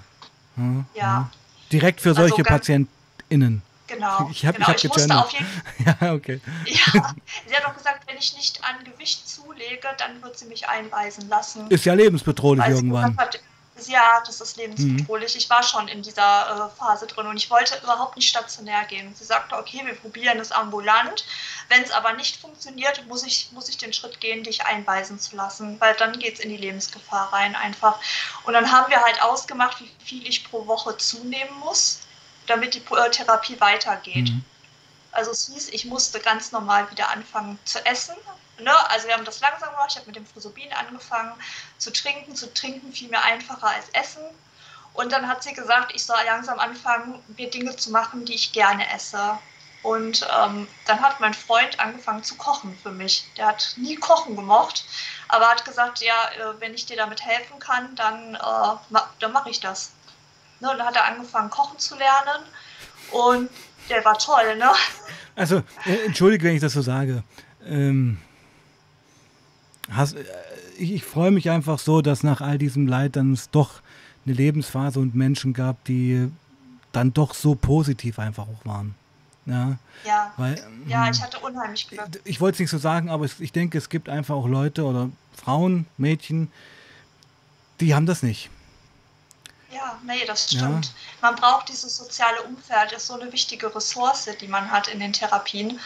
Ja, 0.57 0.85
Ja, 0.95 1.31
Direkt 1.73 2.01
für 2.01 2.11
Also 2.11 2.23
solche 2.23 2.43
ganz- 2.43 2.49
PatientInnen. 2.67 3.63
genau. 3.87 4.29
Ich 4.31 4.45
hab- 4.47 4.59
ich 4.59 4.65
genau. 4.67 4.77
ich 4.77 4.85
musste 4.89 5.19
auf 5.19 5.31
jeden 5.33 5.47
Ja, 6.01 6.13
okay. 6.15 6.41
Ja, 6.67 7.15
sie 7.47 7.55
hat 7.57 7.65
auch 7.67 7.77
gesagt, 7.77 8.07
wenn 8.09 8.17
ich 8.19 8.35
nicht 8.37 8.63
an 8.65 8.83
Gewicht 8.85 9.29
zulege, 9.29 9.89
dann 9.99 10.21
wird 10.23 10.39
sie 10.39 10.47
mich 10.47 10.69
einweisen 10.69 11.29
lassen. 11.29 11.69
Ist 11.71 11.85
ja 11.85 11.95
lebensbedrohlich 11.95 12.67
irgendwann. 12.67 13.17
hat, 13.17 13.39
ja, 13.85 14.23
das 14.27 14.41
ist 14.41 14.57
lebensbedrohlich. 14.57 15.37
Ich 15.37 15.51
war 15.51 15.63
schon 15.63 15.87
in 15.89 16.03
dieser 16.03 16.71
äh, 16.73 16.79
Phase 16.79 17.07
drin 17.07 17.27
und 17.27 17.37
ich 17.37 17.51
wollte 17.51 17.79
überhaupt 17.83 18.17
nicht 18.17 18.29
stationär 18.29 18.85
gehen. 18.85 19.15
Sie 19.15 19.25
sagte, 19.25 19.57
okay, 19.57 19.83
wir 19.85 19.95
probieren 19.95 20.39
es 20.39 20.51
ambulant. 20.51 21.25
Wenn 21.69 21.83
es 21.83 21.91
aber 21.91 22.15
nicht 22.15 22.37
funktioniert, 22.37 23.07
muss 23.07 23.25
ich, 23.25 23.51
muss 23.53 23.69
ich 23.69 23.77
den 23.77 23.93
Schritt 23.93 24.21
gehen, 24.21 24.43
dich 24.43 24.65
einweisen 24.65 25.19
zu 25.19 25.37
lassen, 25.37 25.79
weil 25.81 25.95
dann 25.95 26.19
geht 26.19 26.35
es 26.35 26.41
in 26.41 26.49
die 26.49 26.57
Lebensgefahr 26.57 27.33
rein 27.33 27.55
einfach. 27.55 27.99
Und 28.45 28.55
dann 28.55 28.73
haben 28.73 28.91
wir 28.91 29.03
halt 29.03 29.23
ausgemacht, 29.23 29.81
wie 29.81 29.91
viel 30.05 30.27
ich 30.27 30.51
pro 30.51 30.67
Woche 30.67 30.97
zunehmen 30.97 31.59
muss, 31.61 32.01
damit 32.47 32.75
die 32.75 32.83
äh, 32.95 33.11
Therapie 33.11 33.61
weitergeht. 33.61 34.31
Mhm. 34.31 34.45
Also 35.17 35.31
es 35.31 35.47
hieß, 35.47 35.69
ich 35.71 35.87
musste 35.87 36.21
ganz 36.21 36.53
normal 36.53 36.91
wieder 36.91 37.09
anfangen 37.11 37.59
zu 37.65 37.85
essen. 37.87 38.17
Ne? 38.59 38.91
Also 38.91 39.07
wir 39.07 39.15
haben 39.15 39.25
das 39.25 39.41
langsam 39.41 39.71
gemacht. 39.71 39.89
Ich 39.91 39.97
habe 39.97 40.07
mit 40.07 40.17
dem 40.17 40.27
Frisobin 40.27 40.71
angefangen 40.75 41.33
zu 41.79 41.91
trinken. 41.91 42.37
Zu 42.37 42.53
trinken 42.53 42.93
fiel 42.93 43.09
mir 43.09 43.23
einfacher 43.23 43.69
als 43.69 43.89
Essen. 43.95 44.23
Und 44.93 45.13
dann 45.13 45.27
hat 45.27 45.43
sie 45.43 45.55
gesagt, 45.55 45.93
ich 45.95 46.05
soll 46.05 46.19
langsam 46.27 46.59
anfangen, 46.59 47.23
mir 47.37 47.51
Dinge 47.51 47.75
zu 47.77 47.91
machen, 47.91 48.27
die 48.27 48.35
ich 48.35 48.53
gerne 48.53 48.93
esse. 48.93 49.39
Und 49.83 50.27
ähm, 50.39 50.69
dann 50.87 51.01
hat 51.01 51.21
mein 51.21 51.33
Freund 51.33 51.81
angefangen 51.81 52.23
zu 52.23 52.35
kochen 52.37 52.79
für 52.83 52.91
mich. 52.91 53.27
Der 53.39 53.47
hat 53.47 53.73
nie 53.77 53.97
Kochen 53.97 54.37
gemocht, 54.37 54.85
aber 55.29 55.49
hat 55.49 55.65
gesagt, 55.65 56.01
ja, 56.01 56.31
äh, 56.33 56.61
wenn 56.61 56.75
ich 56.75 56.85
dir 56.85 56.97
damit 56.97 57.25
helfen 57.25 57.59
kann, 57.59 57.95
dann, 57.97 58.35
äh, 58.35 58.99
dann 59.21 59.33
mache 59.33 59.49
ich 59.49 59.61
das. 59.61 59.93
Ne? 60.61 60.71
Und 60.71 60.79
dann 60.79 60.87
hat 60.87 60.97
er 60.97 61.05
angefangen, 61.05 61.49
kochen 61.49 61.79
zu 61.79 61.95
lernen. 61.95 62.43
Und 63.13 63.51
der 63.89 64.05
war 64.05 64.17
toll, 64.19 64.57
ne? 64.57 64.71
Also, 65.35 65.59
äh, 65.87 66.07
entschuldige, 66.07 66.45
wenn 66.45 66.55
ich 66.55 66.61
das 66.61 66.73
so 66.73 66.83
sage. 66.83 67.23
Ähm, 67.67 68.19
hast, 69.91 70.15
äh, 70.17 70.25
ich 70.79 70.93
ich 70.93 71.05
freue 71.05 71.31
mich 71.31 71.51
einfach 71.51 71.79
so, 71.79 72.03
dass 72.03 72.23
nach 72.23 72.41
all 72.41 72.59
diesem 72.59 72.87
Leid 72.87 73.17
dann 73.17 73.33
es 73.33 73.51
doch 73.51 73.81
eine 74.25 74.35
Lebensphase 74.35 74.99
und 74.99 75.15
Menschen 75.15 75.53
gab, 75.53 75.83
die 75.85 76.31
dann 76.93 77.13
doch 77.13 77.35
so 77.35 77.55
positiv 77.55 78.19
einfach 78.19 78.45
auch 78.49 78.65
waren. 78.65 78.95
Ja, 79.47 79.79
Ja. 80.05 80.33
weil, 80.37 80.57
Ja, 80.87 81.05
ähm, 81.07 81.13
ich 81.13 81.23
hatte 81.23 81.39
unheimlich 81.39 81.89
Glück. 81.89 82.03
ich 82.25 82.41
wollte 82.41 82.57
es 82.57 82.61
nicht 82.61 82.71
so 82.71 82.79
sagen, 82.79 83.11
aber 83.11 83.27
ich 83.39 83.53
denke, 83.53 83.79
es 83.79 83.89
gibt 83.89 84.09
einfach 84.09 84.35
auch 84.35 84.49
Leute 84.49 84.85
oder 84.85 85.09
Frauen, 85.37 85.87
Mädchen, 85.99 86.51
die 87.81 87.95
haben 87.95 88.07
das 88.07 88.23
nicht. 88.23 88.51
Ja, 89.77 89.99
nee, 90.05 90.25
das 90.27 90.51
Ja. 90.53 90.61
stimmt. 90.61 90.93
Man 91.21 91.37
braucht 91.37 91.69
dieses 91.69 91.97
soziale 91.97 92.43
Umfeld, 92.43 92.93
ist 92.93 93.07
so 93.09 93.15
eine 93.21 93.31
wichtige 93.33 93.75
Ressource, 93.75 94.29
die 94.41 94.49
man 94.49 94.71
hat 94.71 94.89
in 94.89 95.01
den 95.01 95.13
Therapien. 95.13 95.79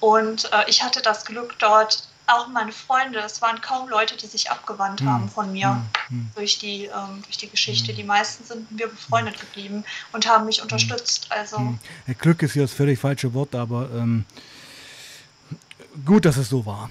Und 0.00 0.52
äh, 0.52 0.64
ich 0.68 0.82
hatte 0.82 1.00
das 1.00 1.24
Glück 1.24 1.58
dort, 1.58 2.08
auch 2.26 2.46
meine 2.48 2.72
Freunde, 2.72 3.18
es 3.20 3.40
waren 3.42 3.60
kaum 3.60 3.88
Leute, 3.88 4.16
die 4.16 4.26
sich 4.26 4.50
abgewandt 4.50 5.00
Hm, 5.00 5.08
haben 5.08 5.28
von 5.28 5.52
mir 5.52 5.68
hm, 5.68 5.88
hm. 6.08 6.30
durch, 6.34 6.58
die, 6.58 6.84
ähm, 6.86 7.22
durch 7.24 7.36
die 7.38 7.48
Geschichte. 7.48 7.92
Die 7.94 8.04
meisten 8.04 8.44
sind 8.44 8.70
mit 8.70 8.80
mir 8.80 8.88
befreundet 8.88 9.40
geblieben 9.40 9.84
und 10.12 10.26
haben 10.26 10.44
mich 10.46 10.60
unterstützt. 10.62 11.26
Also, 11.30 11.56
Hm. 11.58 11.78
Ja, 12.06 12.14
Glück 12.14 12.42
ist 12.42 12.52
hier 12.52 12.62
das 12.62 12.72
völlig 12.72 12.98
falsche 12.98 13.32
Wort, 13.34 13.54
aber 13.54 13.88
ähm, 13.92 14.24
gut, 16.04 16.24
dass 16.24 16.36
es 16.36 16.48
so 16.48 16.64
war. 16.66 16.90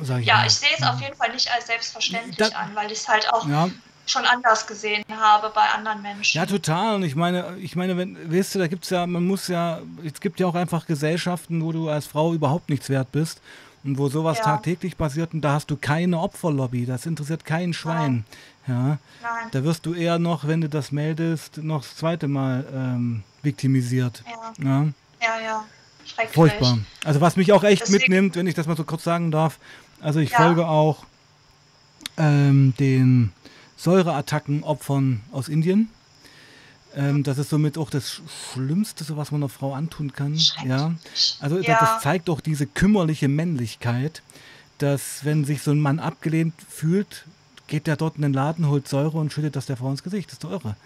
Ich 0.00 0.26
ja, 0.26 0.36
mal. 0.36 0.46
ich 0.46 0.52
sehe 0.54 0.68
es 0.76 0.82
auf 0.82 1.00
jeden 1.00 1.16
Fall 1.16 1.32
nicht 1.32 1.50
als 1.52 1.66
selbstverständlich 1.66 2.36
Da- 2.50 2.56
an, 2.58 2.74
weil 2.74 2.90
ich 2.90 2.98
es 2.98 3.08
halt 3.08 3.32
auch 3.32 3.46
Ja, 3.46 3.70
schon 4.06 4.24
anders 4.24 4.66
gesehen 4.66 5.04
habe 5.20 5.50
bei 5.54 5.62
anderen 5.74 6.00
Menschen. 6.02 6.38
Ja, 6.38 6.46
total. 6.46 6.96
Und 6.96 7.02
ich 7.02 7.16
meine, 7.16 7.56
ich 7.58 7.76
meine, 7.76 7.96
wenn, 7.96 8.16
weißt 8.32 8.54
du, 8.54 8.58
da 8.60 8.66
gibt's 8.68 8.90
ja, 8.90 9.06
man 9.06 9.26
muss 9.26 9.48
ja, 9.48 9.80
es 10.04 10.20
gibt 10.20 10.38
ja 10.40 10.46
auch 10.46 10.54
einfach 10.54 10.86
Gesellschaften, 10.86 11.62
wo 11.62 11.72
du 11.72 11.88
als 11.88 12.06
Frau 12.06 12.32
überhaupt 12.32 12.68
nichts 12.70 12.88
wert 12.88 13.10
bist 13.12 13.40
und 13.84 13.98
wo 13.98 14.08
sowas 14.08 14.38
Ja. 14.38 14.44
tagtäglich 14.44 14.96
passiert 14.96 15.34
und 15.34 15.40
da 15.42 15.52
hast 15.54 15.70
du 15.70 15.76
keine 15.76 16.20
Opferlobby. 16.20 16.86
Das 16.86 17.04
interessiert 17.06 17.44
kein 17.44 17.72
Schwein. 17.72 18.24
Ja, 18.68 18.74
Nein. 18.84 18.98
da 19.52 19.62
wirst 19.64 19.86
du 19.86 19.94
eher 19.94 20.18
noch, 20.18 20.46
wenn 20.48 20.60
du 20.60 20.68
das 20.68 20.90
meldest, 20.90 21.58
noch 21.58 21.82
das 21.82 21.96
zweite 21.96 22.26
Mal 22.26 22.64
ähm, 22.74 23.22
viktimisiert. 23.42 24.24
Ja, 24.26 24.64
Ja, 24.64 24.86
ja, 25.20 25.40
ja. 25.44 25.64
Schrecklich. 26.04 26.34
furchtbar. 26.34 26.78
Also 27.04 27.20
was 27.20 27.36
mich 27.36 27.52
auch 27.52 27.62
echt 27.64 27.82
Deswegen- 27.82 27.98
mitnimmt, 28.02 28.36
wenn 28.36 28.46
ich 28.46 28.54
das 28.54 28.66
mal 28.66 28.76
so 28.76 28.84
kurz 28.84 29.02
sagen 29.04 29.30
darf. 29.30 29.58
Also 30.00 30.18
ich 30.20 30.30
Ja. 30.30 30.38
folge 30.38 30.66
auch 30.68 31.04
ähm, 32.18 32.74
den 32.78 33.32
Säureattacken-Opfern 33.76 35.20
aus 35.32 35.48
Indien. 35.48 35.90
Ähm, 36.94 37.22
das 37.22 37.38
ist 37.38 37.50
somit 37.50 37.76
auch 37.78 37.90
das 37.90 38.10
Sch- 38.10 38.20
Schlimmste, 38.54 39.04
was 39.16 39.30
man 39.30 39.42
einer 39.42 39.48
Frau 39.48 39.74
antun 39.74 40.12
kann. 40.12 40.38
Ja. 40.64 40.94
Also 41.40 41.58
Ja. 41.58 41.78
das 41.78 42.02
zeigt 42.02 42.30
auch 42.30 42.40
diese 42.40 42.66
kümmerliche 42.66 43.28
Männlichkeit, 43.28 44.22
dass 44.78 45.24
wenn 45.24 45.44
sich 45.44 45.62
so 45.62 45.70
ein 45.72 45.80
Mann 45.80 45.98
abgelehnt 45.98 46.54
fühlt, 46.68 47.24
geht 47.66 47.86
der 47.86 47.96
dort 47.96 48.16
in 48.16 48.22
den 48.22 48.32
Laden, 48.32 48.68
holt 48.68 48.88
Säure 48.88 49.18
und 49.18 49.32
schüttet 49.32 49.56
das 49.56 49.66
der 49.66 49.76
Frau 49.76 49.90
ins 49.90 50.02
Gesicht. 50.02 50.28
Das 50.28 50.34
ist 50.34 50.44
doch 50.44 50.52
irre. 50.52 50.76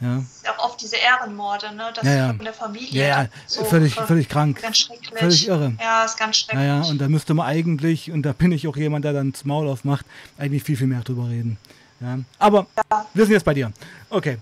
Ja, 0.00 0.22
auch 0.56 0.66
oft 0.66 0.80
diese 0.80 0.94
Ehrenmorde, 0.94 1.74
ne? 1.74 1.90
Das 1.92 2.04
Ja, 2.04 2.12
ja. 2.14 2.26
von 2.28 2.44
der 2.44 2.52
Familie. 2.54 3.02
ja, 3.08 3.22
ja 3.24 3.28
so 3.48 3.64
völlig, 3.64 3.94
völlig 3.96 4.28
krank. 4.28 4.62
Ganz 4.62 4.78
schrecklich. 4.78 5.10
Völlig 5.18 5.48
irre. 5.48 5.72
Ja, 5.80 6.04
ist 6.04 6.16
ganz 6.16 6.36
schrecklich. 6.36 6.64
Ja, 6.68 6.82
ja, 6.82 6.88
und 6.88 6.98
da 7.00 7.08
müsste 7.08 7.34
man 7.34 7.46
eigentlich, 7.46 8.12
und 8.12 8.22
da 8.22 8.32
bin 8.32 8.52
ich 8.52 8.68
auch 8.68 8.76
jemand, 8.76 9.04
der 9.04 9.12
dann 9.12 9.32
das 9.32 9.44
Maul 9.44 9.66
aufmacht, 9.66 10.06
eigentlich 10.38 10.62
viel, 10.62 10.76
viel 10.76 10.86
mehr 10.86 11.00
drüber 11.00 11.28
reden. 11.28 11.58
Ja, 12.00 12.18
aber 12.38 12.66
wir 13.14 13.24
sind 13.24 13.32
jetzt 13.34 13.44
bei 13.44 13.54
dir. 13.54 13.72
Okay. 14.08 14.38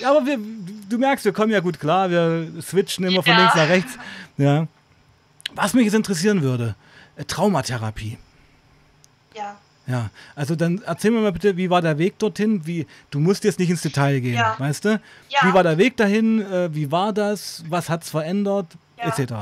Ja, 0.00 0.10
aber 0.10 0.24
wir, 0.24 0.38
du 0.88 0.98
merkst, 0.98 1.24
wir 1.24 1.32
kommen 1.32 1.50
ja 1.50 1.58
gut 1.60 1.80
klar, 1.80 2.08
wir 2.10 2.48
switchen 2.62 3.04
immer 3.04 3.22
von 3.22 3.32
Ja. 3.32 3.38
links 3.40 3.54
nach 3.56 3.68
rechts. 3.68 3.98
Ja. 4.36 4.66
Was 5.54 5.74
mich 5.74 5.84
jetzt 5.84 5.94
interessieren 5.94 6.42
würde, 6.42 6.74
äh, 7.16 7.24
Traumatherapie. 7.24 8.18
ja. 9.34 9.56
Ja, 9.88 10.10
also 10.34 10.56
dann 10.56 10.82
erzähl 10.84 11.12
mir 11.12 11.20
mal 11.20 11.30
bitte, 11.30 11.56
wie 11.56 11.70
war 11.70 11.80
der 11.80 11.96
Weg 11.96 12.18
dorthin? 12.18 12.66
Wie, 12.66 12.88
du 13.12 13.20
musst 13.20 13.44
jetzt 13.44 13.60
nicht 13.60 13.70
ins 13.70 13.82
Detail 13.82 14.18
gehen, 14.18 14.34
Ja. 14.34 14.56
weißt 14.58 14.84
du? 14.84 15.00
Ja. 15.28 15.38
Wie 15.48 15.54
war 15.54 15.62
der 15.62 15.78
Weg 15.78 15.96
dahin? 15.96 16.40
Äh, 16.42 16.74
wie 16.74 16.90
war 16.90 17.12
das? 17.12 17.62
Was 17.68 17.88
hat's 17.88 18.10
verändert? 18.10 18.66
Ja. 18.98 19.04
Etc. 19.16 19.32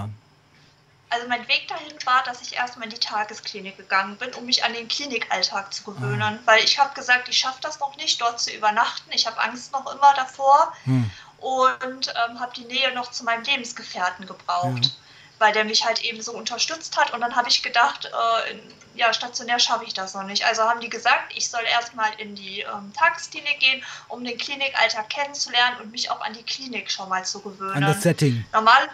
Also 1.15 1.29
mein 1.29 1.47
Weg 1.47 1.69
dahin 1.69 1.93
war, 2.05 2.25
dass 2.25 2.43
ich 2.43 2.57
erstmal 2.57 2.89
in 2.89 2.95
die 2.95 2.99
Tagesklinik 2.99 3.77
gegangen 3.77 4.17
bin, 4.17 4.35
um 4.35 4.47
mich 4.47 4.65
an 4.65 4.73
den 4.73 4.89
Klinikalltag 4.89 5.73
zu 5.73 5.85
gewöhnen. 5.85 6.23
Ah. 6.23 6.39
Weil 6.45 6.65
ich 6.65 6.77
habe 6.81 6.93
gesagt, 6.93 7.29
ich 7.29 7.39
schaffe 7.39 7.61
das 7.61 7.79
noch 7.79 7.97
nicht, 7.97 8.21
dort 8.21 8.41
zu 8.41 8.51
übernachten. 8.53 9.13
Ich 9.13 9.25
habe 9.25 9.41
Angst 9.41 9.71
noch 9.73 9.87
immer 9.95 10.13
davor 10.17 10.73
Hm. 10.85 11.09
und 11.39 12.09
ähm, 12.09 12.41
habe 12.41 12.53
die 12.57 12.65
Nähe 12.65 12.93
noch 12.95 13.13
zu 13.13 13.23
meinem 13.23 13.45
Lebensgefährten 13.45 14.27
gebraucht. 14.27 14.87
Ja. 14.87 14.91
Weil 15.39 15.53
der 15.53 15.65
mich 15.65 15.85
halt 15.85 16.03
eben 16.03 16.21
so 16.21 16.33
unterstützt 16.33 16.97
hat. 16.97 17.13
Und 17.13 17.21
dann 17.21 17.37
habe 17.37 17.49
ich 17.49 17.63
gedacht, 17.63 18.07
äh, 18.07 18.55
ja, 18.97 19.13
stationär 19.13 19.61
schaffe 19.61 19.85
ich 19.85 19.95
das 19.95 20.15
noch 20.15 20.25
nicht. 20.25 20.45
Also 20.45 20.63
haben 20.63 20.81
die 20.81 20.89
gesagt, 20.89 21.33
ich 21.37 21.49
soll 21.49 21.63
erstmal 21.71 22.13
in 22.19 22.35
die 22.35 22.61
ähm, 22.61 22.93
Tagesklinik 22.97 23.61
gehen, 23.61 23.85
um 24.09 24.25
den 24.25 24.37
Klinikalltag 24.37 25.09
kennenzulernen 25.11 25.77
und 25.81 25.93
mich 25.93 26.11
auch 26.11 26.21
an 26.21 26.33
die 26.33 26.43
Klinik 26.43 26.91
schon 26.91 27.09
mal 27.09 27.25
zu 27.25 27.41
gewöhnen. 27.41 27.75
An 27.75 27.83
das 27.83 28.03
Setting. 28.03 28.45
Normal, 28.53 28.89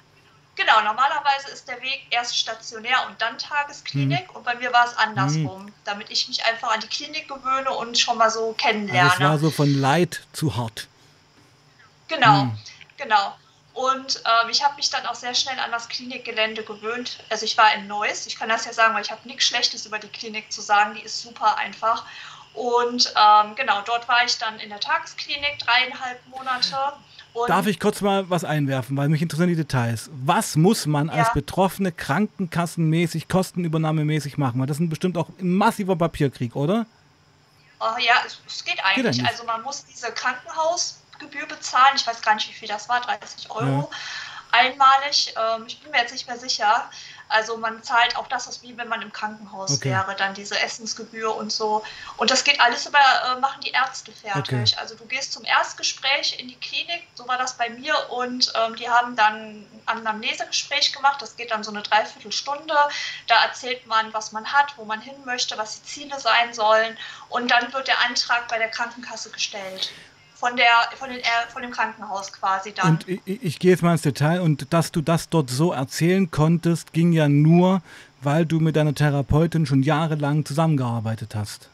genau, 0.56 0.80
normalerweise 0.82 1.48
ist 1.52 1.66
der 1.68 1.80
Weg 1.82 2.06
erst 2.10 2.36
stationär 2.38 3.06
und 3.08 3.20
dann 3.20 3.38
Tagesklinik 3.38 4.28
Mhm. 4.30 4.36
und 4.36 4.44
bei 4.44 4.54
mir 4.56 4.72
war 4.72 4.86
es 4.86 4.96
andersrum, 4.96 5.72
damit 5.84 6.10
ich 6.10 6.28
mich 6.28 6.44
einfach 6.44 6.72
an 6.72 6.80
die 6.80 6.88
Klinik 6.88 7.28
gewöhne 7.28 7.70
und 7.70 7.98
schon 7.98 8.18
mal 8.18 8.30
so 8.30 8.52
kennenlerne. 8.54 9.10
Also 9.10 9.14
es 9.24 9.28
war 9.30 9.38
so 9.38 9.50
von 9.50 9.72
Leid 9.80 10.22
zu 10.32 10.56
hart. 10.56 10.86
genau, 12.08 12.44
Mhm. 12.44 12.58
genau. 12.96 13.36
Und 13.72 14.16
ähm, 14.26 14.50
ich 14.50 14.62
habe 14.64 14.74
mich 14.74 14.90
dann 14.90 15.06
auch 15.06 15.14
sehr 15.14 15.34
schnell 15.34 15.58
an 15.60 15.70
das 15.70 15.88
Klinikgelände 15.88 16.64
gewöhnt. 16.64 17.22
Also 17.30 17.44
ich 17.46 17.56
war 17.56 17.72
in 17.74 17.86
Neuss, 17.86 18.26
ich 18.26 18.36
kann 18.36 18.48
das 18.48 18.64
ja 18.66 18.72
sagen, 18.72 18.94
weil 18.94 19.02
ich 19.02 19.10
habe 19.12 19.26
nichts 19.26 19.44
Schlechtes 19.44 19.86
über 19.86 19.98
die 19.98 20.08
Klinik 20.08 20.52
zu 20.52 20.60
sagen, 20.60 20.94
die 20.94 21.02
ist 21.02 21.22
super 21.22 21.56
einfach. 21.56 22.04
Und 22.52 23.14
ähm, 23.16 23.54
genau, 23.54 23.80
dort 23.82 24.08
war 24.08 24.24
ich 24.24 24.36
dann 24.38 24.58
in 24.58 24.70
der 24.70 24.80
Tagesklinik 24.80 25.60
dreieinhalb 25.60 26.26
Monate. 26.26 26.76
Und 27.32 27.48
Darf 27.48 27.66
ich 27.66 27.78
kurz 27.78 28.00
mal 28.00 28.28
was 28.28 28.44
einwerfen, 28.44 28.96
weil 28.96 29.08
mich 29.08 29.22
interessieren 29.22 29.48
die 29.48 29.56
Details. 29.56 30.10
Was 30.12 30.56
muss 30.56 30.86
man 30.86 31.08
als 31.10 31.28
Ja. 31.28 31.32
Betroffene 31.32 31.92
krankenkassenmäßig, 31.92 33.28
kostenübernahmemäßig 33.28 34.36
machen? 34.36 34.60
Weil 34.60 34.66
das 34.66 34.80
ist 34.80 34.90
bestimmt 34.90 35.16
auch 35.16 35.28
ein 35.38 35.54
massiver 35.54 35.96
Papierkrieg, 35.96 36.56
oder? 36.56 36.86
Oh, 37.78 37.98
ja, 37.98 38.14
es, 38.26 38.64
geht 38.64 38.82
eigentlich. 38.84 39.06
eigentlich. 39.06 39.26
also 39.26 39.44
man 39.44 39.62
muss 39.62 39.84
diese 39.86 40.10
Krankenhausgebühr 40.12 41.46
bezahlen. 41.46 41.94
Ich 41.96 42.06
weiß 42.06 42.20
gar 42.20 42.34
nicht, 42.34 42.48
wie 42.48 42.52
viel 42.52 42.68
das 42.68 42.88
war, 42.88 43.00
30 43.00 43.50
Euro. 43.50 43.90
Einmalig. 44.52 45.32
Ähm, 45.36 45.64
ich 45.66 45.80
bin 45.80 45.92
mir 45.92 45.98
jetzt 45.98 46.12
nicht 46.12 46.26
mehr 46.26 46.38
sicher. 46.38 46.90
Also 47.30 47.56
man 47.56 47.82
zahlt 47.82 48.16
auch 48.16 48.26
das, 48.26 48.48
was 48.48 48.62
wie 48.62 48.76
wenn 48.76 48.88
man 48.88 49.02
im 49.02 49.12
Krankenhaus 49.12 49.72
okay. 49.72 49.90
wäre, 49.90 50.14
dann 50.16 50.34
diese 50.34 50.58
Essensgebühr 50.58 51.34
und 51.34 51.52
so. 51.52 51.82
Und 52.16 52.30
das 52.30 52.44
geht 52.44 52.60
alles 52.60 52.86
über, 52.86 52.98
äh, 52.98 53.40
machen 53.40 53.60
die 53.64 53.70
Ärzte 53.70 54.12
fertig. 54.12 54.72
Okay. 54.72 54.80
Also 54.80 54.96
du 54.96 55.06
gehst 55.06 55.32
zum 55.32 55.44
Erstgespräch 55.44 56.38
in 56.38 56.48
die 56.48 56.56
Klinik, 56.56 57.06
so 57.14 57.26
war 57.28 57.38
das 57.38 57.56
bei 57.56 57.70
mir, 57.70 57.94
und 58.10 58.52
ähm, 58.56 58.76
die 58.76 58.88
haben 58.88 59.16
dann 59.16 59.62
ein 59.62 59.82
Anamnesegespräch 59.86 60.92
gemacht. 60.92 61.22
Das 61.22 61.36
geht 61.36 61.50
dann 61.50 61.62
so 61.62 61.70
eine 61.70 61.82
Dreiviertelstunde. 61.82 62.74
Da 63.28 63.44
erzählt 63.44 63.86
man, 63.86 64.12
was 64.12 64.32
man 64.32 64.52
hat, 64.52 64.76
wo 64.76 64.84
man 64.84 65.00
hin 65.00 65.16
möchte, 65.24 65.56
was 65.56 65.80
die 65.80 65.86
Ziele 65.86 66.18
sein 66.18 66.52
sollen. 66.52 66.98
Und 67.28 67.50
dann 67.50 67.72
wird 67.72 67.88
der 67.88 68.00
Antrag 68.00 68.48
bei 68.48 68.58
der 68.58 68.68
Krankenkasse 68.68 69.30
gestellt 69.30 69.92
von, 70.40 70.56
der, 70.56 70.66
von, 70.96 71.10
den, 71.10 71.20
von 71.52 71.60
dem 71.60 71.70
Krankenhaus 71.70 72.32
quasi 72.32 72.72
dann. 72.72 72.92
Und 72.92 73.08
ich, 73.08 73.20
ich 73.26 73.58
gehe 73.58 73.72
jetzt 73.72 73.82
mal 73.82 73.92
ins 73.92 74.02
Detail 74.02 74.40
und 74.40 74.72
dass 74.72 74.90
du 74.90 75.02
das 75.02 75.28
dort 75.28 75.50
so 75.50 75.72
erzählen 75.72 76.30
konntest, 76.30 76.94
ging 76.94 77.12
ja 77.12 77.28
nur, 77.28 77.82
weil 78.22 78.46
du 78.46 78.58
mit 78.58 78.74
deiner 78.74 78.94
Therapeutin 78.94 79.66
schon 79.66 79.82
jahrelang 79.82 80.46
zusammengearbeitet 80.46 81.34
hast. 81.34 81.68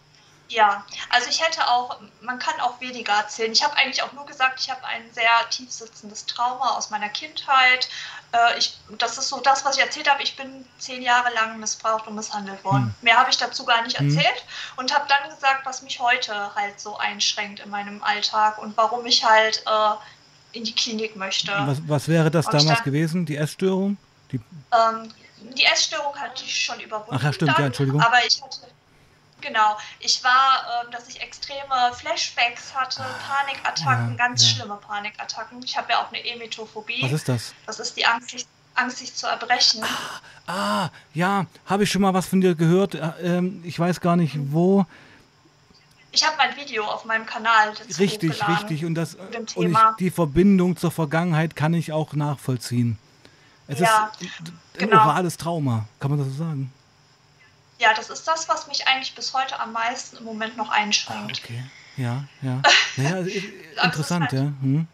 Ja, 0.48 0.84
also 1.10 1.28
ich 1.28 1.42
hätte 1.42 1.68
auch, 1.68 1.98
man 2.20 2.38
kann 2.38 2.60
auch 2.60 2.80
weniger 2.80 3.12
erzählen. 3.14 3.50
Ich 3.50 3.64
habe 3.64 3.76
eigentlich 3.76 4.02
auch 4.02 4.12
nur 4.12 4.26
gesagt, 4.26 4.60
ich 4.60 4.70
habe 4.70 4.84
ein 4.84 5.02
sehr 5.12 5.30
tief 5.50 5.72
sitzendes 5.72 6.24
Trauma 6.26 6.76
aus 6.76 6.90
meiner 6.90 7.08
Kindheit. 7.08 7.88
Äh, 8.32 8.58
ich, 8.58 8.78
das 8.98 9.18
ist 9.18 9.28
so 9.28 9.40
das, 9.40 9.64
was 9.64 9.76
ich 9.76 9.82
erzählt 9.82 10.08
habe. 10.08 10.22
Ich 10.22 10.36
bin 10.36 10.64
zehn 10.78 11.02
Jahre 11.02 11.34
lang 11.34 11.58
missbraucht 11.58 12.06
und 12.06 12.14
misshandelt 12.14 12.62
worden. 12.64 12.84
Hm. 12.84 12.94
Mehr 13.02 13.16
habe 13.16 13.30
ich 13.30 13.38
dazu 13.38 13.64
gar 13.64 13.82
nicht 13.82 13.98
hm. 13.98 14.08
erzählt 14.08 14.36
hm. 14.36 14.78
und 14.78 14.94
habe 14.94 15.06
dann 15.08 15.28
gesagt, 15.30 15.66
was 15.66 15.82
mich 15.82 15.98
heute 15.98 16.54
halt 16.54 16.78
so 16.80 16.96
einschränkt 16.96 17.60
in 17.60 17.70
meinem 17.70 18.02
Alltag 18.04 18.58
und 18.58 18.76
warum 18.76 19.04
ich 19.06 19.24
halt 19.24 19.64
äh, 19.66 20.56
in 20.56 20.62
die 20.62 20.74
Klinik 20.74 21.16
möchte. 21.16 21.52
Was, 21.52 21.78
was 21.88 22.08
wäre 22.08 22.30
das 22.30 22.46
und 22.46 22.54
damals 22.54 22.78
dann, 22.78 22.84
gewesen, 22.84 23.26
die 23.26 23.36
Essstörung? 23.36 23.96
Die, 24.30 24.40
ähm, 24.72 25.12
die 25.56 25.64
Essstörung 25.64 26.14
hatte 26.16 26.44
ich 26.44 26.64
schon 26.64 26.78
überwunden. 26.78 27.16
Ach 27.16 27.22
ja, 27.22 27.32
stimmt, 27.32 27.50
dann, 27.50 27.60
ja, 27.60 27.66
Entschuldigung. 27.66 28.00
Aber 28.00 28.24
ich 28.24 28.40
hatte 28.40 28.58
Genau. 29.40 29.76
Ich 30.00 30.22
war, 30.24 30.84
ähm, 30.84 30.90
dass 30.90 31.08
ich 31.08 31.20
extreme 31.20 31.92
Flashbacks 31.94 32.74
hatte, 32.74 33.04
Panikattacken, 33.28 34.10
ja, 34.10 34.16
ganz 34.16 34.42
ja. 34.42 34.56
schlimme 34.56 34.76
Panikattacken. 34.76 35.62
Ich 35.62 35.76
habe 35.76 35.92
ja 35.92 36.02
auch 36.02 36.08
eine 36.08 36.24
Emetophobie. 36.24 37.02
Was 37.02 37.12
ist 37.12 37.28
das? 37.28 37.54
Das 37.66 37.78
ist 37.78 37.96
die 37.96 38.06
Angst, 38.06 38.30
sich, 38.30 38.46
Angst, 38.74 38.98
sich 38.98 39.14
zu 39.14 39.26
erbrechen. 39.26 39.84
Ah, 40.46 40.84
ah 40.86 40.90
ja, 41.12 41.46
habe 41.66 41.84
ich 41.84 41.90
schon 41.90 42.02
mal 42.02 42.14
was 42.14 42.26
von 42.26 42.40
dir 42.40 42.54
gehört. 42.54 42.94
Äh, 42.94 43.12
ähm, 43.22 43.62
ich 43.64 43.78
weiß 43.78 44.00
gar 44.00 44.16
nicht 44.16 44.34
wo. 44.52 44.86
Ich 46.12 46.26
habe 46.26 46.36
mein 46.38 46.56
Video 46.56 46.84
auf 46.84 47.04
meinem 47.04 47.26
Kanal 47.26 47.74
dazu 47.78 48.00
Richtig, 48.00 48.48
richtig. 48.48 48.86
Und, 48.86 48.94
das, 48.94 49.16
und 49.54 49.70
ich, 49.70 49.78
die 49.98 50.10
Verbindung 50.10 50.76
zur 50.78 50.90
Vergangenheit 50.90 51.54
kann 51.54 51.74
ich 51.74 51.92
auch 51.92 52.14
nachvollziehen. 52.14 52.98
Es 53.68 53.80
ja, 53.80 54.10
ist 54.18 54.30
ein 54.80 54.88
genau. 54.88 55.02
orales 55.02 55.36
Trauma, 55.36 55.86
kann 56.00 56.10
man 56.10 56.20
das 56.20 56.28
so 56.28 56.44
sagen? 56.44 56.72
Ja, 57.78 57.92
das 57.94 58.10
ist 58.10 58.26
das, 58.26 58.48
was 58.48 58.66
mich 58.68 58.86
eigentlich 58.88 59.14
bis 59.14 59.34
heute 59.34 59.58
am 59.60 59.72
meisten 59.72 60.16
im 60.16 60.24
Moment 60.24 60.56
noch 60.56 60.70
einschränkt. 60.70 61.42
Ah, 61.42 61.44
okay, 61.44 61.64
ja, 61.96 62.24
ja. 62.42 62.62
Naja, 62.96 63.18
interessant, 63.84 64.22
halt, 64.22 64.32
ja. 64.32 64.40
Hm. 64.40 64.88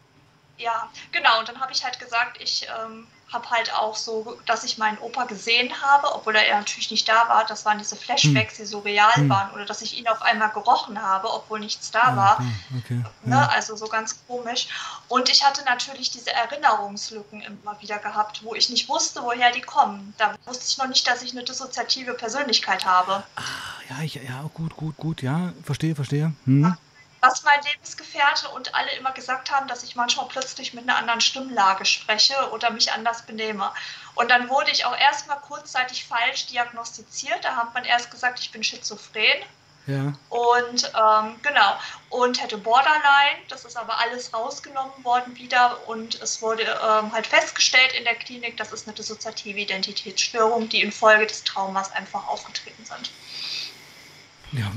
Ja, 0.58 0.90
genau. 1.12 1.38
Und 1.38 1.48
dann 1.48 1.60
habe 1.60 1.72
ich 1.72 1.84
halt 1.84 1.98
gesagt, 1.98 2.40
ich 2.40 2.66
ähm, 2.68 3.06
habe 3.32 3.48
halt 3.50 3.72
auch 3.74 3.96
so, 3.96 4.38
dass 4.46 4.64
ich 4.64 4.78
meinen 4.78 4.98
Opa 4.98 5.24
gesehen 5.24 5.72
habe, 5.80 6.14
obwohl 6.14 6.36
er 6.36 6.58
natürlich 6.58 6.90
nicht 6.90 7.08
da 7.08 7.28
war. 7.28 7.46
Das 7.46 7.64
waren 7.64 7.78
diese 7.78 7.96
Flashbacks, 7.96 8.58
hm. 8.58 8.64
die 8.64 8.66
so 8.66 8.80
real 8.80 9.14
hm. 9.14 9.28
waren. 9.28 9.50
Oder 9.52 9.64
dass 9.64 9.82
ich 9.82 9.98
ihn 9.98 10.06
auf 10.08 10.22
einmal 10.22 10.50
gerochen 10.50 11.00
habe, 11.00 11.32
obwohl 11.32 11.60
nichts 11.60 11.90
da 11.90 12.02
ah, 12.02 12.16
war. 12.16 12.44
Okay. 12.78 13.02
Ne? 13.24 13.36
Ja. 13.36 13.48
Also 13.48 13.76
so 13.76 13.86
ganz 13.86 14.20
komisch. 14.26 14.68
Und 15.08 15.30
ich 15.30 15.44
hatte 15.44 15.64
natürlich 15.64 16.10
diese 16.10 16.32
Erinnerungslücken 16.32 17.42
immer 17.42 17.80
wieder 17.80 17.98
gehabt, 17.98 18.44
wo 18.44 18.54
ich 18.54 18.68
nicht 18.68 18.88
wusste, 18.88 19.22
woher 19.22 19.50
die 19.50 19.62
kommen. 19.62 20.14
Da 20.18 20.34
wusste 20.44 20.64
ich 20.68 20.78
noch 20.78 20.88
nicht, 20.88 21.06
dass 21.06 21.22
ich 21.22 21.32
eine 21.32 21.44
dissoziative 21.44 22.14
Persönlichkeit 22.14 22.84
habe. 22.84 23.22
Ah, 23.36 23.42
ja, 23.88 24.02
ich, 24.02 24.14
ja, 24.14 24.50
gut, 24.54 24.76
gut, 24.76 24.96
gut, 24.96 25.22
ja. 25.22 25.52
Verstehe, 25.64 25.94
verstehe. 25.94 26.32
Hm. 26.44 26.62
Ja 26.64 26.76
was 27.22 27.44
mein 27.44 27.62
Lebensgefährte 27.62 28.48
und 28.48 28.74
alle 28.74 28.90
immer 28.96 29.12
gesagt 29.12 29.52
haben, 29.52 29.68
dass 29.68 29.84
ich 29.84 29.94
manchmal 29.94 30.26
plötzlich 30.26 30.74
mit 30.74 30.82
einer 30.82 30.96
anderen 30.96 31.20
Stimmlage 31.20 31.84
spreche 31.84 32.34
oder 32.50 32.70
mich 32.70 32.92
anders 32.92 33.22
benehme. 33.22 33.70
Und 34.16 34.28
dann 34.28 34.50
wurde 34.50 34.72
ich 34.72 34.84
auch 34.84 34.98
erstmal 34.98 35.38
kurzzeitig 35.38 36.04
falsch 36.04 36.46
diagnostiziert. 36.46 37.44
Da 37.44 37.54
hat 37.56 37.72
man 37.74 37.84
erst 37.84 38.10
gesagt, 38.10 38.40
ich 38.40 38.50
bin 38.50 38.64
schizophren. 38.64 39.40
Ja. 39.86 40.12
Und 40.30 40.92
ähm, 40.96 41.36
genau, 41.42 41.76
und 42.10 42.40
hätte 42.40 42.58
Borderline, 42.58 43.38
das 43.48 43.64
ist 43.64 43.76
aber 43.76 43.98
alles 43.98 44.32
rausgenommen 44.32 45.04
worden 45.04 45.34
wieder 45.36 45.88
und 45.88 46.20
es 46.20 46.40
wurde 46.40 46.62
ähm, 46.62 47.12
halt 47.12 47.26
festgestellt 47.26 47.92
in 47.92 48.04
der 48.04 48.14
Klinik, 48.14 48.56
das 48.56 48.72
ist 48.72 48.86
eine 48.86 48.94
dissoziative 48.94 49.58
Identitätsstörung, 49.58 50.68
die 50.68 50.82
infolge 50.82 51.26
des 51.26 51.42
Traumas 51.42 51.90
einfach 51.92 52.28
aufgetreten 52.28 52.84
sind. 52.84 53.10
Ja, 54.52 54.70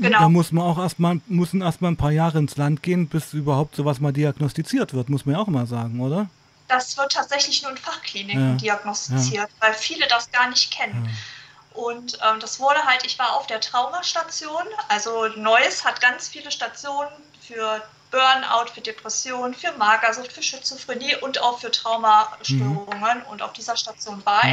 genau. 0.00 0.18
da 0.18 0.28
muss 0.28 0.52
man 0.52 0.64
auch 0.64 0.78
erstmal, 0.78 1.20
müssen 1.26 1.62
erstmal 1.62 1.92
ein 1.92 1.96
paar 1.96 2.12
Jahre 2.12 2.38
ins 2.38 2.56
Land 2.56 2.82
gehen, 2.82 3.08
bis 3.08 3.32
überhaupt 3.32 3.76
sowas 3.76 4.00
mal 4.00 4.12
diagnostiziert 4.12 4.94
wird, 4.94 5.08
muss 5.08 5.26
man 5.26 5.34
ja 5.34 5.40
auch 5.40 5.46
mal 5.48 5.66
sagen, 5.66 6.00
oder? 6.00 6.28
Das 6.68 6.96
wird 6.96 7.12
tatsächlich 7.12 7.62
nur 7.62 7.72
in 7.72 7.76
Fachkliniken 7.76 8.50
ja. 8.50 8.54
diagnostiziert, 8.56 9.50
ja. 9.50 9.66
weil 9.66 9.74
viele 9.74 10.06
das 10.08 10.30
gar 10.30 10.48
nicht 10.48 10.70
kennen. 10.70 11.04
Ja. 11.04 11.82
Und 11.82 12.18
ähm, 12.22 12.40
das 12.40 12.60
wurde 12.60 12.84
halt, 12.84 13.04
ich 13.04 13.18
war 13.18 13.34
auf 13.36 13.46
der 13.46 13.60
Traumastation, 13.60 14.62
also 14.88 15.28
Neues 15.36 15.84
hat 15.84 16.00
ganz 16.00 16.28
viele 16.28 16.50
Stationen 16.50 17.10
für 17.40 17.82
Burnout, 18.10 18.72
für 18.74 18.80
Depression, 18.80 19.54
für 19.54 19.72
Magersucht, 19.72 20.32
für 20.32 20.42
Schizophrenie 20.42 21.16
und 21.22 21.40
auch 21.42 21.60
für 21.60 21.70
Traumastörungen. 21.70 23.18
Mhm. 23.18 23.30
Und 23.30 23.42
auf 23.42 23.52
dieser 23.52 23.76
Station 23.76 24.24
war 24.24 24.44
mhm. 24.44 24.52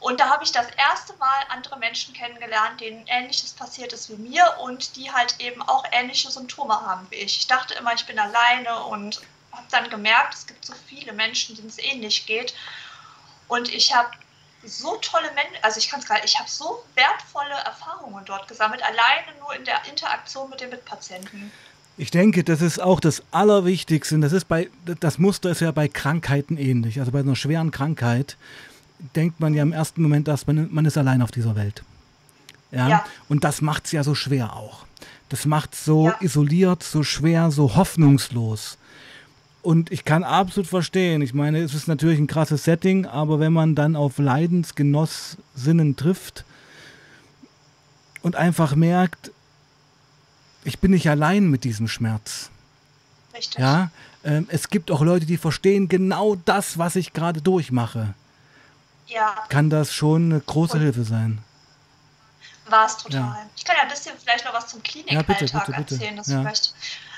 Und 0.00 0.18
da 0.18 0.30
habe 0.30 0.44
ich 0.44 0.50
das 0.50 0.66
erste 0.76 1.12
Mal 1.18 1.44
andere 1.50 1.78
Menschen 1.78 2.14
kennengelernt, 2.14 2.80
denen 2.80 3.06
Ähnliches 3.06 3.52
passiert 3.52 3.92
ist 3.92 4.08
wie 4.08 4.16
mir 4.16 4.44
und 4.62 4.96
die 4.96 5.12
halt 5.12 5.36
eben 5.38 5.60
auch 5.62 5.84
ähnliche 5.92 6.30
Symptome 6.30 6.74
haben 6.74 7.06
wie 7.10 7.16
ich. 7.16 7.38
Ich 7.38 7.46
dachte 7.46 7.74
immer, 7.74 7.94
ich 7.94 8.06
bin 8.06 8.18
alleine 8.18 8.82
und 8.84 9.20
habe 9.52 9.66
dann 9.70 9.90
gemerkt, 9.90 10.34
es 10.34 10.46
gibt 10.46 10.64
so 10.64 10.72
viele 10.86 11.12
Menschen, 11.12 11.54
denen 11.54 11.68
es 11.68 11.78
ähnlich 11.78 12.24
geht. 12.24 12.54
Und 13.46 13.72
ich 13.72 13.94
habe 13.94 14.08
so 14.64 14.96
tolle 14.96 15.30
Menschen, 15.32 15.56
also 15.62 15.78
ich 15.78 15.90
kann 15.90 16.00
es 16.00 16.06
gerade, 16.06 16.22
ich 16.24 16.38
habe 16.38 16.48
so 16.48 16.82
wertvolle 16.94 17.54
Erfahrungen 17.64 18.24
dort 18.24 18.48
gesammelt, 18.48 18.82
alleine 18.82 19.38
nur 19.40 19.54
in 19.54 19.64
der 19.64 19.84
Interaktion 19.88 20.48
mit 20.48 20.60
den 20.60 20.70
Mitpatienten. 20.70 21.52
Ich 21.98 22.10
denke, 22.10 22.44
das 22.44 22.62
ist 22.62 22.80
auch 22.80 23.00
das 23.00 23.22
Allerwichtigste. 23.30 24.18
Das 24.20 24.32
ist 24.32 24.48
bei, 24.48 24.70
das 25.00 25.18
Muster 25.18 25.50
ist 25.50 25.60
ja 25.60 25.70
bei 25.70 25.88
Krankheiten 25.88 26.56
ähnlich. 26.56 26.98
Also 27.00 27.12
bei 27.12 27.18
einer 27.18 27.36
schweren 27.36 27.70
Krankheit 27.70 28.38
denkt 29.14 29.40
man 29.40 29.54
ja 29.54 29.62
im 29.62 29.72
ersten 29.72 30.02
Moment, 30.02 30.28
dass 30.28 30.46
man, 30.46 30.68
man 30.72 30.84
ist 30.84 30.98
allein 30.98 31.22
auf 31.22 31.30
dieser 31.30 31.56
Welt. 31.56 31.82
Ja? 32.70 32.88
ja. 32.88 33.04
Und 33.28 33.44
das 33.44 33.60
macht 33.60 33.86
es 33.86 33.92
ja 33.92 34.04
so 34.04 34.14
schwer 34.14 34.54
auch. 34.54 34.84
Das 35.28 35.46
macht 35.46 35.74
es 35.74 35.84
so 35.84 36.08
ja. 36.08 36.16
isoliert, 36.20 36.82
so 36.82 37.02
schwer, 37.02 37.50
so 37.50 37.76
hoffnungslos. 37.76 38.78
Und 39.62 39.92
ich 39.92 40.04
kann 40.04 40.24
absolut 40.24 40.68
verstehen, 40.68 41.20
ich 41.20 41.34
meine, 41.34 41.58
es 41.58 41.74
ist 41.74 41.86
natürlich 41.86 42.18
ein 42.18 42.26
krasses 42.26 42.64
Setting, 42.64 43.06
aber 43.06 43.40
wenn 43.40 43.52
man 43.52 43.74
dann 43.74 43.94
auf 43.94 44.18
Leidensgenossinnen 44.18 45.96
trifft 45.96 46.44
und 48.22 48.36
einfach 48.36 48.74
merkt, 48.74 49.32
ich 50.64 50.78
bin 50.78 50.92
nicht 50.92 51.08
allein 51.08 51.50
mit 51.50 51.64
diesem 51.64 51.88
Schmerz. 51.88 52.50
Richtig. 53.34 53.58
Ja, 53.58 53.90
ähm, 54.24 54.46
es 54.48 54.68
gibt 54.68 54.90
auch 54.90 55.02
Leute, 55.02 55.26
die 55.26 55.36
verstehen 55.36 55.88
genau 55.88 56.36
das, 56.44 56.78
was 56.78 56.96
ich 56.96 57.12
gerade 57.12 57.40
durchmache 57.42 58.14
ja. 59.10 59.34
kann 59.48 59.70
das 59.70 59.92
schon 59.92 60.32
eine 60.32 60.40
große 60.40 60.74
Und 60.74 60.82
Hilfe 60.82 61.04
sein. 61.04 61.42
War 62.66 62.86
es 62.86 62.96
total. 62.96 63.20
Ja. 63.20 63.46
Ich 63.56 63.64
kann 63.64 63.76
ja 63.76 63.82
ein 63.82 63.88
bisschen 63.88 64.16
vielleicht 64.18 64.44
noch 64.44 64.54
was 64.54 64.68
zum 64.68 64.82
Klinikalltag 64.82 65.68
ja, 65.68 65.74
erzählen. 65.74 66.16
Ja. 66.16 66.22
Vielleicht, 66.22 66.74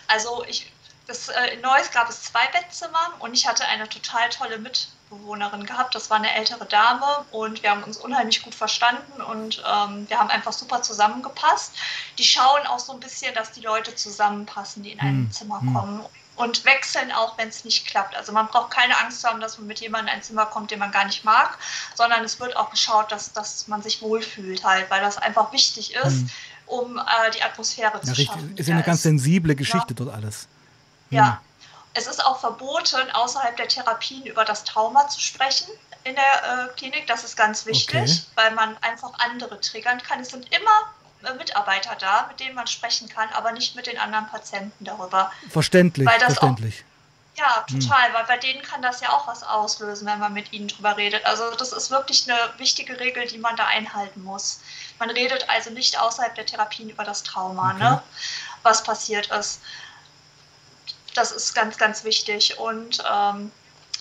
also 0.08 0.44
ich, 0.48 0.72
das, 1.06 1.28
äh, 1.28 1.54
in 1.54 1.60
Neuss 1.60 1.90
gab 1.90 2.08
es 2.08 2.22
zwei 2.22 2.46
Bettzimmer 2.48 3.12
und 3.18 3.34
ich 3.34 3.46
hatte 3.46 3.66
eine 3.66 3.88
total 3.88 4.30
tolle 4.30 4.58
Mitbewohnerin 4.58 5.66
gehabt. 5.66 5.94
Das 5.94 6.08
war 6.08 6.16
eine 6.16 6.34
ältere 6.34 6.64
Dame 6.64 7.26
und 7.32 7.62
wir 7.62 7.70
haben 7.70 7.82
uns 7.82 7.98
unheimlich 7.98 8.42
gut 8.42 8.54
verstanden 8.54 9.20
und 9.20 9.62
ähm, 9.70 10.08
wir 10.08 10.18
haben 10.18 10.30
einfach 10.30 10.54
super 10.54 10.80
zusammengepasst. 10.80 11.74
Die 12.18 12.24
schauen 12.24 12.66
auch 12.66 12.78
so 12.78 12.92
ein 12.94 13.00
bisschen, 13.00 13.34
dass 13.34 13.52
die 13.52 13.60
Leute 13.60 13.94
zusammenpassen, 13.94 14.82
die 14.82 14.92
in 14.92 15.00
ein 15.00 15.08
hm. 15.08 15.32
Zimmer 15.32 15.60
hm. 15.60 15.74
kommen 15.74 16.04
und 16.36 16.64
wechseln 16.64 17.12
auch, 17.12 17.36
wenn 17.38 17.48
es 17.48 17.64
nicht 17.64 17.86
klappt. 17.86 18.16
Also 18.16 18.32
man 18.32 18.46
braucht 18.48 18.70
keine 18.70 18.98
Angst 18.98 19.20
zu 19.20 19.28
haben, 19.28 19.40
dass 19.40 19.58
man 19.58 19.66
mit 19.66 19.80
jemandem 19.80 20.08
in 20.08 20.14
ein 20.14 20.22
Zimmer 20.22 20.46
kommt, 20.46 20.70
den 20.70 20.78
man 20.78 20.90
gar 20.90 21.04
nicht 21.04 21.24
mag, 21.24 21.58
sondern 21.94 22.24
es 22.24 22.40
wird 22.40 22.56
auch 22.56 22.70
geschaut, 22.70 23.12
dass, 23.12 23.32
dass 23.32 23.68
man 23.68 23.82
sich 23.82 24.00
wohlfühlt 24.00 24.64
halt, 24.64 24.90
weil 24.90 25.00
das 25.00 25.18
einfach 25.18 25.52
wichtig 25.52 25.94
ist, 25.94 26.22
mhm. 26.22 26.30
um 26.66 26.98
äh, 26.98 27.30
die 27.34 27.42
Atmosphäre 27.42 27.92
ja, 27.94 28.00
zu 28.00 28.10
richtig. 28.10 28.26
schaffen. 28.28 28.56
Ist 28.56 28.68
ja 28.68 28.74
eine 28.74 28.84
ganz 28.84 29.02
sensible 29.02 29.54
Geschichte 29.54 29.90
ja. 29.90 29.94
dort 29.94 30.14
alles. 30.14 30.48
Mhm. 31.10 31.18
Ja. 31.18 31.42
Es 31.94 32.06
ist 32.06 32.24
auch 32.24 32.40
verboten, 32.40 33.10
außerhalb 33.12 33.54
der 33.58 33.68
Therapien 33.68 34.24
über 34.24 34.46
das 34.46 34.64
Trauma 34.64 35.08
zu 35.08 35.20
sprechen 35.20 35.68
in 36.04 36.14
der 36.14 36.24
äh, 36.24 36.78
Klinik. 36.78 37.06
Das 37.06 37.22
ist 37.22 37.36
ganz 37.36 37.66
wichtig, 37.66 38.00
okay. 38.00 38.20
weil 38.34 38.54
man 38.54 38.78
einfach 38.78 39.12
andere 39.18 39.60
triggern 39.60 40.02
kann. 40.02 40.20
Es 40.20 40.30
sind 40.30 40.46
immer 40.54 40.92
Mitarbeiter 41.34 41.96
da, 41.96 42.26
mit 42.28 42.40
denen 42.40 42.54
man 42.54 42.66
sprechen 42.66 43.08
kann, 43.08 43.28
aber 43.30 43.52
nicht 43.52 43.76
mit 43.76 43.86
den 43.86 43.98
anderen 43.98 44.28
Patienten 44.28 44.84
darüber. 44.84 45.30
Verständlich, 45.50 46.08
verständlich. 46.08 46.84
Ja, 47.34 47.64
total, 47.66 48.08
hm. 48.08 48.14
weil 48.14 48.24
bei 48.24 48.36
denen 48.36 48.60
kann 48.62 48.82
das 48.82 49.00
ja 49.00 49.10
auch 49.10 49.26
was 49.26 49.42
auslösen, 49.42 50.06
wenn 50.06 50.18
man 50.18 50.34
mit 50.34 50.52
ihnen 50.52 50.68
drüber 50.68 50.96
redet. 50.98 51.24
Also 51.24 51.50
das 51.52 51.72
ist 51.72 51.90
wirklich 51.90 52.30
eine 52.30 52.38
wichtige 52.58 53.00
Regel, 53.00 53.26
die 53.26 53.38
man 53.38 53.56
da 53.56 53.66
einhalten 53.66 54.22
muss. 54.22 54.60
Man 54.98 55.08
redet 55.08 55.48
also 55.48 55.70
nicht 55.70 55.98
außerhalb 55.98 56.34
der 56.34 56.44
Therapien 56.44 56.90
über 56.90 57.04
das 57.04 57.22
Trauma, 57.22 57.70
okay. 57.70 57.78
ne? 57.78 58.02
was 58.62 58.82
passiert 58.84 59.28
ist. 59.28 59.62
Das 61.14 61.32
ist 61.32 61.54
ganz, 61.54 61.78
ganz 61.78 62.04
wichtig. 62.04 62.58
Und 62.58 63.02
ähm, 63.10 63.50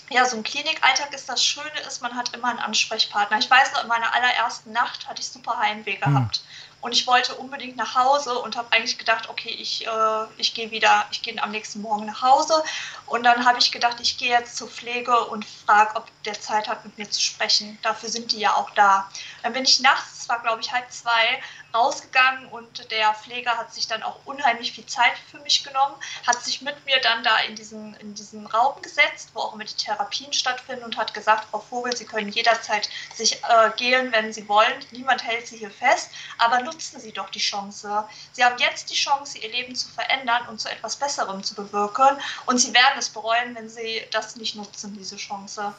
ja, 0.10 0.26
so 0.26 0.36
ein 0.36 0.44
Klinikalltag 0.44 1.14
ist 1.14 1.30
das 1.30 1.44
Schöne 1.44 1.80
ist, 1.88 2.02
man 2.02 2.16
hat 2.16 2.34
immer 2.34 2.50
einen 2.50 2.60
Ansprechpartner. 2.60 3.40
Ich 3.40 3.50
weiß 3.50 3.72
noch, 3.74 3.84
in 3.84 3.88
meiner 3.88 4.14
allerersten 4.14 4.74
Nacht 4.74 5.08
hatte 5.08 5.22
ich 5.22 5.28
super 5.28 5.58
Heimweh 5.58 5.94
hm. 5.94 6.02
gehabt. 6.02 6.36
Hm. 6.38 6.71
Und 6.82 6.94
ich 6.94 7.06
wollte 7.06 7.36
unbedingt 7.36 7.78
nach 7.78 7.96
Hause 7.96 8.38
und 8.40 8.58
habe 8.58 8.72
eigentlich 8.72 8.98
gedacht, 8.98 9.30
okay, 9.30 9.50
ich, 9.50 9.86
äh, 9.86 10.26
ich 10.38 10.54
gehe 10.54 10.72
wieder, 10.72 11.06
ich 11.12 11.22
gehe 11.22 11.42
am 11.42 11.52
nächsten 11.52 11.82
Morgen 11.82 12.08
nach 12.08 12.22
Hause. 12.24 12.64
Und 13.06 13.24
dann 13.24 13.46
habe 13.46 13.60
ich 13.60 13.72
gedacht, 13.72 13.98
ich 14.02 14.18
gehe 14.18 14.32
jetzt 14.32 14.58
zur 14.58 14.68
Pflege 14.68 15.26
und 15.26 15.46
frage, 15.46 15.96
ob 15.96 16.08
der 16.24 16.40
Zeit 16.40 16.68
hat, 16.68 16.84
mit 16.84 16.98
mir 16.98 17.10
zu 17.10 17.22
sprechen. 17.22 17.78
Dafür 17.84 18.10
sind 18.10 18.32
die 18.32 18.40
ja 18.40 18.56
auch 18.56 18.72
da. 18.72 19.10
Dann 19.44 19.54
bin 19.54 19.64
ich 19.64 19.80
nachts, 19.80 20.11
es 20.22 20.30
war 20.30 20.40
glaube 20.42 20.62
ich 20.62 20.72
halb 20.72 20.92
zwei, 20.92 21.42
rausgegangen 21.74 22.48
und 22.48 22.92
der 22.92 23.14
Pfleger 23.14 23.58
hat 23.58 23.74
sich 23.74 23.88
dann 23.88 24.04
auch 24.04 24.20
unheimlich 24.26 24.74
viel 24.74 24.86
Zeit 24.86 25.14
für 25.30 25.40
mich 25.40 25.64
genommen, 25.64 25.96
hat 26.28 26.44
sich 26.44 26.62
mit 26.62 26.86
mir 26.86 27.00
dann 27.02 27.24
da 27.24 27.38
in 27.40 27.56
diesen, 27.56 27.96
in 27.96 28.14
diesen 28.14 28.46
Raum 28.46 28.82
gesetzt, 28.82 29.30
wo 29.34 29.40
auch 29.40 29.54
immer 29.54 29.64
die 29.64 29.74
Therapien 29.74 30.32
stattfinden 30.34 30.84
und 30.84 30.98
hat 30.98 31.14
gesagt, 31.14 31.48
Frau 31.50 31.60
Vogel, 31.60 31.96
Sie 31.96 32.06
können 32.06 32.30
jederzeit 32.30 32.90
sich 33.16 33.44
äh, 33.44 33.72
gehen, 33.78 34.12
wenn 34.12 34.34
Sie 34.34 34.48
wollen. 34.48 34.86
Niemand 34.92 35.24
hält 35.24 35.48
Sie 35.48 35.58
hier 35.58 35.72
fest, 35.72 36.12
aber 36.38 36.62
nutzen 36.62 37.00
Sie 37.00 37.12
doch 37.12 37.30
die 37.30 37.40
Chance. 37.40 38.08
Sie 38.34 38.44
haben 38.44 38.58
jetzt 38.60 38.90
die 38.90 38.96
Chance, 38.96 39.38
Ihr 39.40 39.50
Leben 39.50 39.76
zu 39.76 39.90
verändern 39.90 40.48
und 40.50 40.60
zu 40.60 40.70
etwas 40.70 40.96
Besserem 40.96 41.44
zu 41.44 41.56
bewirken 41.56 42.18
und 42.46 42.58
Sie 42.58 42.74
werden 42.74 43.00
es 43.00 43.10
bereuen, 43.10 43.56
wenn 43.56 43.70
Sie 43.70 44.06
das 44.12 44.36
nicht 44.36 44.56
nutzen, 44.56 44.96
diese 44.98 45.16
Chance. 45.16 45.74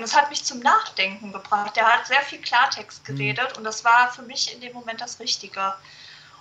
Und 0.00 0.04
es 0.04 0.16
hat 0.16 0.30
mich 0.30 0.42
zum 0.42 0.60
Nachdenken 0.60 1.30
gebracht. 1.30 1.76
Der 1.76 1.84
hat 1.84 2.06
sehr 2.06 2.22
viel 2.22 2.38
Klartext 2.38 3.06
mhm. 3.06 3.16
geredet 3.16 3.50
mhm. 3.50 3.58
und 3.58 3.64
das 3.64 3.84
war 3.84 4.10
für 4.10 4.22
mich 4.22 4.54
in 4.54 4.62
dem 4.62 4.72
Moment 4.72 5.02
das 5.02 5.20
Richtige. 5.20 5.74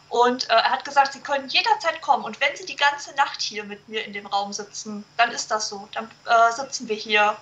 Und 0.07 0.49
äh, 0.49 0.53
er 0.53 0.71
hat 0.71 0.85
gesagt, 0.85 1.11
Sie 1.11 1.19
können 1.19 1.49
jederzeit 1.49 2.01
kommen 2.01 2.23
und 2.23 2.39
wenn 2.39 2.55
Sie 2.55 2.65
die 2.65 2.77
ganze 2.77 3.13
Nacht 3.15 3.41
hier 3.41 3.65
mit 3.65 3.89
mir 3.89 4.05
in 4.05 4.13
dem 4.13 4.27
Raum 4.27 4.53
sitzen, 4.53 5.03
dann 5.17 5.31
ist 5.31 5.51
das 5.51 5.67
so. 5.67 5.89
Dann 5.91 6.05
äh, 6.05 6.55
sitzen 6.55 6.87
wir 6.87 6.95
hier 6.95 7.35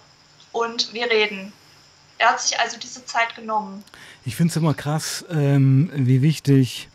und 0.54 0.92
wir 0.92 1.08
reden. 1.08 1.54
Er 2.18 2.30
hat 2.30 2.42
sich 2.42 2.60
also 2.60 2.80
diese 2.80 3.06
Zeit 3.06 3.36
genommen. 3.36 3.84
Ich 4.26 4.36
finde 4.36 4.50
es 4.50 4.58
immer 4.58 4.74
krass, 4.74 5.24
ähm, 5.30 5.92
wie 5.94 6.24
wichtig. 6.24 6.90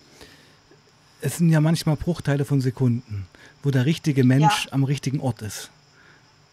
Es 1.21 1.37
sind 1.37 1.49
ja 1.49 1.61
manchmal 1.61 1.95
Bruchteile 1.95 2.45
von 2.45 2.61
Sekunden, 2.61 3.29
wo 3.63 3.71
der 3.71 3.87
richtige 3.87 4.25
Mensch 4.25 4.65
ja. 4.65 4.73
am 4.73 4.83
richtigen 4.83 5.21
Ort 5.21 5.43
ist. 5.43 5.71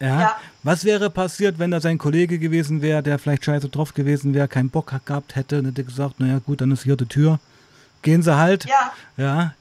Ja. 0.00 0.20
ja. 0.20 0.40
Was 0.62 0.84
wäre 0.84 1.10
passiert, 1.10 1.58
wenn 1.58 1.70
da 1.70 1.80
sein 1.80 1.98
Kollege 1.98 2.38
gewesen 2.38 2.82
wäre, 2.82 3.02
der 3.02 3.18
vielleicht 3.18 3.44
scheiße 3.44 3.68
drauf 3.68 3.94
gewesen 3.94 4.34
wäre, 4.34 4.48
keinen 4.48 4.70
Bock 4.70 4.94
gehabt 5.04 5.36
hätte 5.36 5.58
und 5.58 5.66
hätte 5.66 5.84
gesagt, 5.84 6.20
naja 6.20 6.38
gut, 6.38 6.60
dann 6.60 6.70
ist 6.70 6.84
hier 6.84 6.96
die 6.96 7.06
Tür. 7.06 7.38
Gehen 8.02 8.22
Sie 8.22 8.36
halt. 8.36 8.64
Ja. 8.64 8.92
Ja. 9.16 9.54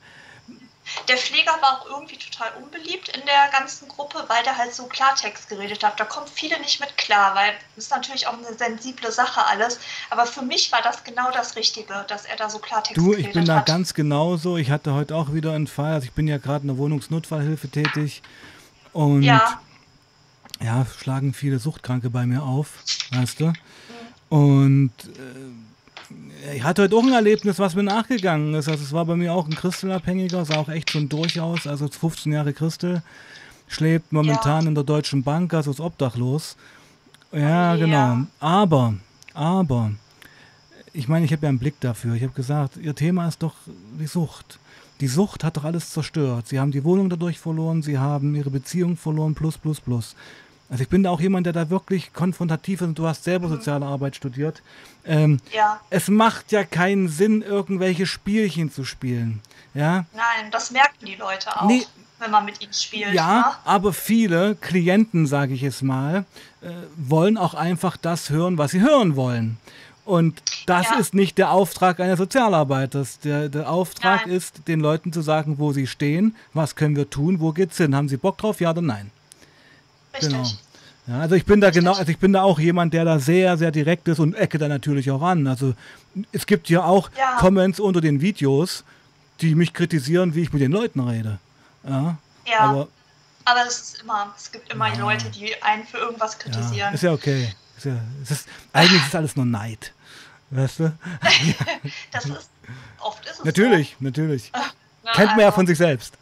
Der 1.07 1.17
Pfleger 1.17 1.51
war 1.61 1.81
auch 1.81 1.85
irgendwie 1.87 2.17
total 2.17 2.51
unbeliebt 2.63 3.09
in 3.09 3.21
der 3.25 3.51
ganzen 3.51 3.87
Gruppe, 3.89 4.23
weil 4.27 4.43
der 4.43 4.57
halt 4.57 4.73
so 4.73 4.85
Klartext 4.85 5.47
geredet 5.47 5.83
hat. 5.83 5.99
Da 5.99 6.05
kommen 6.05 6.25
viele 6.33 6.59
nicht 6.61 6.79
mit 6.79 6.97
klar, 6.97 7.35
weil 7.35 7.51
das 7.75 7.85
ist 7.85 7.91
natürlich 7.91 8.25
auch 8.25 8.33
eine 8.33 8.57
sensible 8.57 9.11
Sache 9.11 9.45
alles. 9.45 9.79
Aber 10.09 10.25
für 10.25 10.41
mich 10.41 10.71
war 10.71 10.81
das 10.81 11.03
genau 11.03 11.29
das 11.31 11.55
Richtige, 11.55 12.05
dass 12.07 12.25
er 12.25 12.37
da 12.37 12.49
so 12.49 12.57
Klartext 12.57 12.95
geredet 12.95 13.17
hat. 13.17 13.23
Du, 13.23 13.27
ich 13.27 13.33
bin 13.33 13.45
da 13.45 13.59
ganz 13.59 13.93
genauso. 13.93 14.57
Ich 14.57 14.71
hatte 14.71 14.93
heute 14.93 15.15
auch 15.15 15.31
wieder 15.31 15.51
einen 15.51 15.67
Fall. 15.67 15.93
Also 15.93 16.05
ich 16.05 16.13
bin 16.13 16.27
ja 16.27 16.37
gerade 16.37 16.61
in 16.61 16.69
der 16.69 16.77
Wohnungsnotfallhilfe 16.77 17.69
tätig. 17.69 18.23
Und 18.91 19.21
ja 19.21 19.59
ja, 20.61 20.85
schlagen 20.97 21.33
viele 21.33 21.59
Suchtkranke 21.59 22.09
bei 22.09 22.25
mir 22.25 22.43
auf, 22.43 22.83
weißt 23.11 23.39
du? 23.39 23.53
Und 24.29 24.91
äh, 25.05 26.55
ich 26.55 26.63
hatte 26.63 26.83
heute 26.83 26.95
auch 26.95 27.03
ein 27.03 27.13
Erlebnis, 27.13 27.59
was 27.59 27.75
mir 27.75 27.83
nachgegangen 27.83 28.53
ist. 28.53 28.67
Also 28.67 28.83
es 28.83 28.93
war 28.93 29.05
bei 29.05 29.15
mir 29.15 29.33
auch 29.33 29.47
ein 29.47 29.55
Christelabhängiger, 29.55 30.45
sah 30.45 30.57
auch 30.57 30.69
echt 30.69 30.91
schon 30.91 31.09
durchaus, 31.09 31.67
also 31.67 31.87
15 31.87 32.31
Jahre 32.33 32.53
Christel, 32.53 33.01
schläft 33.67 34.11
momentan 34.11 34.63
ja. 34.63 34.69
in 34.69 34.75
der 34.75 34.83
Deutschen 34.83 35.23
Bank, 35.23 35.53
also 35.53 35.71
ist 35.71 35.79
obdachlos. 35.79 36.55
Ja, 37.31 37.75
oh, 37.75 37.77
genau. 37.77 37.95
Ja. 37.95 38.27
Aber, 38.39 38.95
aber, 39.33 39.91
ich 40.93 41.07
meine, 41.07 41.25
ich 41.25 41.31
habe 41.31 41.43
ja 41.43 41.49
einen 41.49 41.59
Blick 41.59 41.79
dafür. 41.79 42.15
Ich 42.15 42.23
habe 42.23 42.33
gesagt, 42.33 42.77
ihr 42.77 42.95
Thema 42.95 43.27
ist 43.27 43.43
doch 43.43 43.53
die 43.99 44.07
Sucht. 44.07 44.59
Die 44.99 45.07
Sucht 45.07 45.43
hat 45.43 45.57
doch 45.57 45.63
alles 45.63 45.91
zerstört. 45.91 46.47
Sie 46.47 46.59
haben 46.59 46.71
die 46.71 46.83
Wohnung 46.83 47.09
dadurch 47.09 47.39
verloren, 47.39 47.81
sie 47.81 47.97
haben 47.97 48.35
ihre 48.35 48.49
Beziehung 48.49 48.97
verloren, 48.97 49.35
plus, 49.35 49.57
plus, 49.57 49.79
plus. 49.79 50.15
Also 50.69 50.83
ich 50.83 50.89
bin 50.89 51.03
da 51.03 51.09
auch 51.09 51.19
jemand, 51.19 51.45
der 51.45 51.53
da 51.53 51.69
wirklich 51.69 52.13
konfrontativ 52.13 52.81
ist 52.81 52.87
und 52.87 52.99
du 52.99 53.07
hast 53.07 53.23
selber 53.23 53.47
mhm. 53.47 53.53
soziale 53.53 53.85
Arbeit 53.85 54.15
studiert. 54.15 54.61
Ähm, 55.05 55.39
ja. 55.51 55.79
Es 55.89 56.07
macht 56.09 56.51
ja 56.51 56.63
keinen 56.63 57.07
Sinn, 57.07 57.41
irgendwelche 57.41 58.05
Spielchen 58.05 58.71
zu 58.71 58.85
spielen. 58.85 59.41
Ja? 59.73 60.05
Nein, 60.13 60.51
das 60.51 60.71
merken 60.71 61.05
die 61.05 61.15
Leute 61.15 61.59
auch. 61.59 61.67
Nee, 61.67 61.85
wenn 62.19 62.31
man 62.31 62.45
mit 62.45 62.61
ihnen 62.61 62.73
spielt. 62.73 63.13
Ja, 63.13 63.39
ne? 63.39 63.45
aber 63.65 63.93
viele 63.93 64.55
Klienten, 64.55 65.25
sage 65.25 65.53
ich 65.53 65.63
es 65.63 65.81
mal, 65.81 66.25
äh, 66.61 66.69
wollen 66.95 67.37
auch 67.37 67.53
einfach 67.55 67.97
das 67.97 68.29
hören, 68.29 68.57
was 68.57 68.71
sie 68.71 68.81
hören 68.81 69.15
wollen. 69.15 69.57
Und 70.05 70.41
das 70.65 70.89
ja. 70.89 70.95
ist 70.97 71.13
nicht 71.13 71.37
der 71.37 71.51
Auftrag 71.51 71.99
eines 71.99 72.17
Sozialarbeiters. 72.17 73.19
Der, 73.19 73.47
der 73.47 73.69
Auftrag 73.69 74.25
nein. 74.25 74.35
ist, 74.35 74.67
den 74.67 74.79
Leuten 74.79 75.13
zu 75.13 75.21
sagen, 75.21 75.59
wo 75.59 75.71
sie 75.71 75.87
stehen, 75.87 76.35
was 76.53 76.75
können 76.75 76.95
wir 76.95 77.09
tun, 77.09 77.39
wo 77.39 77.51
geht's 77.51 77.77
hin, 77.77 77.95
haben 77.95 78.09
sie 78.09 78.17
Bock 78.17 78.37
drauf, 78.37 78.59
ja 78.59 78.71
oder 78.71 78.81
nein. 78.81 79.11
Richtig. 80.13 80.31
Genau. 80.31 80.49
Ja, 81.07 81.21
also 81.21 81.35
ich 81.35 81.45
bin 81.45 81.59
da 81.59 81.67
Richtig. 81.67 81.81
genau, 81.81 81.95
also 81.95 82.11
ich 82.11 82.19
bin 82.19 82.33
da 82.33 82.43
auch 82.43 82.59
jemand, 82.59 82.93
der 82.93 83.03
da 83.03 83.19
sehr, 83.19 83.57
sehr 83.57 83.71
direkt 83.71 84.07
ist 84.07 84.19
und 84.19 84.35
ecke 84.35 84.59
da 84.59 84.67
natürlich 84.67 85.09
auch 85.09 85.23
an. 85.23 85.47
Also 85.47 85.73
es 86.31 86.45
gibt 86.45 86.69
ja 86.69 86.83
auch 86.83 87.09
ja. 87.17 87.37
Comments 87.39 87.79
unter 87.79 87.99
den 87.99 88.21
Videos, 88.21 88.83
die 89.41 89.55
mich 89.55 89.73
kritisieren, 89.73 90.35
wie 90.35 90.41
ich 90.41 90.53
mit 90.53 90.61
den 90.61 90.71
Leuten 90.71 90.99
rede. 90.99 91.39
Ja. 91.87 92.17
ja. 92.45 92.59
Aber, 92.59 92.87
aber 93.45 93.61
es 93.67 93.79
ist 93.79 94.01
immer, 94.03 94.33
es 94.37 94.51
gibt 94.51 94.71
immer 94.71 94.93
ja. 94.93 94.99
Leute, 94.99 95.29
die 95.31 95.59
einen 95.63 95.85
für 95.85 95.97
irgendwas 95.97 96.37
kritisieren. 96.37 96.93
Ist 96.93 97.03
ja 97.03 97.11
okay. 97.11 97.53
Ist 97.77 97.85
ja, 97.85 97.95
es 98.21 98.31
ist, 98.31 98.47
eigentlich 98.71 99.03
ist 99.03 99.15
alles 99.15 99.35
nur 99.35 99.45
Neid. 99.45 99.93
Weißt 100.51 100.79
du? 100.79 100.97
das 102.11 102.25
ist, 102.25 102.49
oft 102.99 103.25
ist 103.25 103.39
es 103.39 103.45
Natürlich, 103.45 103.95
so. 103.99 104.05
natürlich. 104.05 104.51
Na, 105.03 105.11
Kennt 105.13 105.31
man 105.31 105.39
ja 105.39 105.51
von 105.51 105.65
sich 105.65 105.77
selbst. 105.77 106.15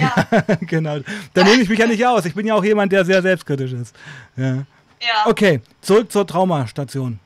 Ja. 0.00 0.26
genau. 0.60 0.98
Da 1.34 1.44
nehme 1.44 1.62
ich 1.62 1.68
mich 1.68 1.78
ja 1.78 1.86
nicht 1.86 2.04
aus. 2.04 2.24
Ich 2.24 2.34
bin 2.34 2.46
ja 2.46 2.54
auch 2.54 2.64
jemand, 2.64 2.92
der 2.92 3.04
sehr 3.04 3.22
selbstkritisch 3.22 3.72
ist. 3.72 3.94
Ja. 4.36 4.54
ja. 5.00 5.26
Okay, 5.26 5.60
zurück 5.80 6.10
zur 6.10 6.26
Traumastation. 6.26 7.18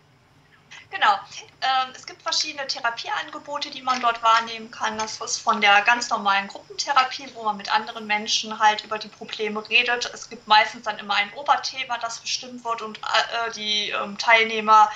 Genau. 0.90 1.14
Ähm, 1.62 1.92
es 1.94 2.04
gibt 2.04 2.22
verschiedene 2.22 2.66
Therapieangebote, 2.66 3.70
die 3.70 3.82
man 3.82 4.00
dort 4.00 4.22
wahrnehmen 4.22 4.70
kann. 4.70 4.98
Das 4.98 5.20
ist 5.20 5.38
von 5.38 5.60
der 5.60 5.80
ganz 5.82 6.10
normalen 6.10 6.48
Gruppentherapie, 6.48 7.28
wo 7.34 7.44
man 7.44 7.56
mit 7.56 7.72
anderen 7.72 8.06
Menschen 8.06 8.58
halt 8.58 8.84
über 8.84 8.98
die 8.98 9.08
Probleme 9.08 9.66
redet. 9.68 10.10
Es 10.12 10.28
gibt 10.28 10.46
meistens 10.48 10.82
dann 10.82 10.98
immer 10.98 11.14
ein 11.14 11.32
Oberthema, 11.34 11.98
das 11.98 12.18
bestimmt 12.18 12.64
wird 12.64 12.82
und 12.82 12.98
äh, 12.98 13.52
die 13.54 13.90
ähm, 13.90 14.18
Teilnehmer 14.18 14.90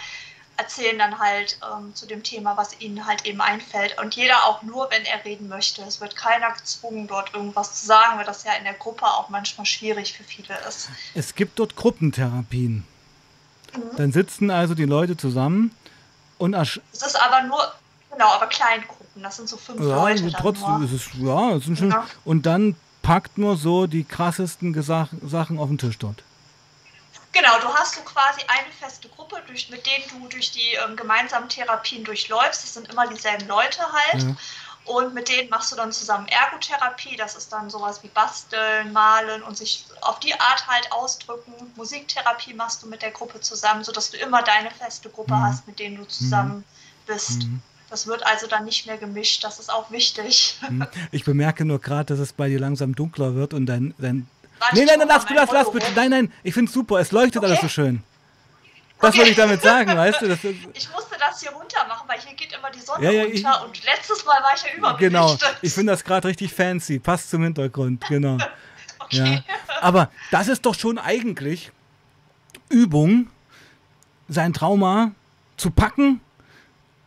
erzählen 0.57 0.99
dann 0.99 1.19
halt 1.19 1.59
ähm, 1.63 1.95
zu 1.95 2.07
dem 2.07 2.23
Thema, 2.23 2.57
was 2.57 2.81
ihnen 2.81 3.07
halt 3.07 3.27
eben 3.27 3.41
einfällt. 3.41 4.01
Und 4.01 4.17
jeder 4.17 4.45
auch 4.45 4.63
nur, 4.63 4.91
wenn 4.91 5.05
er 5.05 5.25
reden 5.25 5.49
möchte. 5.49 5.83
Es 5.83 6.01
wird 6.01 6.17
keiner 6.17 6.53
gezwungen, 6.53 7.07
dort 7.07 7.35
irgendwas 7.35 7.81
zu 7.81 7.87
sagen, 7.87 8.19
weil 8.19 8.25
das 8.25 8.45
ja 8.45 8.53
in 8.55 8.65
der 8.65 8.75
Gruppe 8.75 9.07
auch 9.07 9.29
manchmal 9.29 9.67
schwierig 9.67 10.15
für 10.15 10.25
viele 10.25 10.59
ist. 10.69 10.89
Es 11.15 11.35
gibt 11.35 11.59
dort 11.59 11.77
Gruppentherapien. 11.77 12.87
Mhm. 13.75 13.97
Dann 13.97 14.13
sitzen 14.13 14.51
also 14.51 14.75
die 14.75 14.85
Leute 14.85 15.17
zusammen 15.17 15.75
und. 16.39 16.55
Es 16.55 16.81
ist 16.93 17.21
aber 17.21 17.43
nur, 17.43 17.73
genau, 18.11 18.29
aber 18.29 18.47
Kleingruppen. 18.47 19.23
Das 19.23 19.37
sind 19.37 19.49
so 19.49 19.57
fünf 19.57 19.81
ja, 19.81 19.97
Leute. 19.97 20.25
Also 20.25 20.37
trotzdem 20.39 20.85
ist 20.85 20.93
es, 20.93 21.09
ja, 21.21 21.57
es 21.57 21.65
sind 21.65 21.79
schon, 21.79 21.91
ja. 21.91 22.07
Und 22.25 22.47
dann 22.47 22.77
packt 23.03 23.39
nur 23.39 23.57
so 23.57 23.87
die 23.87 24.05
krassesten 24.05 24.73
Gesach 24.73 25.09
Sachen 25.23 25.59
auf 25.59 25.69
den 25.69 25.79
Tisch 25.79 25.99
dort. 25.99 26.23
Genau, 27.47 27.61
du 27.61 27.73
hast 27.75 27.95
so 27.95 28.01
quasi 28.01 28.41
eine 28.49 28.73
feste 28.73 29.09
Gruppe, 29.09 29.37
durch, 29.47 29.71
mit 29.71 29.87
denen 29.87 30.05
du 30.11 30.29
durch 30.29 30.51
die 30.51 30.75
ähm, 30.85 30.97
gemeinsamen 30.97 31.49
Therapien 31.49 32.03
durchläufst. 32.03 32.65
Das 32.65 32.75
sind 32.75 32.89
immer 32.89 33.07
dieselben 33.07 33.47
Leute 33.47 33.83
halt. 33.93 34.23
Ja. 34.23 34.37
Und 34.85 35.15
mit 35.15 35.29
denen 35.29 35.49
machst 35.49 35.71
du 35.71 35.77
dann 35.77 35.93
zusammen 35.93 36.27
Ergotherapie. 36.29 37.17
Das 37.17 37.37
ist 37.37 37.53
dann 37.53 37.71
sowas 37.71 38.03
wie 38.03 38.09
Basteln, 38.09 38.93
Malen 38.93 39.43
und 39.43 39.57
sich 39.57 39.85
auf 40.01 40.19
die 40.21 40.35
Art 40.35 40.67
halt 40.67 40.91
ausdrücken. 40.91 41.53
Musiktherapie 41.77 42.55
machst 42.55 42.83
du 42.83 42.89
mit 42.89 43.03
der 43.03 43.13
Gruppe 43.13 43.41
zusammen, 43.41 43.85
sodass 43.85 44.11
du 44.11 44.17
immer 44.17 44.43
deine 44.43 44.71
feste 44.71 45.09
Gruppe 45.09 45.35
mhm. 45.35 45.43
hast, 45.45 45.67
mit 45.69 45.79
denen 45.79 45.97
du 45.97 46.05
zusammen 46.05 46.59
mhm. 46.59 46.65
bist. 47.07 47.45
Mhm. 47.45 47.63
Das 47.91 48.09
wird 48.09 48.27
also 48.27 48.49
dann 48.49 48.65
nicht 48.65 48.87
mehr 48.87 48.99
gemischt. 48.99 49.45
Das 49.45 49.61
ist 49.61 49.73
auch 49.73 49.91
wichtig. 49.93 50.59
Mhm. 50.69 50.87
Ich 51.13 51.25
bemerke 51.25 51.65
nur 51.65 51.81
gerade, 51.81 52.07
dass 52.07 52.19
es 52.19 52.33
bei 52.33 52.49
dir 52.49 52.59
langsam 52.59 52.95
dunkler 52.95 53.35
wird 53.35 53.55
und 53.55 53.67
dein, 53.67 53.95
dein 53.99 54.27
nee, 54.73 54.85
nein, 54.85 54.99
nein, 54.99 55.09
lass, 55.09 55.25
lass, 55.29 55.51
lass 55.51 55.71
bitte. 55.71 55.87
Nein, 55.95 56.11
nein, 56.11 56.33
ich 56.43 56.55
finde 56.55 56.69
es 56.69 56.75
super. 56.75 56.99
Es 56.99 57.13
leuchtet 57.13 57.39
okay. 57.39 57.47
alles 57.47 57.61
so 57.61 57.69
schön. 57.69 58.03
Das 59.01 59.11
okay. 59.11 59.19
wollte 59.19 59.31
ich 59.31 59.37
damit 59.37 59.63
sagen, 59.63 59.95
weißt 59.95 60.23
du? 60.23 60.27
ich 60.27 60.91
musste 60.93 61.17
das 61.19 61.41
hier 61.41 61.51
runter 61.51 61.87
machen, 61.87 62.09
weil 62.09 62.19
hier 62.19 62.35
geht 62.35 62.53
immer 62.53 62.71
die 62.71 62.81
Sonne 62.81 63.05
ja, 63.05 63.11
ja, 63.11 63.23
runter 63.25 63.35
ich, 63.37 63.67
und 63.67 63.85
letztes 63.85 64.25
Mal 64.25 64.43
war 64.43 64.55
ich 64.55 64.63
ja 64.63 64.77
überbelichtet. 64.77 65.13
Genau, 65.13 65.57
ich 65.61 65.73
finde 65.73 65.93
das 65.93 66.03
gerade 66.03 66.29
richtig 66.29 66.55
fancy, 66.55 66.99
passt 66.99 67.31
zum 67.31 67.43
Hintergrund, 67.43 68.05
genau. 68.09 68.39
Okay. 68.99 69.45
Ja. 69.47 69.55
Aber 69.83 70.11
das 70.33 70.49
ist 70.49 70.67
doch 70.67 70.75
schon 70.75 70.99
eigentlich 70.99 71.71
Übung, 72.69 73.29
sein 74.29 74.53
Trauma 74.53 75.13
zu 75.57 75.71
packen, 75.71 76.21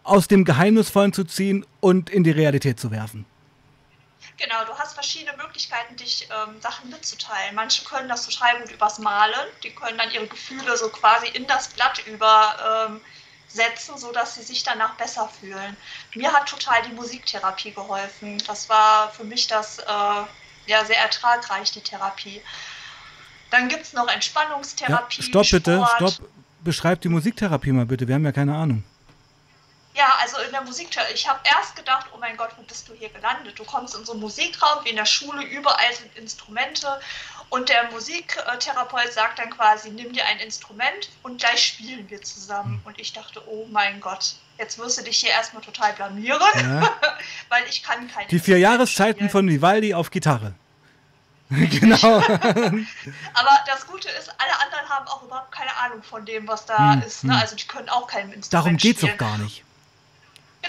aus 0.04 0.30
dem 0.30 0.46
Geheimnisvollen 0.46 1.12
zu 1.12 1.26
ziehen 1.26 1.66
und 1.82 2.10
in 2.10 2.24
die 2.24 2.32
Realität 2.32 2.80
zu 2.80 2.92
werfen. 2.92 3.26
Genau, 4.40 4.64
du 4.66 4.78
hast 4.78 4.94
verschiedene 4.94 5.36
Möglichkeiten, 5.36 5.98
dich 5.98 6.30
ähm, 6.32 6.62
Sachen 6.62 6.90
mitzuteilen. 6.90 7.56
Manche 7.56 7.84
können 7.84 8.08
das 8.08 8.26
total 8.26 8.62
gut 8.62 8.72
übers 8.72 8.98
Malen, 8.98 9.48
die 9.64 9.72
können 9.72 9.98
dann 9.98 10.10
ihre 10.12 10.28
Gefühle 10.28 10.78
so 10.78 10.88
quasi 10.90 11.28
in 11.28 11.46
das 11.46 11.68
Blatt 11.68 12.02
übersetzen, 12.08 13.02
ähm, 13.96 13.98
sodass 13.98 14.36
sie 14.36 14.44
sich 14.44 14.64
danach 14.64 14.96
besser 14.96 15.28
fühlen. 15.28 15.76
Mir 16.16 16.32
hat 16.32 16.48
total 16.48 16.82
die 16.84 16.94
Musiktherapie 16.94 17.72
geholfen. 17.72 18.42
Das 18.48 18.70
war 18.70 19.12
für 19.12 19.26
mich 19.26 19.48
das 19.48 19.80
äh, 19.80 19.84
ja, 20.68 20.86
sehr 20.86 21.00
ertragreich, 21.00 21.72
die 21.72 21.82
Therapie. 21.82 22.42
Dann 23.50 23.68
gibt 23.68 23.84
es 23.84 23.94
noch 23.94 24.08
Entspannungstherapie. 24.08 25.22
Ja, 25.22 25.28
stopp 25.28 25.46
Sport. 25.46 25.64
bitte, 25.64 25.88
stopp. 25.98 26.30
Beschreib 26.62 27.02
die 27.02 27.10
Musiktherapie 27.10 27.72
mal 27.72 27.86
bitte, 27.86 28.08
wir 28.08 28.16
haben 28.16 28.26
ja 28.26 28.32
keine 28.32 28.56
Ahnung. 28.56 28.84
Ja, 30.00 30.14
also 30.22 30.38
in 30.38 30.52
der 30.52 30.62
Musiktherapie. 30.62 31.14
Ich 31.14 31.28
habe 31.28 31.42
erst 31.44 31.76
gedacht, 31.76 32.06
oh 32.14 32.18
mein 32.20 32.38
Gott, 32.38 32.52
wo 32.56 32.62
bist 32.62 32.88
du 32.88 32.94
hier 32.94 33.10
gelandet? 33.10 33.60
Du 33.60 33.66
kommst 33.66 33.94
in 33.98 34.06
so 34.06 34.14
einen 34.14 34.22
Musikraum 34.22 34.86
wie 34.86 34.92
in 34.92 34.96
der 34.96 35.06
Schule, 35.06 35.44
überall 35.44 35.94
sind 35.94 36.16
Instrumente 36.16 36.88
und 37.50 37.68
der 37.68 37.92
Musiktherapeut 37.92 39.12
sagt 39.12 39.40
dann 39.40 39.50
quasi, 39.50 39.90
nimm 39.90 40.14
dir 40.14 40.26
ein 40.26 40.40
Instrument 40.40 41.10
und 41.22 41.42
gleich 41.42 41.66
spielen 41.66 42.10
wir 42.10 42.22
zusammen. 42.22 42.76
Hm. 42.76 42.82
Und 42.86 42.98
ich 42.98 43.12
dachte, 43.12 43.42
oh 43.46 43.68
mein 43.70 44.00
Gott, 44.00 44.36
jetzt 44.58 44.80
wirst 44.80 45.00
du 45.00 45.04
dich 45.04 45.18
hier 45.18 45.32
erstmal 45.32 45.64
total 45.64 45.92
blamieren, 45.92 46.40
ja. 46.56 46.96
weil 47.50 47.66
ich 47.68 47.84
kann 47.84 48.10
kein 48.10 48.26
Die 48.30 48.40
vier 48.40 48.58
Jahreszeiten 48.58 49.30
von 49.30 49.50
Vivaldi 49.50 49.94
auf 49.94 50.12
Gitarre. 50.12 50.54
genau. 51.50 51.98
Aber 52.20 53.60
das 53.66 53.86
Gute 53.86 54.08
ist, 54.08 54.30
alle 54.38 54.60
anderen 54.64 54.88
haben 54.88 55.08
auch 55.08 55.24
überhaupt 55.24 55.52
keine 55.52 55.76
Ahnung 55.76 56.04
von 56.04 56.24
dem, 56.26 56.48
was 56.48 56.66
da 56.66 56.94
hm, 56.94 57.02
ist. 57.02 57.26
Ne? 57.26 57.34
Hm. 57.34 57.42
Also 57.42 57.58
die 57.58 57.68
können 57.68 57.90
auch 57.90 58.08
kein 58.08 58.32
Instrument 58.32 58.54
Darum 58.54 58.78
geht 58.78 58.96
es 58.96 59.02
doch 59.02 59.18
gar 59.18 59.38
nicht. 59.40 59.66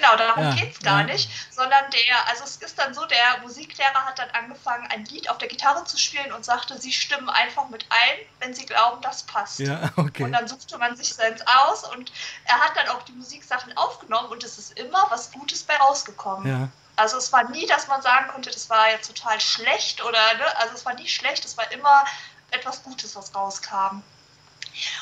Genau, 0.00 0.16
darum 0.16 0.44
ja, 0.44 0.54
geht 0.54 0.72
es 0.72 0.80
gar 0.80 1.00
ja. 1.00 1.06
nicht, 1.06 1.30
sondern 1.50 1.84
der, 1.90 2.28
also 2.28 2.44
es 2.44 2.56
ist 2.56 2.78
dann 2.78 2.94
so, 2.94 3.04
der 3.04 3.38
Musiklehrer 3.42 4.06
hat 4.06 4.18
dann 4.18 4.30
angefangen, 4.30 4.86
ein 4.90 5.04
Lied 5.04 5.28
auf 5.28 5.36
der 5.36 5.48
Gitarre 5.48 5.84
zu 5.84 5.98
spielen 5.98 6.32
und 6.32 6.42
sagte, 6.42 6.78
sie 6.78 6.92
stimmen 6.92 7.28
einfach 7.28 7.68
mit 7.68 7.84
ein, 7.90 8.18
wenn 8.38 8.54
sie 8.54 8.64
glauben, 8.64 9.02
das 9.02 9.24
passt. 9.24 9.58
Ja, 9.58 9.90
okay. 9.96 10.24
Und 10.24 10.32
dann 10.32 10.48
suchte 10.48 10.78
man 10.78 10.96
sich 10.96 11.12
seins 11.12 11.42
aus 11.46 11.84
und 11.92 12.10
er 12.44 12.58
hat 12.60 12.76
dann 12.76 12.88
auch 12.88 13.02
die 13.02 13.12
Musiksachen 13.12 13.76
aufgenommen 13.76 14.28
und 14.30 14.42
es 14.42 14.56
ist 14.56 14.78
immer 14.78 15.06
was 15.10 15.32
Gutes 15.32 15.64
bei 15.64 15.76
rausgekommen. 15.76 16.48
Ja. 16.48 16.68
Also 16.96 17.18
es 17.18 17.30
war 17.32 17.48
nie, 17.50 17.66
dass 17.66 17.86
man 17.88 18.00
sagen 18.00 18.28
konnte, 18.28 18.50
das 18.50 18.70
war 18.70 18.90
jetzt 18.90 19.06
total 19.06 19.38
schlecht 19.40 20.02
oder, 20.02 20.34
ne? 20.34 20.56
also 20.56 20.74
es 20.74 20.86
war 20.86 20.94
nie 20.94 21.08
schlecht, 21.08 21.44
es 21.44 21.58
war 21.58 21.70
immer 21.72 22.04
etwas 22.52 22.82
Gutes, 22.82 23.16
was 23.16 23.34
rauskam. 23.34 24.02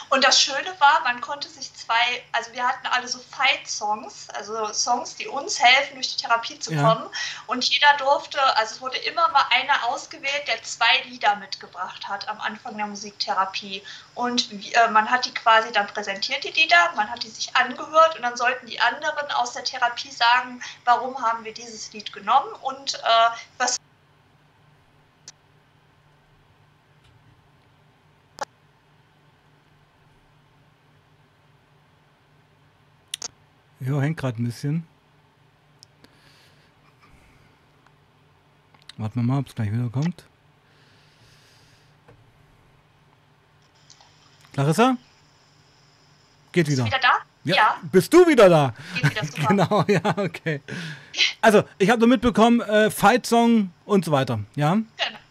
Und 0.09 0.25
das 0.25 0.41
Schöne 0.41 0.75
war, 0.79 1.01
man 1.01 1.21
konnte 1.21 1.49
sich 1.49 1.73
zwei, 1.75 2.25
also 2.33 2.53
wir 2.53 2.67
hatten 2.67 2.87
alle 2.87 3.09
so 3.09 3.19
Fight-Songs, 3.19 4.29
also 4.31 4.73
Songs, 4.73 5.17
die 5.17 5.29
uns 5.29 5.61
helfen, 5.61 5.95
durch 5.95 6.17
die 6.17 6.23
Therapie 6.23 6.59
zu 6.59 6.71
kommen. 6.71 7.05
Ja. 7.05 7.11
Und 7.47 7.65
jeder 7.65 7.97
durfte, 7.99 8.41
also 8.57 8.75
es 8.75 8.81
wurde 8.81 8.99
immer 8.99 9.29
mal 9.29 9.45
einer 9.51 9.85
ausgewählt, 9.85 10.47
der 10.47 10.63
zwei 10.63 11.03
Lieder 11.05 11.37
mitgebracht 11.37 12.09
hat 12.09 12.29
am 12.29 12.41
Anfang 12.41 12.77
der 12.77 12.87
Musiktherapie. 12.87 13.83
Und 14.15 14.51
äh, 14.53 14.89
man 14.89 15.11
hat 15.11 15.27
die 15.27 15.35
quasi 15.35 15.71
dann 15.73 15.87
präsentiert, 15.87 16.45
die 16.45 16.51
Lieder, 16.51 16.93
man 16.97 17.11
hat 17.11 17.23
die 17.23 17.31
sich 17.31 17.55
angehört 17.57 18.17
und 18.17 18.23
dann 18.23 18.37
sollten 18.37 18.67
die 18.67 18.81
anderen 18.81 19.31
aus 19.33 19.53
der 19.53 19.65
Therapie 19.65 20.11
sagen, 20.11 20.63
warum 20.85 21.21
haben 21.23 21.45
wir 21.45 21.55
dieses 21.55 21.93
Lied 21.93 22.13
genommen 22.13 22.53
und 22.63 22.95
äh, 22.95 23.31
was 23.59 23.79
Ja, 33.89 34.03
hängt 34.03 34.19
gerade 34.19 34.43
ein 34.43 34.45
bisschen. 34.45 34.87
Warten 38.99 39.21
wir 39.21 39.23
mal, 39.23 39.39
ob 39.39 39.49
es 39.49 39.55
gleich 39.55 39.73
wieder 39.73 39.89
kommt. 39.89 40.25
Clarissa? 44.53 44.97
Geht 46.53 46.69
wieder. 46.69 46.85
Bist 46.85 46.93
du 46.93 46.99
wieder 46.99 47.09
da? 47.09 47.19
Ja. 47.45 47.57
ja. 47.57 47.77
Bist 47.91 48.13
du 48.13 48.27
wieder 48.27 48.49
da? 48.51 48.75
Geht 48.95 49.11
wieder, 49.11 49.25
super. 49.25 49.47
genau, 49.47 49.85
ja, 49.89 50.19
okay. 50.19 50.61
Also, 51.41 51.65
ich 51.79 51.89
habe 51.89 52.01
nur 52.01 52.09
mitbekommen, 52.09 52.61
äh, 52.61 52.91
Fight-Song 52.91 53.71
und 53.87 54.05
so 54.05 54.13
weiter, 54.13 54.41
ja? 54.55 54.77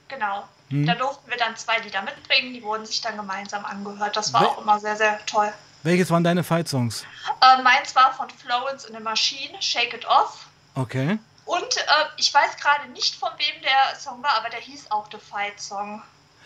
Genau. 0.08 0.48
Hm. 0.70 0.86
Da 0.88 0.96
durften 0.96 1.30
wir 1.30 1.38
dann 1.38 1.56
zwei 1.58 1.78
Lieder 1.80 2.02
mitbringen, 2.02 2.54
die 2.54 2.64
wurden 2.64 2.88
sich 2.88 3.02
dann 3.02 3.18
gemeinsam 3.18 3.64
angehört. 3.66 4.18
Das 4.18 4.34
war 4.34 4.42
We 4.42 4.48
auch 4.48 4.62
immer 4.64 4.80
sehr, 4.80 4.96
sehr 4.96 5.24
toll. 5.28 5.54
Welches 5.88 6.12
waren 6.12 6.24
deine 6.24 6.44
Fight-Songs? 6.44 7.06
Äh, 7.40 7.62
meins 7.64 7.96
war 7.96 8.14
von 8.14 8.30
Florence 8.30 8.84
in 8.84 8.94
the 8.94 9.02
Machine, 9.02 9.56
Shake 9.62 9.94
It 9.94 10.06
Off. 10.06 10.46
Okay. 10.76 11.18
Und 11.46 11.78
äh, 11.78 11.82
ich 12.18 12.34
weiß 12.34 12.58
gerade 12.58 12.92
nicht, 12.92 13.16
von 13.16 13.30
wem 13.38 13.62
der 13.62 13.98
Song 13.98 14.22
war, 14.22 14.32
aber 14.38 14.50
der 14.50 14.60
hieß 14.60 14.92
auch 14.92 15.08
The 15.10 15.18
Fight 15.18 15.58
Song. 15.58 16.02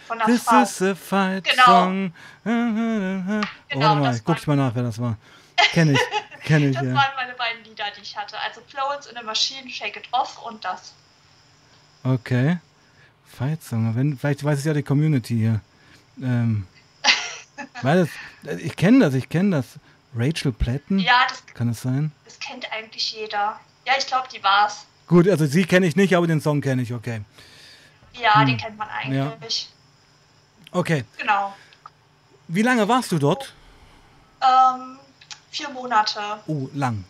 Von 0.05 0.19
der 0.19 0.27
This 0.27 0.43
Frau. 0.43 0.61
is 0.61 0.81
a 0.83 0.93
Fight 0.93 1.43
genau. 1.43 1.65
Song. 1.65 2.13
genau, 2.43 2.73
oh, 3.73 3.79
warte 3.79 3.99
mal, 3.99 4.19
guck 4.23 4.37
ich 4.37 4.45
mal 4.45 4.55
nach, 4.55 4.75
wer 4.75 4.83
das 4.83 5.01
war. 5.01 5.17
Kenn 5.71 5.91
ich. 5.91 5.99
Kenn 6.43 6.69
ich, 6.69 6.75
das 6.75 6.85
ja. 6.85 6.93
waren 6.93 7.15
meine 7.15 7.33
beiden 7.33 7.63
Lieder, 7.63 7.85
die 7.97 8.01
ich 8.01 8.15
hatte. 8.15 8.35
Also 8.41 8.61
Florence 8.67 9.07
in 9.07 9.17
the 9.17 9.25
Machine, 9.25 9.67
Shake 9.71 9.97
It 9.97 10.07
Off 10.11 10.39
und 10.43 10.63
das. 10.63 10.93
Okay. 12.03 12.59
Fight 13.25 13.63
Song. 13.63 13.95
Wenn, 13.95 14.19
vielleicht 14.19 14.43
weiß 14.43 14.59
es 14.59 14.65
ja 14.65 14.73
die 14.75 14.83
Community 14.83 15.35
hier. 15.35 15.61
Ähm, 16.21 16.67
weil 17.83 18.09
das, 18.43 18.59
ich 18.59 18.75
kenne 18.75 19.05
das, 19.05 19.13
ich 19.13 19.29
kenne 19.29 19.57
das. 19.57 19.65
Rachel 20.15 20.51
Platten? 20.51 20.99
Ja, 20.99 21.25
das 21.29 21.45
kann 21.53 21.69
es 21.69 21.81
sein. 21.81 22.11
Das 22.25 22.39
kennt 22.39 22.69
eigentlich 22.71 23.13
jeder. 23.13 23.59
Ja, 23.85 23.93
ich 23.97 24.05
glaube, 24.07 24.27
die 24.33 24.43
war's. 24.43 24.85
Gut, 25.07 25.27
also 25.27 25.45
sie 25.45 25.65
kenne 25.65 25.85
ich 25.87 25.95
nicht, 25.95 26.15
aber 26.15 26.27
den 26.27 26.41
Song 26.41 26.61
kenne 26.61 26.81
ich, 26.81 26.93
okay. 26.93 27.21
Ja, 28.13 28.39
hm. 28.39 28.47
den 28.47 28.57
kennt 28.57 28.77
man 28.77 28.89
eigentlich. 28.89 29.69
Ja. 29.69 30.77
Okay. 30.77 31.05
Genau. 31.17 31.55
Wie 32.47 32.61
lange 32.61 32.87
warst 32.87 33.11
du 33.11 33.19
dort? 33.19 33.53
Ähm, 34.41 34.99
vier 35.51 35.69
Monate. 35.69 36.19
Oh, 36.47 36.67
lang. 36.73 37.05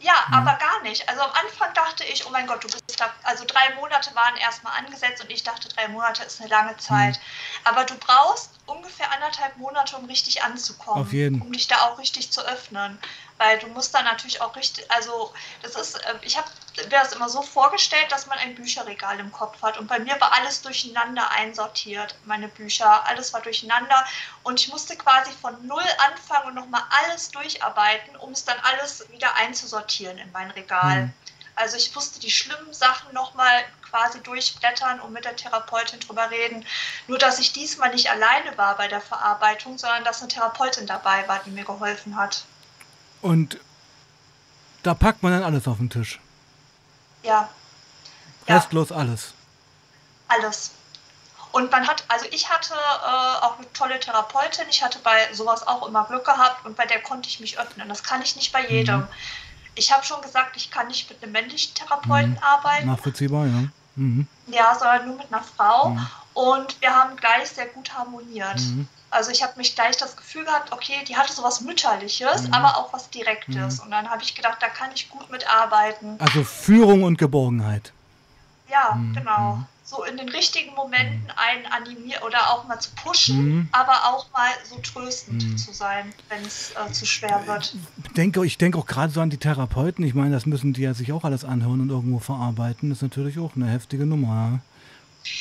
Ja, 0.00 0.12
ja, 0.12 0.38
aber 0.38 0.54
gar 0.54 0.80
nicht. 0.82 1.06
Also 1.08 1.20
am 1.20 1.30
Anfang 1.32 1.74
dachte 1.74 2.04
ich, 2.04 2.26
oh 2.26 2.30
mein 2.30 2.46
Gott, 2.46 2.64
du 2.64 2.68
bist 2.68 2.98
da. 2.98 3.10
Also 3.22 3.44
drei 3.46 3.74
Monate 3.74 4.14
waren 4.14 4.36
erstmal 4.36 4.78
angesetzt 4.78 5.22
und 5.22 5.30
ich 5.30 5.42
dachte, 5.42 5.68
drei 5.68 5.88
Monate 5.88 6.22
ist 6.22 6.40
eine 6.40 6.48
lange 6.48 6.76
Zeit. 6.78 7.16
Mhm. 7.18 7.66
Aber 7.66 7.84
du 7.84 7.94
brauchst 7.96 8.59
ungefähr 8.70 9.10
anderthalb 9.12 9.56
Monate, 9.56 9.96
um 9.96 10.04
richtig 10.06 10.42
anzukommen. 10.42 11.02
Auf 11.02 11.12
jeden. 11.12 11.40
Um 11.42 11.52
dich 11.52 11.66
da 11.66 11.82
auch 11.82 11.98
richtig 11.98 12.30
zu 12.30 12.40
öffnen. 12.46 12.98
Weil 13.38 13.58
du 13.58 13.68
musst 13.68 13.94
da 13.94 14.02
natürlich 14.02 14.40
auch 14.42 14.54
richtig, 14.54 14.90
also 14.90 15.32
das 15.62 15.74
ist, 15.74 15.94
äh, 15.94 16.14
ich 16.22 16.36
habe 16.36 16.48
mir 16.76 16.88
das 16.90 17.12
immer 17.12 17.28
so 17.28 17.40
vorgestellt, 17.40 18.06
dass 18.10 18.26
man 18.26 18.38
ein 18.38 18.54
Bücherregal 18.54 19.18
im 19.18 19.32
Kopf 19.32 19.62
hat. 19.62 19.78
Und 19.78 19.86
bei 19.86 19.98
mir 19.98 20.20
war 20.20 20.32
alles 20.32 20.60
durcheinander 20.60 21.30
einsortiert, 21.30 22.14
meine 22.24 22.48
Bücher. 22.48 23.06
Alles 23.06 23.32
war 23.32 23.40
durcheinander. 23.40 24.04
Und 24.42 24.60
ich 24.60 24.68
musste 24.68 24.96
quasi 24.96 25.30
von 25.40 25.66
null 25.66 25.82
anfangen 26.10 26.48
und 26.48 26.54
nochmal 26.54 26.82
alles 27.02 27.30
durcharbeiten, 27.30 28.14
um 28.16 28.32
es 28.32 28.44
dann 28.44 28.58
alles 28.60 29.10
wieder 29.10 29.34
einzusortieren 29.36 30.18
in 30.18 30.30
mein 30.32 30.50
Regal. 30.50 31.04
Mhm. 31.04 31.12
Also 31.56 31.76
ich 31.76 31.94
musste 31.94 32.20
die 32.20 32.30
schlimmen 32.30 32.72
Sachen 32.72 33.12
nochmal 33.12 33.64
quasi 33.90 34.20
durchblättern 34.20 35.00
und 35.00 35.12
mit 35.12 35.24
der 35.24 35.36
Therapeutin 35.36 36.00
drüber 36.00 36.30
reden. 36.30 36.64
Nur 37.08 37.18
dass 37.18 37.38
ich 37.38 37.52
diesmal 37.52 37.90
nicht 37.90 38.10
alleine 38.10 38.56
war 38.56 38.76
bei 38.76 38.88
der 38.88 39.00
Verarbeitung, 39.00 39.78
sondern 39.78 40.04
dass 40.04 40.20
eine 40.20 40.28
Therapeutin 40.28 40.86
dabei 40.86 41.26
war, 41.28 41.40
die 41.44 41.50
mir 41.50 41.64
geholfen 41.64 42.16
hat. 42.16 42.44
Und 43.20 43.58
da 44.82 44.94
packt 44.94 45.22
man 45.22 45.32
dann 45.32 45.42
alles 45.42 45.68
auf 45.68 45.78
den 45.78 45.90
Tisch. 45.90 46.20
Ja. 47.22 47.48
Restlos 48.48 48.90
ja. 48.90 48.96
alles. 48.96 49.34
Alles. 50.28 50.70
Und 51.52 51.70
man 51.72 51.86
hat, 51.86 52.04
also 52.08 52.26
ich 52.30 52.48
hatte 52.48 52.74
äh, 52.74 53.44
auch 53.44 53.58
eine 53.58 53.72
tolle 53.72 53.98
Therapeutin. 53.98 54.66
Ich 54.70 54.82
hatte 54.82 55.00
bei 55.00 55.32
sowas 55.32 55.66
auch 55.66 55.86
immer 55.86 56.04
Glück 56.04 56.24
gehabt 56.24 56.64
und 56.64 56.76
bei 56.76 56.86
der 56.86 57.02
konnte 57.02 57.28
ich 57.28 57.40
mich 57.40 57.58
öffnen. 57.58 57.88
Das 57.88 58.02
kann 58.02 58.22
ich 58.22 58.36
nicht 58.36 58.52
bei 58.52 58.66
jedem. 58.66 59.00
Mhm. 59.00 59.08
Ich 59.74 59.92
habe 59.92 60.04
schon 60.04 60.20
gesagt, 60.22 60.56
ich 60.56 60.70
kann 60.70 60.88
nicht 60.88 61.10
mit 61.10 61.22
einem 61.22 61.32
männlichen 61.32 61.74
Therapeuten 61.74 62.32
mhm. 62.32 62.38
arbeiten. 62.38 62.86
Nachvollziehbar, 62.86 63.46
ja. 63.46 63.64
Mhm. 64.00 64.26
Ja, 64.46 64.74
sondern 64.78 65.06
nur 65.08 65.16
mit 65.18 65.32
einer 65.32 65.42
Frau. 65.42 65.90
Mhm. 65.90 66.06
Und 66.34 66.80
wir 66.80 66.94
haben 66.94 67.16
gleich 67.16 67.50
sehr 67.50 67.66
gut 67.66 67.92
harmoniert. 67.92 68.60
Mhm. 68.60 68.88
Also 69.10 69.30
ich 69.30 69.42
habe 69.42 69.54
mich 69.56 69.74
gleich 69.74 69.96
das 69.96 70.16
Gefühl 70.16 70.44
gehabt, 70.44 70.72
okay, 70.72 71.04
die 71.06 71.16
hatte 71.16 71.32
sowas 71.32 71.60
Mütterliches, 71.60 72.46
mhm. 72.46 72.54
aber 72.54 72.76
auch 72.76 72.92
was 72.92 73.10
Direktes. 73.10 73.78
Mhm. 73.78 73.84
Und 73.84 73.90
dann 73.90 74.08
habe 74.08 74.22
ich 74.22 74.34
gedacht, 74.34 74.58
da 74.60 74.68
kann 74.68 74.90
ich 74.94 75.10
gut 75.10 75.30
mitarbeiten. 75.30 76.16
Also 76.18 76.44
Führung 76.44 77.02
und 77.02 77.18
Geborgenheit. 77.18 77.92
Ja, 78.68 78.98
genau 79.14 79.64
so 79.90 80.04
in 80.04 80.16
den 80.16 80.28
richtigen 80.28 80.72
Momenten 80.74 81.32
einen 81.34 81.66
animieren 81.66 82.22
oder 82.22 82.50
auch 82.50 82.68
mal 82.68 82.78
zu 82.78 82.90
pushen, 82.94 83.42
mhm. 83.42 83.68
aber 83.72 84.04
auch 84.04 84.30
mal 84.32 84.50
so 84.64 84.78
tröstend 84.78 85.44
mhm. 85.44 85.58
zu 85.58 85.72
sein, 85.72 86.14
wenn 86.28 86.42
es 86.42 86.70
äh, 86.70 86.92
zu 86.92 87.04
schwer 87.04 87.42
wird. 87.46 87.74
Ich 88.04 88.12
denke, 88.12 88.46
ich 88.46 88.56
denke 88.56 88.78
auch 88.78 88.86
gerade 88.86 89.12
so 89.12 89.20
an 89.20 89.30
die 89.30 89.38
Therapeuten. 89.38 90.04
Ich 90.04 90.14
meine, 90.14 90.30
das 90.30 90.46
müssen 90.46 90.72
die 90.72 90.82
ja 90.82 90.94
sich 90.94 91.12
auch 91.12 91.24
alles 91.24 91.44
anhören 91.44 91.80
und 91.80 91.90
irgendwo 91.90 92.20
verarbeiten. 92.20 92.90
Das 92.90 92.98
ist 92.98 93.02
natürlich 93.02 93.38
auch 93.40 93.56
eine 93.56 93.66
heftige 93.66 94.06
Nummer. 94.06 94.60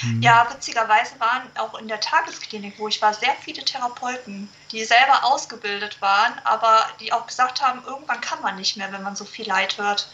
Mhm. 0.02 0.22
Ja, 0.24 0.48
witzigerweise 0.52 1.20
waren 1.20 1.44
auch 1.60 1.80
in 1.80 1.88
der 1.88 2.00
Tagesklinik, 2.00 2.74
wo 2.80 2.88
ich 2.88 3.02
war, 3.04 3.14
sehr 3.14 3.36
viele 3.42 3.64
Therapeuten, 3.64 4.50
die 4.72 4.84
selber 4.84 5.26
ausgebildet 5.26 6.02
waren, 6.02 6.34
aber 6.44 6.88
die 7.00 7.14
auch 7.14 7.28
gesagt 7.28 7.62
haben, 7.62 7.82
irgendwann 7.86 8.20
kann 8.20 8.42
man 8.42 8.56
nicht 8.56 8.78
mehr, 8.78 8.92
wenn 8.92 9.04
man 9.04 9.16
so 9.16 9.26
viel 9.26 9.48
Leid 9.48 9.78
hört. 9.78 10.10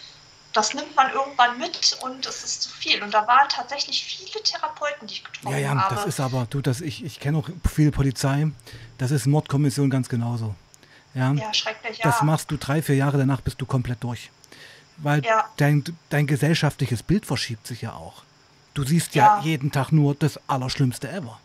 Das 0.56 0.74
nimmt 0.74 0.96
man 0.96 1.12
irgendwann 1.12 1.58
mit 1.60 1.98
und 2.02 2.26
es 2.26 2.44
ist 2.46 2.62
zu 2.62 2.70
viel. 2.70 3.04
Und 3.04 3.14
da 3.14 3.28
waren 3.28 3.50
tatsächlich 3.50 4.06
viele 4.06 4.42
Therapeuten, 4.42 5.06
die 5.06 5.16
ich 5.16 5.24
getroffen 5.26 5.48
habe. 5.48 5.62
Ja, 5.62 5.74
ja, 5.74 5.82
habe. 5.82 5.96
das 5.96 6.06
ist 6.06 6.22
aber, 6.22 6.48
du, 6.50 6.62
das, 6.62 6.80
ich, 6.80 7.04
ich 7.04 7.20
kenne 7.20 7.40
auch 7.40 7.50
viel 7.70 7.92
Polizei, 7.92 8.48
das 8.98 9.12
ist 9.12 9.26
Mordkommission 9.26 9.90
ganz 9.90 10.08
genauso. 10.08 10.56
Ja, 11.14 11.34
ja 11.34 11.54
schrecklich, 11.54 11.98
ja. 11.98 12.06
Das 12.06 12.22
machst 12.22 12.52
du 12.52 12.58
drei, 12.58 12.82
vier 12.82 12.96
Jahre 12.96 13.18
danach, 13.18 13.42
bist 13.42 13.60
du 13.60 13.66
komplett 13.66 14.02
durch. 14.02 14.32
Weil 14.96 15.26
ja. 15.26 15.44
dein, 15.58 15.84
dein 16.10 16.26
gesellschaftliches 16.26 17.04
Bild 17.04 17.26
verschiebt 17.26 17.68
sich 17.68 17.82
ja 17.82 17.92
auch. 17.92 18.24
Du 18.74 18.86
siehst 18.86 19.14
ja, 19.14 19.40
ja 19.40 19.44
jeden 19.44 19.74
Tag 19.74 19.92
nur 19.92 20.16
das 20.16 20.40
Allerschlimmste 20.48 21.10
ever. 21.10 21.38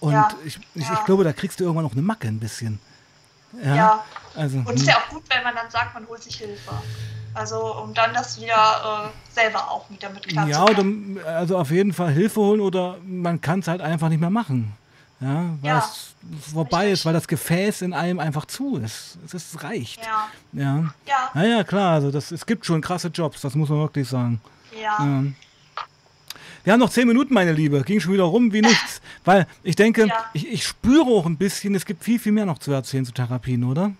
Und 0.00 0.14
ja, 0.14 0.28
ich, 0.44 0.58
ich, 0.74 0.90
ich, 0.90 1.04
glaube, 1.04 1.22
da 1.22 1.32
kriegst 1.32 1.60
du 1.60 1.64
irgendwann 1.64 1.84
noch 1.84 1.92
eine 1.92 2.02
Macke 2.02 2.26
ein 2.26 2.40
bisschen. 2.40 2.80
Ja. 3.62 3.76
ja. 3.76 4.04
Also, 4.34 4.58
und 4.58 4.68
es 4.70 4.74
ist 4.74 4.80
hm. 4.80 4.88
ja 4.88 4.96
auch 4.98 5.08
gut, 5.10 5.22
wenn 5.28 5.44
man 5.44 5.54
dann 5.54 5.70
sagt, 5.70 5.94
man 5.94 6.06
holt 6.08 6.24
sich 6.24 6.36
Hilfe. 6.36 6.72
Also 7.36 7.82
um 7.82 7.92
dann 7.92 8.14
das 8.14 8.40
wieder 8.40 8.54
äh, 8.54 9.34
selber 9.34 9.70
auch 9.70 9.88
wieder 9.90 10.08
mit 10.08 10.26
klar 10.26 10.48
Ja, 10.48 10.64
oder, 10.64 10.84
also 11.26 11.58
auf 11.58 11.70
jeden 11.70 11.92
Fall 11.92 12.10
Hilfe 12.10 12.40
holen 12.40 12.62
oder 12.62 12.96
man 13.04 13.42
kann 13.42 13.60
es 13.60 13.68
halt 13.68 13.82
einfach 13.82 14.08
nicht 14.08 14.20
mehr 14.20 14.30
machen. 14.30 14.72
Ja, 15.20 15.44
weil 15.60 15.70
ja, 15.70 15.78
es 15.78 16.14
vorbei 16.52 16.78
richtig. 16.78 16.92
ist, 16.92 17.06
weil 17.06 17.12
das 17.12 17.28
Gefäß 17.28 17.82
in 17.82 17.92
einem 17.92 18.20
einfach 18.20 18.46
zu 18.46 18.76
ist. 18.76 19.18
Es, 19.24 19.34
ist, 19.34 19.62
reicht. 19.62 19.98
Ja. 19.98 20.28
Ja. 20.52 20.94
ja. 21.06 21.30
Naja, 21.34 21.64
klar, 21.64 21.94
also 21.94 22.10
das, 22.10 22.32
es 22.32 22.44
gibt 22.46 22.66
schon 22.66 22.80
krasse 22.80 23.08
Jobs, 23.08 23.40
das 23.42 23.54
muss 23.54 23.68
man 23.68 23.78
wirklich 23.78 24.08
sagen. 24.08 24.40
Ja. 24.74 25.04
ja. 25.04 25.24
Wir 26.64 26.72
haben 26.72 26.80
noch 26.80 26.90
zehn 26.90 27.06
Minuten, 27.06 27.32
meine 27.32 27.52
Liebe. 27.52 27.82
Ging 27.82 28.00
schon 28.00 28.12
wieder 28.12 28.24
rum 28.24 28.52
wie 28.52 28.60
nichts. 28.60 29.00
Weil 29.24 29.46
ich 29.62 29.76
denke, 29.76 30.08
ich, 30.32 30.50
ich 30.50 30.66
spüre 30.66 31.06
auch 31.06 31.26
ein 31.26 31.36
bisschen, 31.36 31.74
es 31.74 31.84
gibt 31.84 32.02
viel, 32.02 32.18
viel 32.18 32.32
mehr 32.32 32.44
noch 32.46 32.58
zu 32.58 32.72
erzählen 32.72 33.04
zu 33.04 33.12
Therapien, 33.12 33.62
oder? 33.62 33.92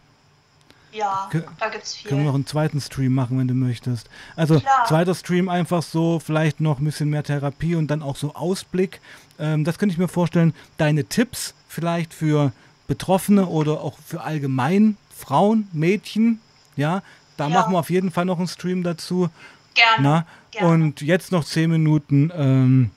Ja, 0.97 1.29
da 1.59 1.69
gibt 1.69 1.85
es 1.85 1.95
viel. 1.95 2.09
Können 2.09 2.23
wir 2.23 2.29
noch 2.29 2.35
einen 2.35 2.47
zweiten 2.47 2.81
Stream 2.81 3.15
machen, 3.15 3.39
wenn 3.39 3.49
du 3.49 3.55
möchtest. 3.55 4.09
Also, 4.35 4.61
Klar. 4.61 4.85
zweiter 4.87 5.15
Stream 5.15 5.49
einfach 5.49 5.83
so, 5.83 6.19
vielleicht 6.19 6.61
noch 6.61 6.79
ein 6.79 6.85
bisschen 6.85 7.11
mehr 7.11 7.23
Therapie 7.23 7.75
und 7.75 7.89
dann 7.89 8.03
auch 8.03 8.17
so 8.17 8.35
Ausblick. 8.35 9.01
Ähm, 9.39 9.65
das 9.65 9.79
könnte 9.79 9.93
ich 9.93 9.99
mir 9.99 10.09
vorstellen. 10.09 10.55
Deine 10.79 11.05
Tipps 11.05 11.55
vielleicht 11.69 12.15
für 12.15 12.53
Betroffene 12.87 13.47
oder 13.47 13.83
auch 13.83 13.99
für 14.05 14.23
allgemein 14.23 14.97
Frauen, 15.15 15.69
Mädchen. 15.73 16.41
Ja, 16.77 17.03
da 17.37 17.49
ja. 17.49 17.55
machen 17.55 17.73
wir 17.73 17.79
auf 17.79 17.91
jeden 17.91 18.11
Fall 18.11 18.25
noch 18.25 18.39
einen 18.39 18.49
Stream 18.49 18.83
dazu. 18.83 19.29
Gerne. 19.75 20.03
Na? 20.03 20.27
Gerne. 20.51 20.69
Und 20.69 21.01
jetzt 21.03 21.33
noch 21.33 21.45
zehn 21.45 21.71
Minuten. 21.71 22.31
Ähm, 22.35 22.91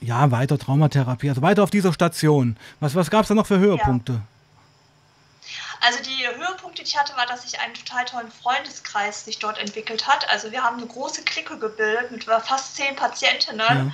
ja, 0.00 0.30
weiter 0.30 0.58
Traumatherapie, 0.58 1.28
also 1.30 1.40
weiter 1.40 1.62
auf 1.62 1.70
dieser 1.70 1.92
Station. 1.92 2.56
Was, 2.80 2.94
was 2.94 3.10
gab 3.10 3.22
es 3.22 3.28
da 3.28 3.34
noch 3.34 3.46
für 3.46 3.58
Höhepunkte? 3.58 4.12
Ja. 4.12 4.22
Also 5.80 6.02
die 6.02 6.26
Höhepunkte, 6.26 6.82
die 6.82 6.88
ich 6.88 6.98
hatte, 6.98 7.16
war, 7.16 7.26
dass 7.26 7.42
sich 7.42 7.60
einen 7.60 7.74
total 7.74 8.04
tollen 8.04 8.30
Freundeskreis 8.30 9.24
sich 9.24 9.38
dort 9.38 9.58
entwickelt 9.58 10.06
hat. 10.06 10.28
Also 10.30 10.52
wir 10.52 10.62
haben 10.62 10.78
eine 10.78 10.86
große 10.86 11.22
Clique 11.24 11.58
gebildet 11.58 12.10
mit 12.10 12.24
fast 12.24 12.76
zehn 12.76 12.96
Patientinnen. 12.96 13.88
Ja. 13.88 13.92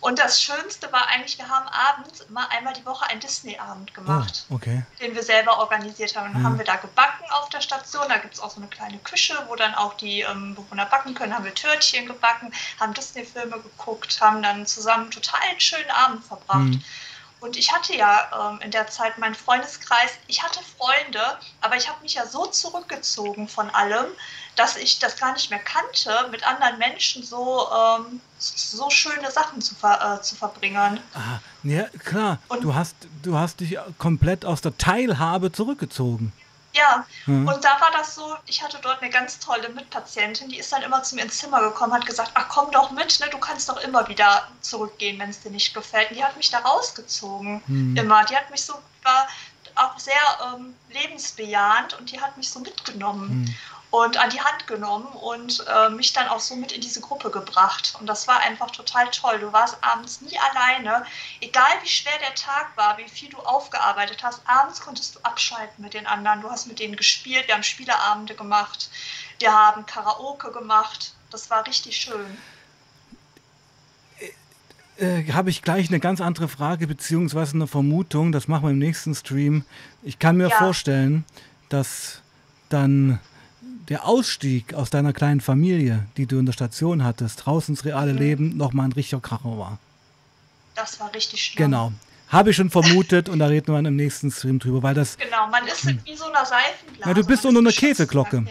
Und 0.00 0.18
das 0.18 0.42
Schönste 0.42 0.90
war 0.92 1.08
eigentlich, 1.08 1.36
wir 1.36 1.48
haben 1.48 1.68
abends 1.68 2.20
immer 2.20 2.50
einmal 2.50 2.72
die 2.72 2.86
Woche 2.86 3.06
einen 3.06 3.20
Disney-Abend 3.20 3.92
gemacht, 3.92 4.46
oh, 4.48 4.54
okay. 4.54 4.82
den 4.98 5.14
wir 5.14 5.22
selber 5.22 5.58
organisiert 5.58 6.16
haben. 6.16 6.32
Dann 6.32 6.42
ja. 6.42 6.48
haben 6.48 6.58
wir 6.58 6.64
da 6.64 6.76
gebacken 6.76 7.24
auf 7.30 7.50
der 7.50 7.60
Station. 7.60 8.06
Da 8.08 8.16
gibt 8.16 8.34
es 8.34 8.40
auch 8.40 8.50
so 8.50 8.60
eine 8.60 8.68
kleine 8.68 8.98
Küche, 8.98 9.34
wo 9.48 9.56
dann 9.56 9.74
auch 9.74 9.94
die 9.94 10.22
ähm, 10.22 10.54
Bewohner 10.54 10.86
backen 10.86 11.14
können. 11.14 11.34
Haben 11.34 11.44
wir 11.44 11.54
Törtchen 11.54 12.06
gebacken, 12.06 12.50
haben 12.78 12.94
Disney-Filme 12.94 13.60
geguckt, 13.60 14.18
haben 14.22 14.42
dann 14.42 14.66
zusammen 14.66 15.10
total 15.10 15.40
einen 15.50 15.60
schönen 15.60 15.90
Abend 15.90 16.24
verbracht. 16.24 16.60
Mhm. 16.60 16.84
Und 17.40 17.56
ich 17.56 17.72
hatte 17.72 17.96
ja 17.96 18.52
ähm, 18.52 18.60
in 18.60 18.70
der 18.70 18.86
Zeit 18.88 19.16
meinen 19.18 19.34
Freundeskreis, 19.34 20.12
ich 20.26 20.42
hatte 20.42 20.60
Freunde, 20.76 21.20
aber 21.62 21.76
ich 21.76 21.88
habe 21.88 22.02
mich 22.02 22.14
ja 22.14 22.26
so 22.26 22.46
zurückgezogen 22.46 23.48
von 23.48 23.70
allem, 23.70 24.06
dass 24.56 24.76
ich 24.76 24.98
das 24.98 25.16
gar 25.16 25.32
nicht 25.32 25.50
mehr 25.50 25.58
kannte, 25.58 26.28
mit 26.30 26.46
anderen 26.46 26.78
Menschen 26.78 27.22
so, 27.22 27.66
ähm, 27.70 28.20
so 28.38 28.90
schöne 28.90 29.30
Sachen 29.30 29.62
zu, 29.62 29.74
ver, 29.74 30.18
äh, 30.18 30.22
zu 30.22 30.34
verbringen. 30.36 31.00
Ah, 31.14 31.38
ja, 31.62 31.88
klar. 32.04 32.38
Und 32.48 32.62
du 32.62 32.74
hast, 32.74 32.94
du 33.22 33.38
hast 33.38 33.60
dich 33.60 33.78
komplett 33.96 34.44
aus 34.44 34.60
der 34.60 34.76
Teilhabe 34.76 35.50
zurückgezogen. 35.50 36.32
Ja, 36.72 37.04
mhm. 37.26 37.48
und 37.48 37.64
da 37.64 37.80
war 37.80 37.90
das 37.92 38.14
so, 38.14 38.36
ich 38.46 38.62
hatte 38.62 38.78
dort 38.80 39.02
eine 39.02 39.10
ganz 39.10 39.40
tolle 39.40 39.68
Mitpatientin, 39.70 40.48
die 40.48 40.58
ist 40.58 40.72
dann 40.72 40.82
immer 40.82 41.02
zu 41.02 41.16
mir 41.16 41.22
ins 41.22 41.38
Zimmer 41.38 41.60
gekommen, 41.60 41.92
hat 41.92 42.06
gesagt, 42.06 42.30
ach 42.34 42.48
komm 42.48 42.70
doch 42.70 42.92
mit, 42.92 43.18
ne, 43.18 43.26
du 43.30 43.38
kannst 43.38 43.68
doch 43.68 43.78
immer 43.78 44.06
wieder 44.08 44.46
zurückgehen, 44.60 45.18
wenn 45.18 45.30
es 45.30 45.40
dir 45.40 45.50
nicht 45.50 45.74
gefällt. 45.74 46.10
Und 46.10 46.16
die 46.16 46.24
hat 46.24 46.36
mich 46.36 46.50
da 46.50 46.58
rausgezogen, 46.58 47.62
mhm. 47.66 47.96
immer. 47.96 48.24
Die 48.24 48.36
hat 48.36 48.50
mich 48.50 48.64
so, 48.64 48.74
war 49.02 49.26
auch 49.74 49.98
sehr 49.98 50.14
ähm, 50.44 50.74
lebensbejahend 50.90 51.98
und 51.98 52.12
die 52.12 52.20
hat 52.20 52.36
mich 52.36 52.50
so 52.50 52.60
mitgenommen. 52.60 53.42
Mhm 53.42 53.56
und 53.90 54.16
an 54.18 54.30
die 54.30 54.40
Hand 54.40 54.66
genommen 54.68 55.06
und 55.06 55.64
äh, 55.66 55.90
mich 55.90 56.12
dann 56.12 56.28
auch 56.28 56.38
so 56.38 56.54
mit 56.54 56.70
in 56.70 56.80
diese 56.80 57.00
Gruppe 57.00 57.30
gebracht. 57.30 57.96
Und 57.98 58.06
das 58.06 58.28
war 58.28 58.38
einfach 58.40 58.70
total 58.70 59.10
toll. 59.10 59.40
Du 59.40 59.52
warst 59.52 59.76
abends 59.80 60.20
nie 60.20 60.38
alleine. 60.38 61.04
Egal 61.40 61.72
wie 61.82 61.88
schwer 61.88 62.12
der 62.20 62.34
Tag 62.34 62.76
war, 62.76 62.98
wie 62.98 63.08
viel 63.08 63.30
du 63.30 63.38
aufgearbeitet 63.38 64.22
hast, 64.22 64.42
abends 64.46 64.80
konntest 64.80 65.16
du 65.16 65.20
abschalten 65.24 65.82
mit 65.82 65.94
den 65.94 66.06
anderen. 66.06 66.40
Du 66.40 66.50
hast 66.50 66.68
mit 66.68 66.78
denen 66.78 66.94
gespielt, 66.94 67.48
wir 67.48 67.54
haben 67.54 67.64
Spieleabende 67.64 68.34
gemacht, 68.34 68.90
wir 69.40 69.52
haben 69.52 69.84
Karaoke 69.86 70.52
gemacht. 70.52 71.14
Das 71.30 71.50
war 71.50 71.66
richtig 71.66 71.96
schön. 71.96 72.38
Äh, 74.98 75.22
äh 75.22 75.32
habe 75.32 75.50
ich 75.50 75.62
gleich 75.62 75.88
eine 75.88 75.98
ganz 75.98 76.20
andere 76.20 76.46
Frage 76.46 76.86
beziehungsweise 76.86 77.56
eine 77.56 77.66
Vermutung. 77.66 78.30
Das 78.30 78.46
machen 78.46 78.62
wir 78.62 78.70
im 78.70 78.78
nächsten 78.78 79.16
Stream. 79.16 79.64
Ich 80.04 80.20
kann 80.20 80.36
mir 80.36 80.48
ja. 80.48 80.56
vorstellen, 80.56 81.24
dass 81.68 82.22
dann 82.68 83.18
der 83.90 84.06
Ausstieg 84.06 84.72
aus 84.72 84.88
deiner 84.88 85.12
kleinen 85.12 85.40
Familie, 85.40 86.06
die 86.16 86.26
du 86.26 86.38
in 86.38 86.46
der 86.46 86.52
Station 86.52 87.04
hattest, 87.04 87.44
draußen 87.44 87.74
ins 87.74 87.84
reale 87.84 88.12
mhm. 88.12 88.18
Leben, 88.18 88.56
nochmal 88.56 88.86
ein 88.86 88.92
richtiger 88.92 89.20
Kracher 89.20 89.58
war. 89.58 89.78
Das 90.76 90.98
war 91.00 91.12
richtig 91.12 91.44
schlimm. 91.44 91.70
Genau. 91.70 91.92
Habe 92.28 92.50
ich 92.50 92.56
schon 92.56 92.70
vermutet 92.70 93.28
und 93.28 93.40
da 93.40 93.46
reden 93.46 93.72
wir 93.74 93.80
im 93.80 93.96
nächsten 93.96 94.30
Stream 94.30 94.60
drüber, 94.60 94.84
weil 94.84 94.94
das. 94.94 95.18
Genau, 95.18 95.48
man 95.50 95.66
ist 95.66 95.82
hm. 95.82 95.98
wie 96.04 96.14
so 96.14 96.26
eine 96.26 96.46
Seifenblase. 96.46 97.08
Ja, 97.08 97.14
du 97.14 97.24
bist 97.24 97.44
unter 97.44 97.58
einer 97.58 97.72
Käseglocke. 97.72 98.44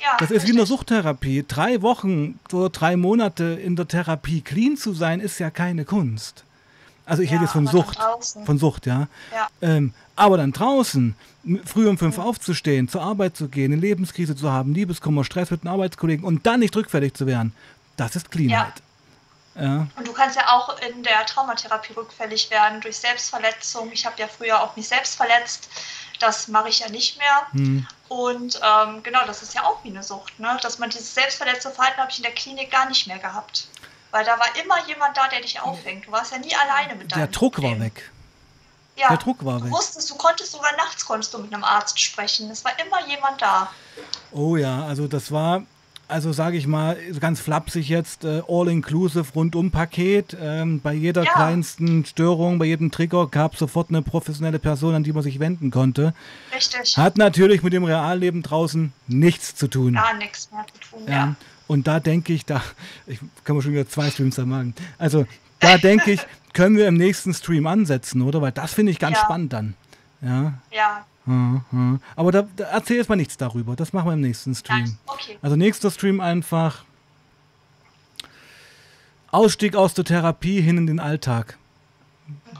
Ja, 0.00 0.16
das 0.18 0.32
ist 0.32 0.46
wie 0.48 0.52
eine 0.52 0.66
Suchttherapie. 0.66 1.44
Drei 1.46 1.80
Wochen 1.82 2.40
oder 2.52 2.70
drei 2.70 2.96
Monate 2.96 3.44
in 3.44 3.76
der 3.76 3.86
Therapie 3.86 4.40
clean 4.40 4.76
zu 4.76 4.92
sein, 4.94 5.20
ist 5.20 5.38
ja 5.38 5.50
keine 5.50 5.84
Kunst. 5.84 6.44
Also 7.08 7.22
ich 7.22 7.30
ja, 7.30 7.36
rede 7.36 7.44
jetzt 7.44 7.52
von 7.52 7.66
Sucht. 7.66 7.98
Von 8.44 8.58
Sucht, 8.58 8.86
ja. 8.86 9.08
ja. 9.32 9.48
Ähm, 9.62 9.94
aber 10.14 10.36
dann 10.36 10.52
draußen, 10.52 11.16
früh 11.64 11.88
um 11.88 11.96
fünf 11.96 12.18
aufzustehen, 12.18 12.88
zur 12.88 13.02
Arbeit 13.02 13.36
zu 13.36 13.48
gehen, 13.48 13.72
eine 13.72 13.80
Lebenskrise 13.80 14.36
zu 14.36 14.52
haben, 14.52 14.74
Liebeskummer, 14.74 15.24
Stress 15.24 15.50
mit 15.50 15.64
den 15.64 15.68
Arbeitskollegen 15.68 16.24
und 16.24 16.46
dann 16.46 16.60
nicht 16.60 16.76
rückfällig 16.76 17.14
zu 17.14 17.26
werden, 17.26 17.54
das 17.96 18.14
ist 18.14 18.30
Cleanheit. 18.30 18.74
Ja. 19.54 19.62
ja. 19.62 19.86
Und 19.96 20.06
du 20.06 20.12
kannst 20.12 20.36
ja 20.36 20.48
auch 20.48 20.76
in 20.80 21.02
der 21.02 21.24
Traumatherapie 21.24 21.94
rückfällig 21.94 22.50
werden 22.50 22.80
durch 22.82 22.98
Selbstverletzung. 22.98 23.90
Ich 23.90 24.04
habe 24.04 24.16
ja 24.18 24.28
früher 24.28 24.62
auch 24.62 24.76
mich 24.76 24.88
selbst 24.88 25.16
verletzt. 25.16 25.70
Das 26.20 26.48
mache 26.48 26.68
ich 26.68 26.80
ja 26.80 26.90
nicht 26.90 27.16
mehr. 27.16 27.46
Hm. 27.52 27.86
Und 28.08 28.60
ähm, 28.62 29.02
genau, 29.02 29.20
das 29.26 29.42
ist 29.42 29.54
ja 29.54 29.64
auch 29.64 29.82
wie 29.82 29.90
eine 29.90 30.02
Sucht. 30.02 30.38
Ne? 30.38 30.58
Dass 30.62 30.78
man 30.78 30.90
dieses 30.90 31.14
selbstverletzte 31.14 31.70
Verhalten 31.70 32.00
habe 32.00 32.10
ich 32.10 32.18
in 32.18 32.24
der 32.24 32.32
Klinik 32.32 32.70
gar 32.70 32.88
nicht 32.88 33.06
mehr 33.06 33.18
gehabt. 33.18 33.68
Weil 34.10 34.24
da 34.24 34.38
war 34.38 34.48
immer 34.62 34.86
jemand 34.86 35.16
da, 35.16 35.28
der 35.28 35.40
dich 35.40 35.60
auffängt. 35.60 36.06
Du 36.06 36.12
warst 36.12 36.32
ja 36.32 36.38
nie 36.38 36.54
alleine 36.54 36.94
mit 36.94 37.12
deinem 37.12 37.18
Der 37.20 37.26
Druck 37.28 37.54
Problem. 37.54 37.78
war 37.78 37.86
weg. 37.86 38.10
Ja, 38.96 39.08
der 39.08 39.18
Druck 39.18 39.44
war 39.44 39.62
weg. 39.62 39.70
Du 39.70 39.76
wusstest, 39.76 40.10
du 40.10 40.14
konntest 40.16 40.52
sogar 40.52 40.74
nachts 40.76 41.04
konntest 41.06 41.32
du 41.32 41.38
mit 41.38 41.52
einem 41.52 41.62
Arzt 41.62 42.00
sprechen. 42.00 42.50
Es 42.50 42.64
war 42.64 42.72
immer 42.84 43.06
jemand 43.06 43.40
da. 43.40 43.70
Oh 44.32 44.56
ja, 44.56 44.84
also 44.84 45.06
das 45.06 45.30
war, 45.30 45.62
also 46.08 46.32
sage 46.32 46.56
ich 46.56 46.66
mal, 46.66 46.96
ganz 47.20 47.38
flapsig 47.38 47.88
jetzt, 47.88 48.24
äh, 48.24 48.42
all-inclusive 48.48 49.32
Rundum-Paket. 49.34 50.36
Ähm, 50.40 50.80
bei 50.80 50.94
jeder 50.94 51.22
ja. 51.22 51.32
kleinsten 51.32 52.04
Störung, 52.06 52.58
bei 52.58 52.64
jedem 52.64 52.90
Trigger 52.90 53.28
gab 53.28 53.52
es 53.52 53.60
sofort 53.60 53.90
eine 53.90 54.02
professionelle 54.02 54.58
Person, 54.58 54.94
an 54.94 55.04
die 55.04 55.12
man 55.12 55.22
sich 55.22 55.38
wenden 55.38 55.70
konnte. 55.70 56.12
Richtig. 56.52 56.96
Hat 56.96 57.18
natürlich 57.18 57.62
mit 57.62 57.74
dem 57.74 57.84
Realleben 57.84 58.42
draußen 58.42 58.92
nichts 59.06 59.54
zu 59.54 59.68
tun. 59.68 59.94
Gar 59.94 60.14
nichts 60.14 60.50
mehr 60.50 60.64
zu 60.72 60.90
tun, 60.90 61.04
ja. 61.06 61.14
ja. 61.14 61.34
Und 61.68 61.86
da 61.86 62.00
denke 62.00 62.32
ich, 62.32 62.44
da, 62.44 62.62
ich 63.06 63.20
kann 63.44 63.54
mir 63.54 63.62
schon 63.62 63.72
wieder 63.72 63.88
zwei 63.88 64.10
Streams 64.10 64.34
da 64.36 64.46
machen. 64.46 64.74
Also 64.98 65.26
da 65.60 65.78
denke 65.78 66.12
ich, 66.12 66.20
können 66.54 66.76
wir 66.76 66.88
im 66.88 66.94
nächsten 66.94 67.32
Stream 67.34 67.66
ansetzen, 67.66 68.22
oder? 68.22 68.42
Weil 68.42 68.52
das 68.52 68.72
finde 68.72 68.90
ich 68.90 68.98
ganz 68.98 69.16
ja. 69.16 69.24
spannend 69.24 69.52
dann. 69.52 69.74
Ja. 70.20 70.54
Ja. 70.72 71.04
Aber 72.16 72.32
da, 72.32 72.48
da 72.56 72.64
erzähl 72.64 72.96
jetzt 72.96 73.10
mal 73.10 73.16
nichts 73.16 73.36
darüber. 73.36 73.76
Das 73.76 73.92
machen 73.92 74.06
wir 74.06 74.14
im 74.14 74.22
nächsten 74.22 74.54
Stream. 74.54 74.80
Nein. 74.80 74.98
Okay. 75.06 75.38
Also 75.42 75.56
nächster 75.56 75.90
Stream 75.90 76.20
einfach 76.20 76.84
Ausstieg 79.30 79.76
aus 79.76 79.92
der 79.92 80.04
Therapie 80.04 80.62
hin 80.62 80.78
in 80.78 80.86
den 80.86 81.00
Alltag. 81.00 81.58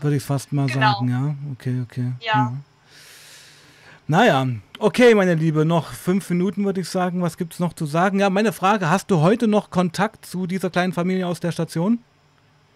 Würde 0.00 0.16
ich 0.16 0.22
fast 0.22 0.52
mal 0.52 0.66
genau. 0.66 0.92
sagen, 0.92 1.08
ja. 1.08 1.34
Okay, 1.52 1.80
okay. 1.82 2.12
Ja. 2.20 2.34
ja. 2.34 2.52
Naja, 4.06 4.46
okay, 4.78 5.14
meine 5.14 5.34
Liebe, 5.34 5.64
noch 5.64 5.92
fünf 5.92 6.28
Minuten 6.30 6.64
würde 6.64 6.80
ich 6.80 6.88
sagen. 6.88 7.22
Was 7.22 7.36
gibt 7.36 7.54
es 7.54 7.58
noch 7.58 7.72
zu 7.72 7.86
sagen? 7.86 8.20
Ja, 8.20 8.30
meine 8.30 8.52
Frage, 8.52 8.90
hast 8.90 9.10
du 9.10 9.20
heute 9.20 9.48
noch 9.48 9.70
Kontakt 9.70 10.26
zu 10.26 10.46
dieser 10.46 10.70
kleinen 10.70 10.92
Familie 10.92 11.26
aus 11.26 11.40
der 11.40 11.52
Station? 11.52 12.02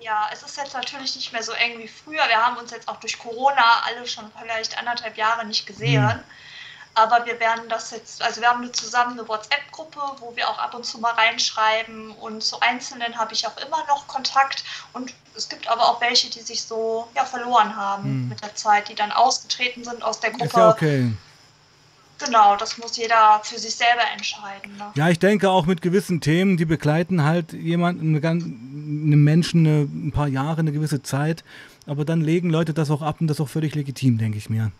Ja, 0.01 0.29
es 0.33 0.43
ist 0.43 0.57
jetzt 0.57 0.75
natürlich 0.75 1.15
nicht 1.15 1.33
mehr 1.33 1.43
so 1.43 1.53
eng 1.53 1.79
wie 1.79 1.89
früher. 1.89 2.27
Wir 2.27 2.37
haben 2.37 2.57
uns 2.57 2.73
jetzt 2.73 2.89
auch 2.89 2.99
durch 2.99 3.19
Corona 3.19 3.83
alle 3.87 4.07
schon 4.07 4.25
vielleicht 4.41 4.77
anderthalb 4.79 5.17
Jahre 5.17 5.47
nicht 5.47 5.67
gesehen. 5.67 6.03
Mhm. 6.03 6.21
Aber 6.95 7.25
wir 7.25 7.41
werden 7.41 7.69
das 7.69 7.91
jetzt, 7.91 8.21
also 8.21 8.43
wir 8.43 8.49
haben 8.49 8.63
eine, 8.63 8.73
zusammen 8.73 9.19
eine 9.19 9.27
WhatsApp-Gruppe, 9.27 10.01
wo 10.19 10.37
wir 10.37 10.47
auch 10.49 10.59
ab 10.59 10.75
und 10.75 10.85
zu 10.85 10.99
mal 10.99 11.13
reinschreiben 11.13 12.11
und 12.11 12.43
zu 12.43 12.61
Einzelnen 12.61 13.17
habe 13.17 13.33
ich 13.33 13.47
auch 13.47 13.57
immer 13.57 13.87
noch 13.87 14.07
Kontakt 14.09 14.63
und 14.93 15.15
es 15.35 15.49
gibt 15.49 15.69
aber 15.69 15.89
auch 15.89 16.03
welche, 16.03 16.29
die 16.29 16.41
sich 16.41 16.63
so 16.63 17.09
ja, 17.15 17.25
verloren 17.25 17.75
haben 17.77 18.05
hm. 18.05 18.29
mit 18.29 18.43
der 18.43 18.55
Zeit, 18.55 18.91
die 18.91 18.95
dann 18.95 19.11
ausgetreten 19.11 19.85
sind 19.85 20.03
aus 20.03 20.21
der 20.21 20.33
Gruppe. 20.33 20.45
Ist 20.45 20.57
ja 20.57 20.69
okay. 20.69 21.13
Genau, 22.25 22.57
das 22.57 22.79
muss 22.79 22.97
jeder 22.97 23.41
für 23.43 23.59
sich 23.59 23.75
selber 23.75 24.03
entscheiden. 24.13 24.77
Ne? 24.77 24.93
Ja, 24.95 25.09
ich 25.09 25.19
denke 25.19 25.51
auch 25.51 25.67
mit 25.67 25.83
gewissen 25.83 26.21
Themen, 26.21 26.57
die 26.57 26.65
begleiten 26.65 27.25
halt 27.25 27.53
jemanden, 27.53 28.17
einen 28.17 29.25
Menschen 29.25 29.67
eine, 29.67 29.81
ein 29.83 30.13
paar 30.13 30.29
Jahre, 30.29 30.61
eine 30.61 30.73
gewisse 30.73 31.03
Zeit, 31.03 31.45
aber 31.87 32.05
dann 32.05 32.21
legen 32.21 32.51
Leute 32.51 32.75
das 32.75 32.91
auch 32.91 33.03
ab 33.03 33.21
und 33.21 33.27
das 33.27 33.39
ist 33.39 33.41
auch 33.41 33.49
völlig 33.49 33.75
legitim, 33.75 34.19
denke 34.19 34.39
ich 34.39 34.51
mir. 34.51 34.71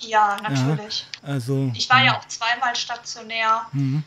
Ja, 0.00 0.36
natürlich. 0.42 1.06
Ja, 1.22 1.28
also, 1.28 1.70
ich 1.74 1.88
war 1.90 2.02
ja 2.02 2.18
auch 2.18 2.26
zweimal 2.26 2.74
stationär. 2.74 3.66
Mhm. 3.72 4.02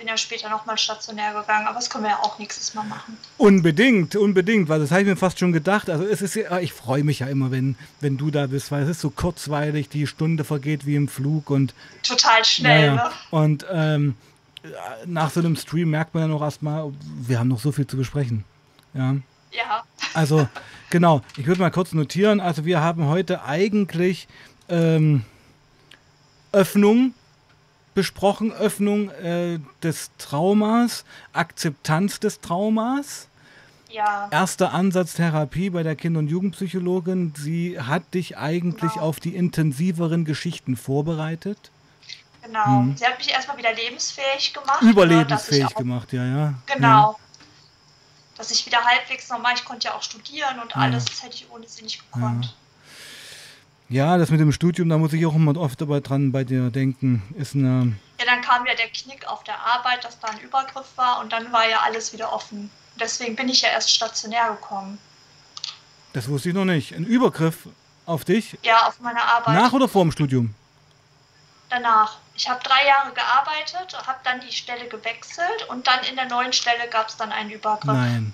Bin 0.00 0.08
ja 0.08 0.16
später 0.16 0.48
nochmal 0.48 0.78
stationär 0.78 1.34
gegangen, 1.34 1.66
aber 1.66 1.74
das 1.74 1.90
können 1.90 2.04
wir 2.04 2.12
ja 2.12 2.20
auch 2.20 2.38
nächstes 2.38 2.72
Mal 2.72 2.84
machen. 2.84 3.18
Unbedingt, 3.36 4.16
unbedingt, 4.16 4.70
weil 4.70 4.80
das 4.80 4.90
habe 4.92 5.02
ich 5.02 5.06
mir 5.06 5.16
fast 5.16 5.38
schon 5.38 5.52
gedacht. 5.52 5.90
Also 5.90 6.06
es 6.06 6.22
ist 6.22 6.36
ja, 6.36 6.58
ich 6.58 6.72
freue 6.72 7.04
mich 7.04 7.18
ja 7.18 7.26
immer, 7.26 7.50
wenn, 7.50 7.76
wenn 8.00 8.16
du 8.16 8.30
da 8.30 8.46
bist, 8.46 8.72
weil 8.72 8.84
es 8.84 8.88
ist 8.88 9.00
so 9.02 9.10
kurzweilig, 9.10 9.90
die 9.90 10.06
Stunde 10.06 10.44
vergeht 10.44 10.86
wie 10.86 10.96
im 10.96 11.06
Flug 11.06 11.50
und 11.50 11.74
total 12.02 12.42
schnell. 12.46 12.86
Ja, 12.86 12.94
ne? 12.94 13.10
Und 13.30 13.66
ähm, 13.70 14.16
nach 15.04 15.30
so 15.30 15.40
einem 15.40 15.54
Stream 15.54 15.90
merkt 15.90 16.14
man 16.14 16.22
ja 16.22 16.28
noch 16.28 16.40
erstmal, 16.40 16.90
wir 17.20 17.38
haben 17.38 17.48
noch 17.48 17.60
so 17.60 17.70
viel 17.70 17.86
zu 17.86 17.98
besprechen. 17.98 18.44
Ja. 18.94 19.16
Ja. 19.50 19.84
Also, 20.14 20.48
genau, 20.88 21.20
ich 21.36 21.46
würde 21.46 21.60
mal 21.60 21.70
kurz 21.70 21.92
notieren. 21.92 22.40
Also, 22.40 22.64
wir 22.64 22.80
haben 22.80 23.04
heute 23.04 23.44
eigentlich 23.44 24.28
ähm, 24.70 25.26
Öffnung 26.52 27.12
besprochen, 27.94 28.52
Öffnung 28.52 29.10
äh, 29.10 29.58
des 29.82 30.10
Traumas, 30.18 31.04
Akzeptanz 31.32 32.20
des 32.20 32.40
Traumas. 32.40 33.28
Ja. 33.90 34.28
Erster 34.30 34.72
Ansatz 34.72 35.14
Therapie 35.14 35.70
bei 35.70 35.82
der 35.82 35.96
Kinder- 35.96 36.20
und 36.20 36.28
Jugendpsychologin. 36.28 37.34
Sie 37.36 37.80
hat 37.80 38.14
dich 38.14 38.38
eigentlich 38.38 38.92
genau. 38.92 39.04
auf 39.04 39.18
die 39.18 39.34
intensiveren 39.34 40.24
Geschichten 40.24 40.76
vorbereitet. 40.76 41.70
Genau. 42.42 42.82
Mhm. 42.82 42.96
Sie 42.96 43.04
hat 43.04 43.18
mich 43.18 43.30
erstmal 43.30 43.58
wieder 43.58 43.74
lebensfähig 43.74 44.52
gemacht. 44.54 44.82
Überlebensfähig 44.82 45.68
ne, 45.70 45.74
gemacht, 45.74 46.12
ja, 46.12 46.24
ja. 46.24 46.54
Genau. 46.66 47.12
Ja. 47.12 47.16
Dass 48.36 48.50
ich 48.50 48.64
wieder 48.64 48.82
halbwegs 48.82 49.28
normal, 49.28 49.54
ich 49.56 49.64
konnte 49.64 49.88
ja 49.88 49.94
auch 49.94 50.02
studieren 50.02 50.60
und 50.60 50.70
ja. 50.70 50.76
alles, 50.76 51.04
das 51.04 51.22
hätte 51.22 51.34
ich 51.34 51.50
ohne 51.50 51.68
sie 51.68 51.82
nicht 51.82 52.00
gekonnt. 52.00 52.54
Ja. 53.90 54.16
Das 54.16 54.30
mit 54.30 54.40
dem 54.40 54.52
Studium, 54.52 54.88
da 54.88 54.96
muss 54.96 55.12
ich 55.12 55.26
auch 55.26 55.34
immer 55.34 55.56
oft 55.56 55.80
dabei 55.80 56.00
dran 56.00 56.32
bei 56.32 56.44
dir 56.44 56.70
denken. 56.70 57.22
Ist 57.36 57.54
eine. 57.54 57.94
Ja, 58.18 58.24
dann 58.24 58.40
kam 58.40 58.64
ja 58.64 58.74
der 58.74 58.88
Knick 58.88 59.26
auf 59.26 59.44
der 59.44 59.58
Arbeit, 59.58 60.04
dass 60.04 60.18
da 60.20 60.28
ein 60.28 60.40
Übergriff 60.40 60.86
war 60.96 61.20
und 61.20 61.32
dann 61.32 61.52
war 61.52 61.68
ja 61.68 61.80
alles 61.80 62.12
wieder 62.12 62.32
offen. 62.32 62.70
Deswegen 62.98 63.36
bin 63.36 63.48
ich 63.48 63.62
ja 63.62 63.70
erst 63.70 63.90
stationär 63.90 64.50
gekommen. 64.50 64.98
Das 66.12 66.28
wusste 66.28 66.50
ich 66.50 66.54
noch 66.54 66.64
nicht. 66.64 66.94
Ein 66.94 67.04
Übergriff 67.04 67.68
auf 68.06 68.24
dich? 68.24 68.58
Ja, 68.62 68.88
auf 68.88 69.00
meine 69.00 69.22
Arbeit. 69.22 69.54
Nach 69.54 69.72
oder 69.72 69.88
vor 69.88 70.02
dem 70.02 70.12
Studium? 70.12 70.54
Danach. 71.68 72.18
Ich 72.34 72.48
habe 72.48 72.60
drei 72.62 72.86
Jahre 72.86 73.12
gearbeitet, 73.12 73.96
habe 74.06 74.18
dann 74.24 74.40
die 74.40 74.52
Stelle 74.52 74.88
gewechselt 74.88 75.68
und 75.68 75.86
dann 75.86 76.00
in 76.08 76.16
der 76.16 76.26
neuen 76.26 76.52
Stelle 76.52 76.88
gab 76.90 77.08
es 77.08 77.16
dann 77.16 77.32
einen 77.32 77.50
Übergriff. 77.50 77.84
Nein. 77.84 78.32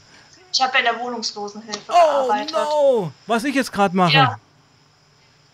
Ich 0.52 0.62
habe 0.62 0.78
in 0.78 0.84
der 0.84 0.98
Wohnungslosenhilfe 0.98 1.80
oh, 1.88 2.28
gearbeitet. 2.28 2.52
No. 2.56 3.12
Was 3.26 3.44
ich 3.44 3.54
jetzt 3.54 3.72
gerade 3.72 3.94
mache. 3.94 4.12
Ja. 4.12 4.38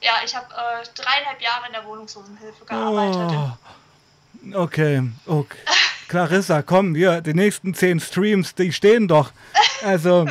Ja, 0.02 0.14
ich 0.24 0.34
habe 0.34 0.46
äh, 0.46 0.84
dreieinhalb 0.94 1.40
Jahre 1.40 1.66
in 1.68 1.72
der 1.72 1.84
Wohnungslosenhilfe 1.84 2.64
gearbeitet. 2.64 3.38
Oh. 3.38 4.62
Okay, 4.62 5.02
okay. 5.26 5.58
Clarissa, 6.08 6.62
komm, 6.62 6.94
wir, 6.94 7.20
die 7.20 7.34
nächsten 7.34 7.72
zehn 7.72 8.00
Streams, 8.00 8.54
die 8.54 8.72
stehen 8.72 9.06
doch. 9.06 9.32
Also. 9.84 10.26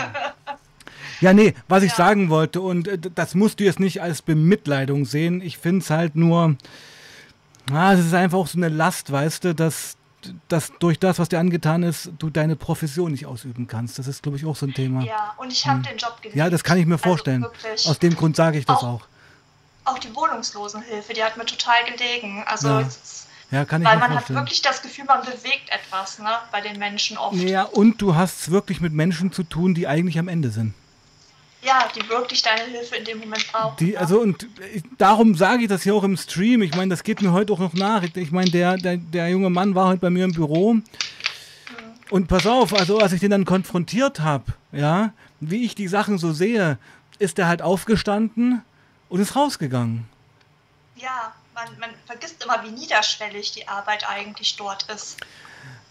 Ja, 1.21 1.33
nee, 1.33 1.53
was 1.67 1.83
ich 1.83 1.91
ja. 1.91 1.97
sagen 1.97 2.29
wollte, 2.29 2.61
und 2.61 2.87
äh, 2.87 2.97
das 2.97 3.35
musst 3.35 3.59
du 3.59 3.63
jetzt 3.63 3.79
nicht 3.79 4.01
als 4.01 4.21
Bemitleidung 4.21 5.05
sehen. 5.05 5.39
Ich 5.41 5.57
finde 5.57 5.81
es 5.81 5.89
halt 5.89 6.15
nur, 6.15 6.55
ah, 7.71 7.93
es 7.93 8.05
ist 8.05 8.13
einfach 8.13 8.39
auch 8.39 8.47
so 8.47 8.57
eine 8.57 8.69
Last, 8.69 9.11
weißt 9.11 9.45
du, 9.45 9.55
dass, 9.55 9.97
dass 10.47 10.73
durch 10.79 10.99
das, 10.99 11.19
was 11.19 11.29
dir 11.29 11.39
angetan 11.39 11.83
ist, 11.83 12.11
du 12.17 12.29
deine 12.29 12.55
Profession 12.55 13.11
nicht 13.11 13.27
ausüben 13.27 13.67
kannst. 13.67 13.99
Das 13.99 14.07
ist, 14.07 14.23
glaube 14.23 14.37
ich, 14.37 14.45
auch 14.45 14.55
so 14.55 14.65
ein 14.65 14.73
Thema. 14.73 15.03
Ja, 15.03 15.33
und 15.37 15.53
ich 15.53 15.65
habe 15.65 15.77
hm. 15.77 15.83
den 15.83 15.97
Job 15.97 16.17
geliebt. 16.21 16.35
Ja, 16.35 16.49
das 16.49 16.63
kann 16.63 16.77
ich 16.77 16.87
mir 16.87 16.95
also 16.95 17.03
vorstellen. 17.03 17.45
Also 17.63 17.91
Aus 17.91 17.99
dem 17.99 18.15
Grund 18.15 18.35
sage 18.35 18.57
ich 18.57 18.65
das 18.65 18.79
auch. 18.79 19.01
auch 19.01 19.10
auch 19.85 19.99
die 19.99 20.15
Wohnungslosenhilfe, 20.15 21.13
die 21.13 21.23
hat 21.23 21.37
mir 21.37 21.45
total 21.45 21.83
gelegen. 21.85 22.43
Also 22.45 22.67
ja. 22.67 22.87
Ja, 23.51 23.65
kann 23.65 23.81
ich 23.81 23.87
Weil 23.87 23.97
man 23.97 24.11
vorstellen. 24.11 24.39
hat 24.39 24.45
wirklich 24.45 24.61
das 24.61 24.81
Gefühl, 24.81 25.03
man 25.05 25.25
bewegt 25.25 25.69
etwas 25.69 26.19
ne, 26.19 26.29
bei 26.53 26.61
den 26.61 26.79
Menschen 26.79 27.17
oft. 27.17 27.35
Ja, 27.35 27.63
und 27.63 28.01
du 28.01 28.15
hast 28.15 28.41
es 28.41 28.51
wirklich 28.51 28.79
mit 28.79 28.93
Menschen 28.93 29.33
zu 29.33 29.43
tun, 29.43 29.73
die 29.73 29.87
eigentlich 29.87 30.17
am 30.17 30.29
Ende 30.29 30.51
sind. 30.51 30.73
Ja, 31.61 31.87
die 31.93 32.07
wirklich 32.09 32.41
deine 32.41 32.63
Hilfe 32.63 32.95
in 32.95 33.05
dem 33.05 33.19
Moment 33.19 33.51
brauchen. 33.51 33.75
Die, 33.77 33.97
also 33.97 34.19
und 34.21 34.47
ich, 34.73 34.83
darum 34.97 35.35
sage 35.35 35.63
ich 35.63 35.67
das 35.67 35.83
hier 35.83 35.93
auch 35.93 36.03
im 36.03 36.15
Stream. 36.15 36.61
Ich 36.61 36.75
meine, 36.75 36.89
das 36.89 37.03
geht 37.03 37.21
mir 37.21 37.33
heute 37.33 37.51
auch 37.53 37.59
noch 37.59 37.73
nach. 37.73 38.03
Ich 38.15 38.31
meine, 38.31 38.49
der, 38.49 38.77
der, 38.77 38.97
der 38.97 39.29
junge 39.29 39.49
Mann 39.49 39.75
war 39.75 39.87
heute 39.89 39.99
bei 39.99 40.09
mir 40.09 40.23
im 40.23 40.31
Büro. 40.31 40.75
Mhm. 40.75 40.83
Und 42.09 42.27
pass 42.27 42.47
auf, 42.47 42.73
also 42.73 42.99
als 42.99 43.11
ich 43.11 43.19
den 43.19 43.31
dann 43.31 43.45
konfrontiert 43.45 44.21
habe, 44.21 44.45
ja, 44.71 45.13
wie 45.41 45.65
ich 45.65 45.75
die 45.75 45.89
Sachen 45.89 46.17
so 46.17 46.31
sehe, 46.31 46.77
ist 47.19 47.37
er 47.37 47.47
halt 47.47 47.61
aufgestanden, 47.61 48.63
und 49.11 49.19
ist 49.19 49.35
rausgegangen. 49.35 50.07
Ja, 50.95 51.33
man, 51.53 51.67
man 51.79 51.89
vergisst 52.05 52.43
immer, 52.43 52.63
wie 52.63 52.71
niederschwellig 52.71 53.51
die 53.51 53.67
Arbeit 53.67 54.07
eigentlich 54.09 54.55
dort 54.55 54.83
ist. 54.83 55.17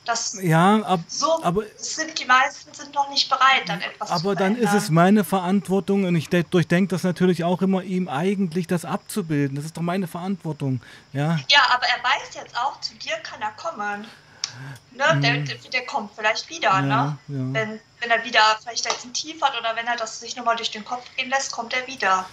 Das 0.07 0.39
ja, 0.43 0.77
ab, 0.77 1.01
so 1.09 1.45
aber 1.45 1.64
sind 1.77 2.18
die 2.18 2.25
meisten 2.25 2.73
sind 2.73 2.95
noch 2.95 3.11
nicht 3.11 3.29
bereit, 3.29 3.68
dann 3.68 3.83
etwas 3.83 4.11
aber 4.11 4.31
zu 4.31 4.37
dann 4.37 4.57
ist 4.57 4.73
es 4.73 4.89
meine 4.89 5.25
Verantwortung 5.25 6.05
und 6.05 6.16
ich 6.16 6.31
durchdenke 6.31 6.89
das 6.89 7.03
natürlich 7.03 7.45
auch 7.45 7.61
immer, 7.61 7.83
ihm 7.83 8.09
eigentlich 8.09 8.66
das 8.66 8.87
abzubilden. 8.87 9.57
Das 9.57 9.66
ist 9.66 9.77
doch 9.77 9.83
meine 9.83 10.07
Verantwortung. 10.07 10.81
Ja, 11.12 11.39
ja 11.49 11.61
aber 11.71 11.85
er 11.85 12.03
weiß 12.03 12.35
jetzt 12.35 12.57
auch, 12.57 12.81
zu 12.81 12.95
dir 12.95 13.16
kann 13.23 13.43
er 13.43 13.51
kommen. 13.53 14.07
Ne? 14.93 15.05
Mhm. 15.14 15.21
Der, 15.21 15.37
der, 15.71 15.87
kommt 15.87 16.12
vielleicht 16.16 16.49
wieder. 16.49 16.71
Ja, 16.71 16.81
ne? 16.81 17.18
Ja. 17.29 17.37
Wenn, 17.53 17.81
wenn 18.01 18.11
er 18.11 18.25
wieder 18.25 18.41
vielleicht 18.62 18.87
jetzt 18.87 19.05
ein 19.05 19.12
Tief 19.12 19.41
hat 19.43 19.53
oder 19.59 19.77
wenn 19.77 19.87
er 19.87 19.97
das 19.97 20.21
sich 20.21 20.35
nochmal 20.35 20.57
durch 20.57 20.71
den 20.71 20.85
Kopf 20.85 21.05
gehen 21.16 21.29
lässt, 21.29 21.53
kommt 21.53 21.75
er 21.75 21.87
wieder. 21.87 22.27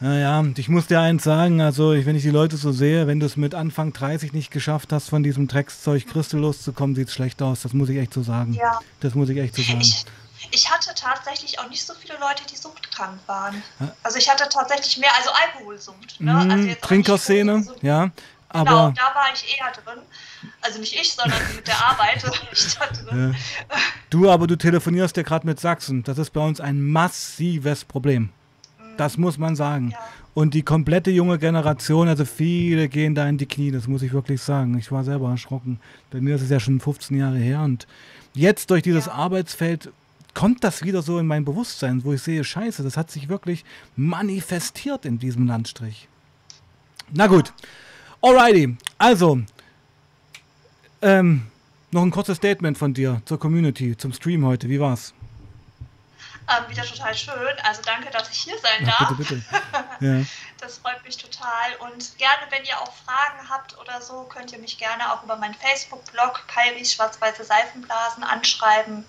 Naja, 0.00 0.44
ich 0.56 0.68
muss 0.68 0.88
dir 0.88 1.00
eins 1.00 1.22
sagen, 1.22 1.60
also 1.60 1.92
wenn 1.92 2.16
ich 2.16 2.22
die 2.22 2.30
Leute 2.30 2.56
so 2.56 2.72
sehe, 2.72 3.06
wenn 3.06 3.20
du 3.20 3.26
es 3.26 3.36
mit 3.36 3.54
Anfang 3.54 3.92
30 3.92 4.32
nicht 4.32 4.50
geschafft 4.50 4.92
hast, 4.92 5.08
von 5.08 5.22
diesem 5.22 5.46
Dreckszeug 5.46 6.08
Christel 6.08 6.40
loszukommen, 6.40 6.96
sieht 6.96 7.08
es 7.08 7.14
schlecht 7.14 7.40
aus. 7.40 7.62
Das 7.62 7.72
muss 7.72 7.88
ich 7.88 7.98
echt 7.98 8.12
so 8.12 8.22
sagen. 8.22 8.54
Ja. 8.54 8.80
Das 8.98 9.14
muss 9.14 9.28
ich 9.28 9.38
echt 9.38 9.54
so 9.54 9.62
sagen. 9.62 9.80
Ich, 9.80 10.04
ich 10.50 10.68
hatte 10.68 10.90
tatsächlich 10.94 11.58
auch 11.60 11.68
nicht 11.68 11.84
so 11.84 11.94
viele 11.94 12.18
Leute, 12.18 12.42
die 12.50 12.56
suchtkrank 12.56 13.20
waren. 13.26 13.62
Also 14.02 14.18
ich 14.18 14.28
hatte 14.28 14.48
tatsächlich 14.48 14.98
mehr, 14.98 15.10
also 15.16 15.30
Alkoholsucht. 15.30 16.20
Ne? 16.20 16.32
Mhm, 16.32 16.50
also 16.50 16.68
Trinkerszene, 16.80 17.66
ja. 17.82 18.10
Aber 18.48 18.70
genau, 18.70 18.90
da 18.90 19.14
war 19.14 19.32
ich 19.32 19.56
eher 19.56 19.72
drin. 19.72 20.02
Also 20.60 20.78
nicht 20.78 20.94
ich, 20.94 21.12
sondern 21.12 21.40
mit 21.54 21.66
der 21.66 21.82
Arbeit. 21.82 22.22
ich 22.52 22.74
da 22.74 22.86
drin. 22.86 23.36
Du, 24.10 24.30
aber 24.30 24.46
du 24.46 24.56
telefonierst 24.56 25.16
ja 25.16 25.22
gerade 25.22 25.46
mit 25.46 25.58
Sachsen. 25.58 26.02
Das 26.02 26.18
ist 26.18 26.30
bei 26.30 26.40
uns 26.40 26.60
ein 26.60 26.82
massives 26.82 27.84
Problem. 27.84 28.30
Das 28.96 29.18
muss 29.18 29.38
man 29.38 29.56
sagen. 29.56 29.90
Ja. 29.90 29.98
Und 30.34 30.54
die 30.54 30.62
komplette 30.62 31.10
junge 31.10 31.38
Generation, 31.38 32.08
also 32.08 32.24
viele 32.24 32.88
gehen 32.88 33.14
da 33.14 33.28
in 33.28 33.36
die 33.36 33.46
Knie, 33.46 33.70
das 33.70 33.86
muss 33.86 34.02
ich 34.02 34.12
wirklich 34.12 34.40
sagen. 34.40 34.78
Ich 34.78 34.90
war 34.90 35.04
selber 35.04 35.30
erschrocken. 35.30 35.78
Bei 36.10 36.20
mir 36.20 36.36
ist 36.36 36.42
es 36.42 36.50
ja 36.50 36.58
schon 36.58 36.80
15 36.80 37.18
Jahre 37.18 37.36
her 37.36 37.60
und 37.62 37.86
jetzt 38.32 38.70
durch 38.70 38.82
dieses 38.82 39.06
ja. 39.06 39.12
Arbeitsfeld 39.12 39.90
kommt 40.34 40.64
das 40.64 40.82
wieder 40.82 41.02
so 41.02 41.18
in 41.18 41.26
mein 41.26 41.44
Bewusstsein, 41.44 42.02
wo 42.04 42.14
ich 42.14 42.22
sehe, 42.22 42.42
scheiße, 42.44 42.82
das 42.82 42.96
hat 42.96 43.10
sich 43.10 43.28
wirklich 43.28 43.64
manifestiert 43.96 45.04
in 45.04 45.18
diesem 45.18 45.46
Landstrich. 45.46 46.08
Na 47.12 47.26
gut. 47.26 47.52
Alrighty. 48.22 48.76
Also, 48.96 49.40
ähm, 51.02 51.42
noch 51.90 52.02
ein 52.02 52.10
kurzes 52.10 52.38
Statement 52.38 52.78
von 52.78 52.94
dir 52.94 53.20
zur 53.26 53.38
Community, 53.38 53.96
zum 53.96 54.12
Stream 54.12 54.46
heute. 54.46 54.68
Wie 54.70 54.80
war's? 54.80 55.12
Ähm, 56.48 56.68
wieder 56.68 56.84
total 56.84 57.14
schön. 57.14 57.56
Also 57.62 57.82
danke, 57.82 58.10
dass 58.10 58.28
ich 58.30 58.38
hier 58.38 58.58
sein 58.58 58.86
darf. 58.86 59.00
Ja, 59.00 59.12
bitte, 59.12 59.34
bitte. 59.36 59.62
Ja. 60.00 60.24
Das 60.58 60.78
freut 60.78 61.02
mich 61.04 61.16
total. 61.16 61.76
Und 61.80 62.18
gerne, 62.18 62.42
wenn 62.50 62.64
ihr 62.64 62.80
auch 62.80 62.92
Fragen 63.04 63.48
habt 63.48 63.78
oder 63.78 64.00
so, 64.00 64.24
könnt 64.24 64.52
ihr 64.52 64.58
mich 64.58 64.78
gerne 64.78 65.12
auch 65.12 65.22
über 65.22 65.36
meinen 65.36 65.54
Facebook-Blog 65.54 66.46
Kairis 66.48 66.92
Schwarz-Weiße 66.92 67.44
Seifenblasen 67.44 68.24
anschreiben 68.24 69.04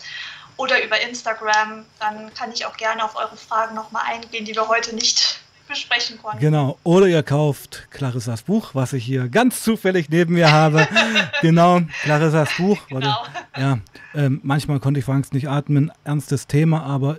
oder 0.58 0.84
über 0.84 1.00
Instagram. 1.02 1.86
Dann 2.00 2.34
kann 2.34 2.52
ich 2.52 2.66
auch 2.66 2.78
gerne 2.78 3.04
auf 3.04 3.16
eure 3.16 3.38
Fragen 3.38 3.76
nochmal 3.76 4.04
eingehen, 4.06 4.46
die 4.46 4.56
wir 4.56 4.68
heute 4.68 4.96
nicht 4.96 5.43
besprechen 5.68 6.18
konnten. 6.22 6.40
Genau. 6.40 6.78
Oder 6.84 7.08
ihr 7.08 7.24
kauft 7.24 7.88
Clarissas 7.92 8.44
Buch, 8.44 8.72
was 8.74 8.94
ich 8.94 9.04
hier 9.04 9.28
ganz 9.28 9.64
zufällig 9.64 10.10
neben 10.10 10.34
mir 10.34 10.52
habe. 10.52 10.88
genau, 11.42 11.82
Clarissas 12.04 12.50
Buch. 12.58 12.78
Genau. 12.88 13.26
Ja, 13.58 13.80
ähm, 14.16 14.40
manchmal 14.44 14.80
konnte 14.80 15.00
ich 15.00 15.06
vor 15.06 15.16
Angst 15.16 15.34
nicht 15.34 15.50
atmen. 15.50 15.92
Ernstes 16.04 16.48
Thema, 16.48 16.84
aber 16.84 17.18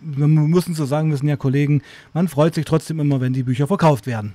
wir 0.00 0.26
müssen 0.26 0.74
so 0.74 0.84
sagen, 0.84 1.10
wir 1.10 1.16
sind 1.16 1.28
ja 1.28 1.36
Kollegen, 1.36 1.82
man 2.12 2.28
freut 2.28 2.54
sich 2.54 2.64
trotzdem 2.64 3.00
immer, 3.00 3.20
wenn 3.20 3.32
die 3.32 3.42
Bücher 3.42 3.66
verkauft 3.66 4.06
werden. 4.06 4.34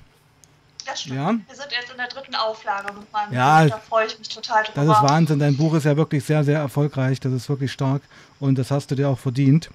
Das 0.86 1.02
stimmt. 1.02 1.16
Ja? 1.16 1.26
Wir 1.28 1.56
sind 1.56 1.70
jetzt 1.70 1.90
in 1.90 1.96
der 1.96 2.08
dritten 2.08 2.34
Auflage 2.34 2.92
mit 2.92 3.12
meinem 3.12 3.32
ja, 3.32 3.62
Buch, 3.62 3.70
da 3.70 3.78
freue 3.78 4.06
ich 4.06 4.18
mich 4.18 4.28
total 4.28 4.64
drüber. 4.64 4.84
Das 4.84 4.96
ist 4.96 5.02
Wahnsinn, 5.02 5.38
dein 5.38 5.56
Buch 5.56 5.74
ist 5.74 5.84
ja 5.84 5.96
wirklich 5.96 6.24
sehr, 6.24 6.42
sehr 6.42 6.58
erfolgreich, 6.58 7.20
das 7.20 7.32
ist 7.32 7.48
wirklich 7.48 7.70
stark 7.70 8.02
und 8.40 8.58
das 8.58 8.70
hast 8.70 8.90
du 8.90 8.96
dir 8.96 9.08
auch 9.08 9.18
verdient. 9.18 9.70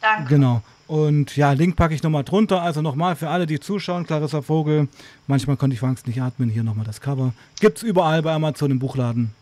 Danke. 0.00 0.28
Genau. 0.28 0.62
Und 0.92 1.38
ja, 1.38 1.52
Link 1.52 1.74
packe 1.76 1.94
ich 1.94 2.02
nochmal 2.02 2.22
drunter. 2.22 2.60
Also 2.60 2.82
nochmal 2.82 3.16
für 3.16 3.30
alle, 3.30 3.46
die 3.46 3.58
zuschauen, 3.58 4.06
Clarissa 4.06 4.42
Vogel. 4.42 4.88
Manchmal 5.26 5.56
konnte 5.56 5.72
ich 5.72 5.80
vor 5.80 5.88
Angst 5.88 6.06
nicht 6.06 6.20
atmen. 6.20 6.50
Hier 6.50 6.62
nochmal 6.62 6.84
das 6.84 7.00
Cover. 7.00 7.32
Gibt 7.60 7.78
es 7.78 7.82
überall 7.82 8.20
bei 8.20 8.30
Amazon 8.30 8.70
im 8.72 8.78
Buchladen. 8.78 9.34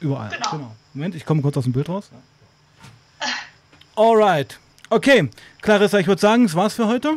Überall. 0.00 0.30
Genau. 0.30 0.50
genau. 0.50 0.76
Moment, 0.92 1.14
ich 1.14 1.24
komme 1.24 1.40
kurz 1.40 1.56
aus 1.56 1.62
dem 1.62 1.72
Bild 1.72 1.88
raus. 1.88 2.10
Alright. 3.94 4.58
Okay, 4.90 5.30
Clarissa, 5.60 6.00
ich 6.00 6.08
würde 6.08 6.20
sagen, 6.20 6.42
das 6.42 6.56
war's 6.56 6.74
für 6.74 6.88
heute. 6.88 7.12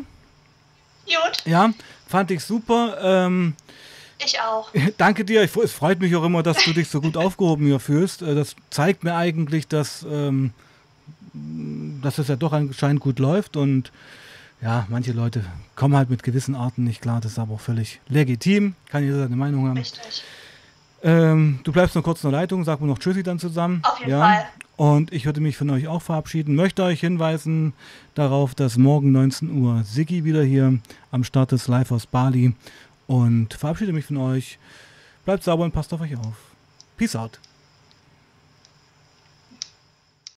Gut. 1.05 1.45
Ja, 1.45 1.73
fand 2.07 2.29
ich 2.29 2.43
super. 2.43 2.99
Ähm, 3.01 3.55
ich 4.23 4.39
auch. 4.41 4.69
Danke 4.99 5.25
dir. 5.25 5.41
es 5.41 5.71
freut 5.71 5.99
mich 5.99 6.15
auch 6.15 6.23
immer, 6.23 6.43
dass 6.43 6.63
du 6.63 6.71
dich 6.71 6.87
so 6.87 7.01
gut 7.01 7.17
aufgehoben 7.17 7.65
hier 7.65 7.79
fühlst. 7.79 8.21
Äh, 8.21 8.35
das 8.35 8.55
zeigt 8.69 9.03
mir 9.03 9.15
eigentlich, 9.15 9.67
dass, 9.67 10.05
ähm, 10.07 10.53
dass 12.01 12.17
es 12.17 12.27
ja 12.27 12.35
doch 12.35 12.53
anscheinend 12.53 13.01
gut 13.01 13.19
läuft 13.19 13.57
und 13.57 13.91
ja, 14.61 14.87
manche 14.89 15.11
Leute 15.11 15.43
kommen 15.75 15.95
halt 15.95 16.09
mit 16.09 16.23
gewissen 16.23 16.55
Arten 16.55 16.85
nicht 16.85 17.01
klar. 17.01 17.21
Das 17.21 17.33
ist 17.33 17.39
aber 17.39 17.55
auch 17.55 17.59
völlig 17.59 17.99
legitim. 18.07 18.75
Kann 18.89 19.03
jeder 19.03 19.19
seine 19.19 19.35
Meinung 19.35 19.67
haben. 19.67 19.77
Richtig. 19.77 20.23
Ähm, 21.03 21.59
du 21.63 21.71
bleibst 21.71 21.95
noch 21.95 22.03
kurz 22.03 22.23
in 22.23 22.31
der 22.31 22.39
Leitung, 22.39 22.63
sag 22.63 22.81
mir 22.81 22.87
noch 22.87 22.97
Tschüssi 22.97 23.21
dann 23.21 23.37
zusammen. 23.37 23.81
Auf 23.83 23.99
jeden 23.99 24.11
ja. 24.11 24.19
Fall. 24.21 24.45
Und 24.77 25.13
ich 25.13 25.25
würde 25.25 25.39
mich 25.39 25.55
von 25.55 25.69
euch 25.69 25.87
auch 25.87 26.01
verabschieden. 26.01 26.55
Möchte 26.55 26.83
euch 26.83 26.99
hinweisen 26.99 27.73
darauf, 28.15 28.55
dass 28.55 28.77
morgen 28.77 29.11
19 29.11 29.51
Uhr 29.51 29.83
Siggi 29.83 30.23
wieder 30.23 30.43
hier 30.43 30.79
am 31.11 31.23
Start 31.23 31.53
ist, 31.53 31.67
live 31.67 31.91
aus 31.91 32.07
Bali. 32.07 32.53
Und 33.07 33.53
verabschiede 33.53 33.93
mich 33.93 34.05
von 34.05 34.17
euch. 34.17 34.57
Bleibt 35.25 35.43
sauber 35.43 35.63
und 35.63 35.73
passt 35.73 35.93
auf 35.93 36.01
euch 36.01 36.17
auf. 36.17 36.35
Peace 36.97 37.15
out. 37.15 37.39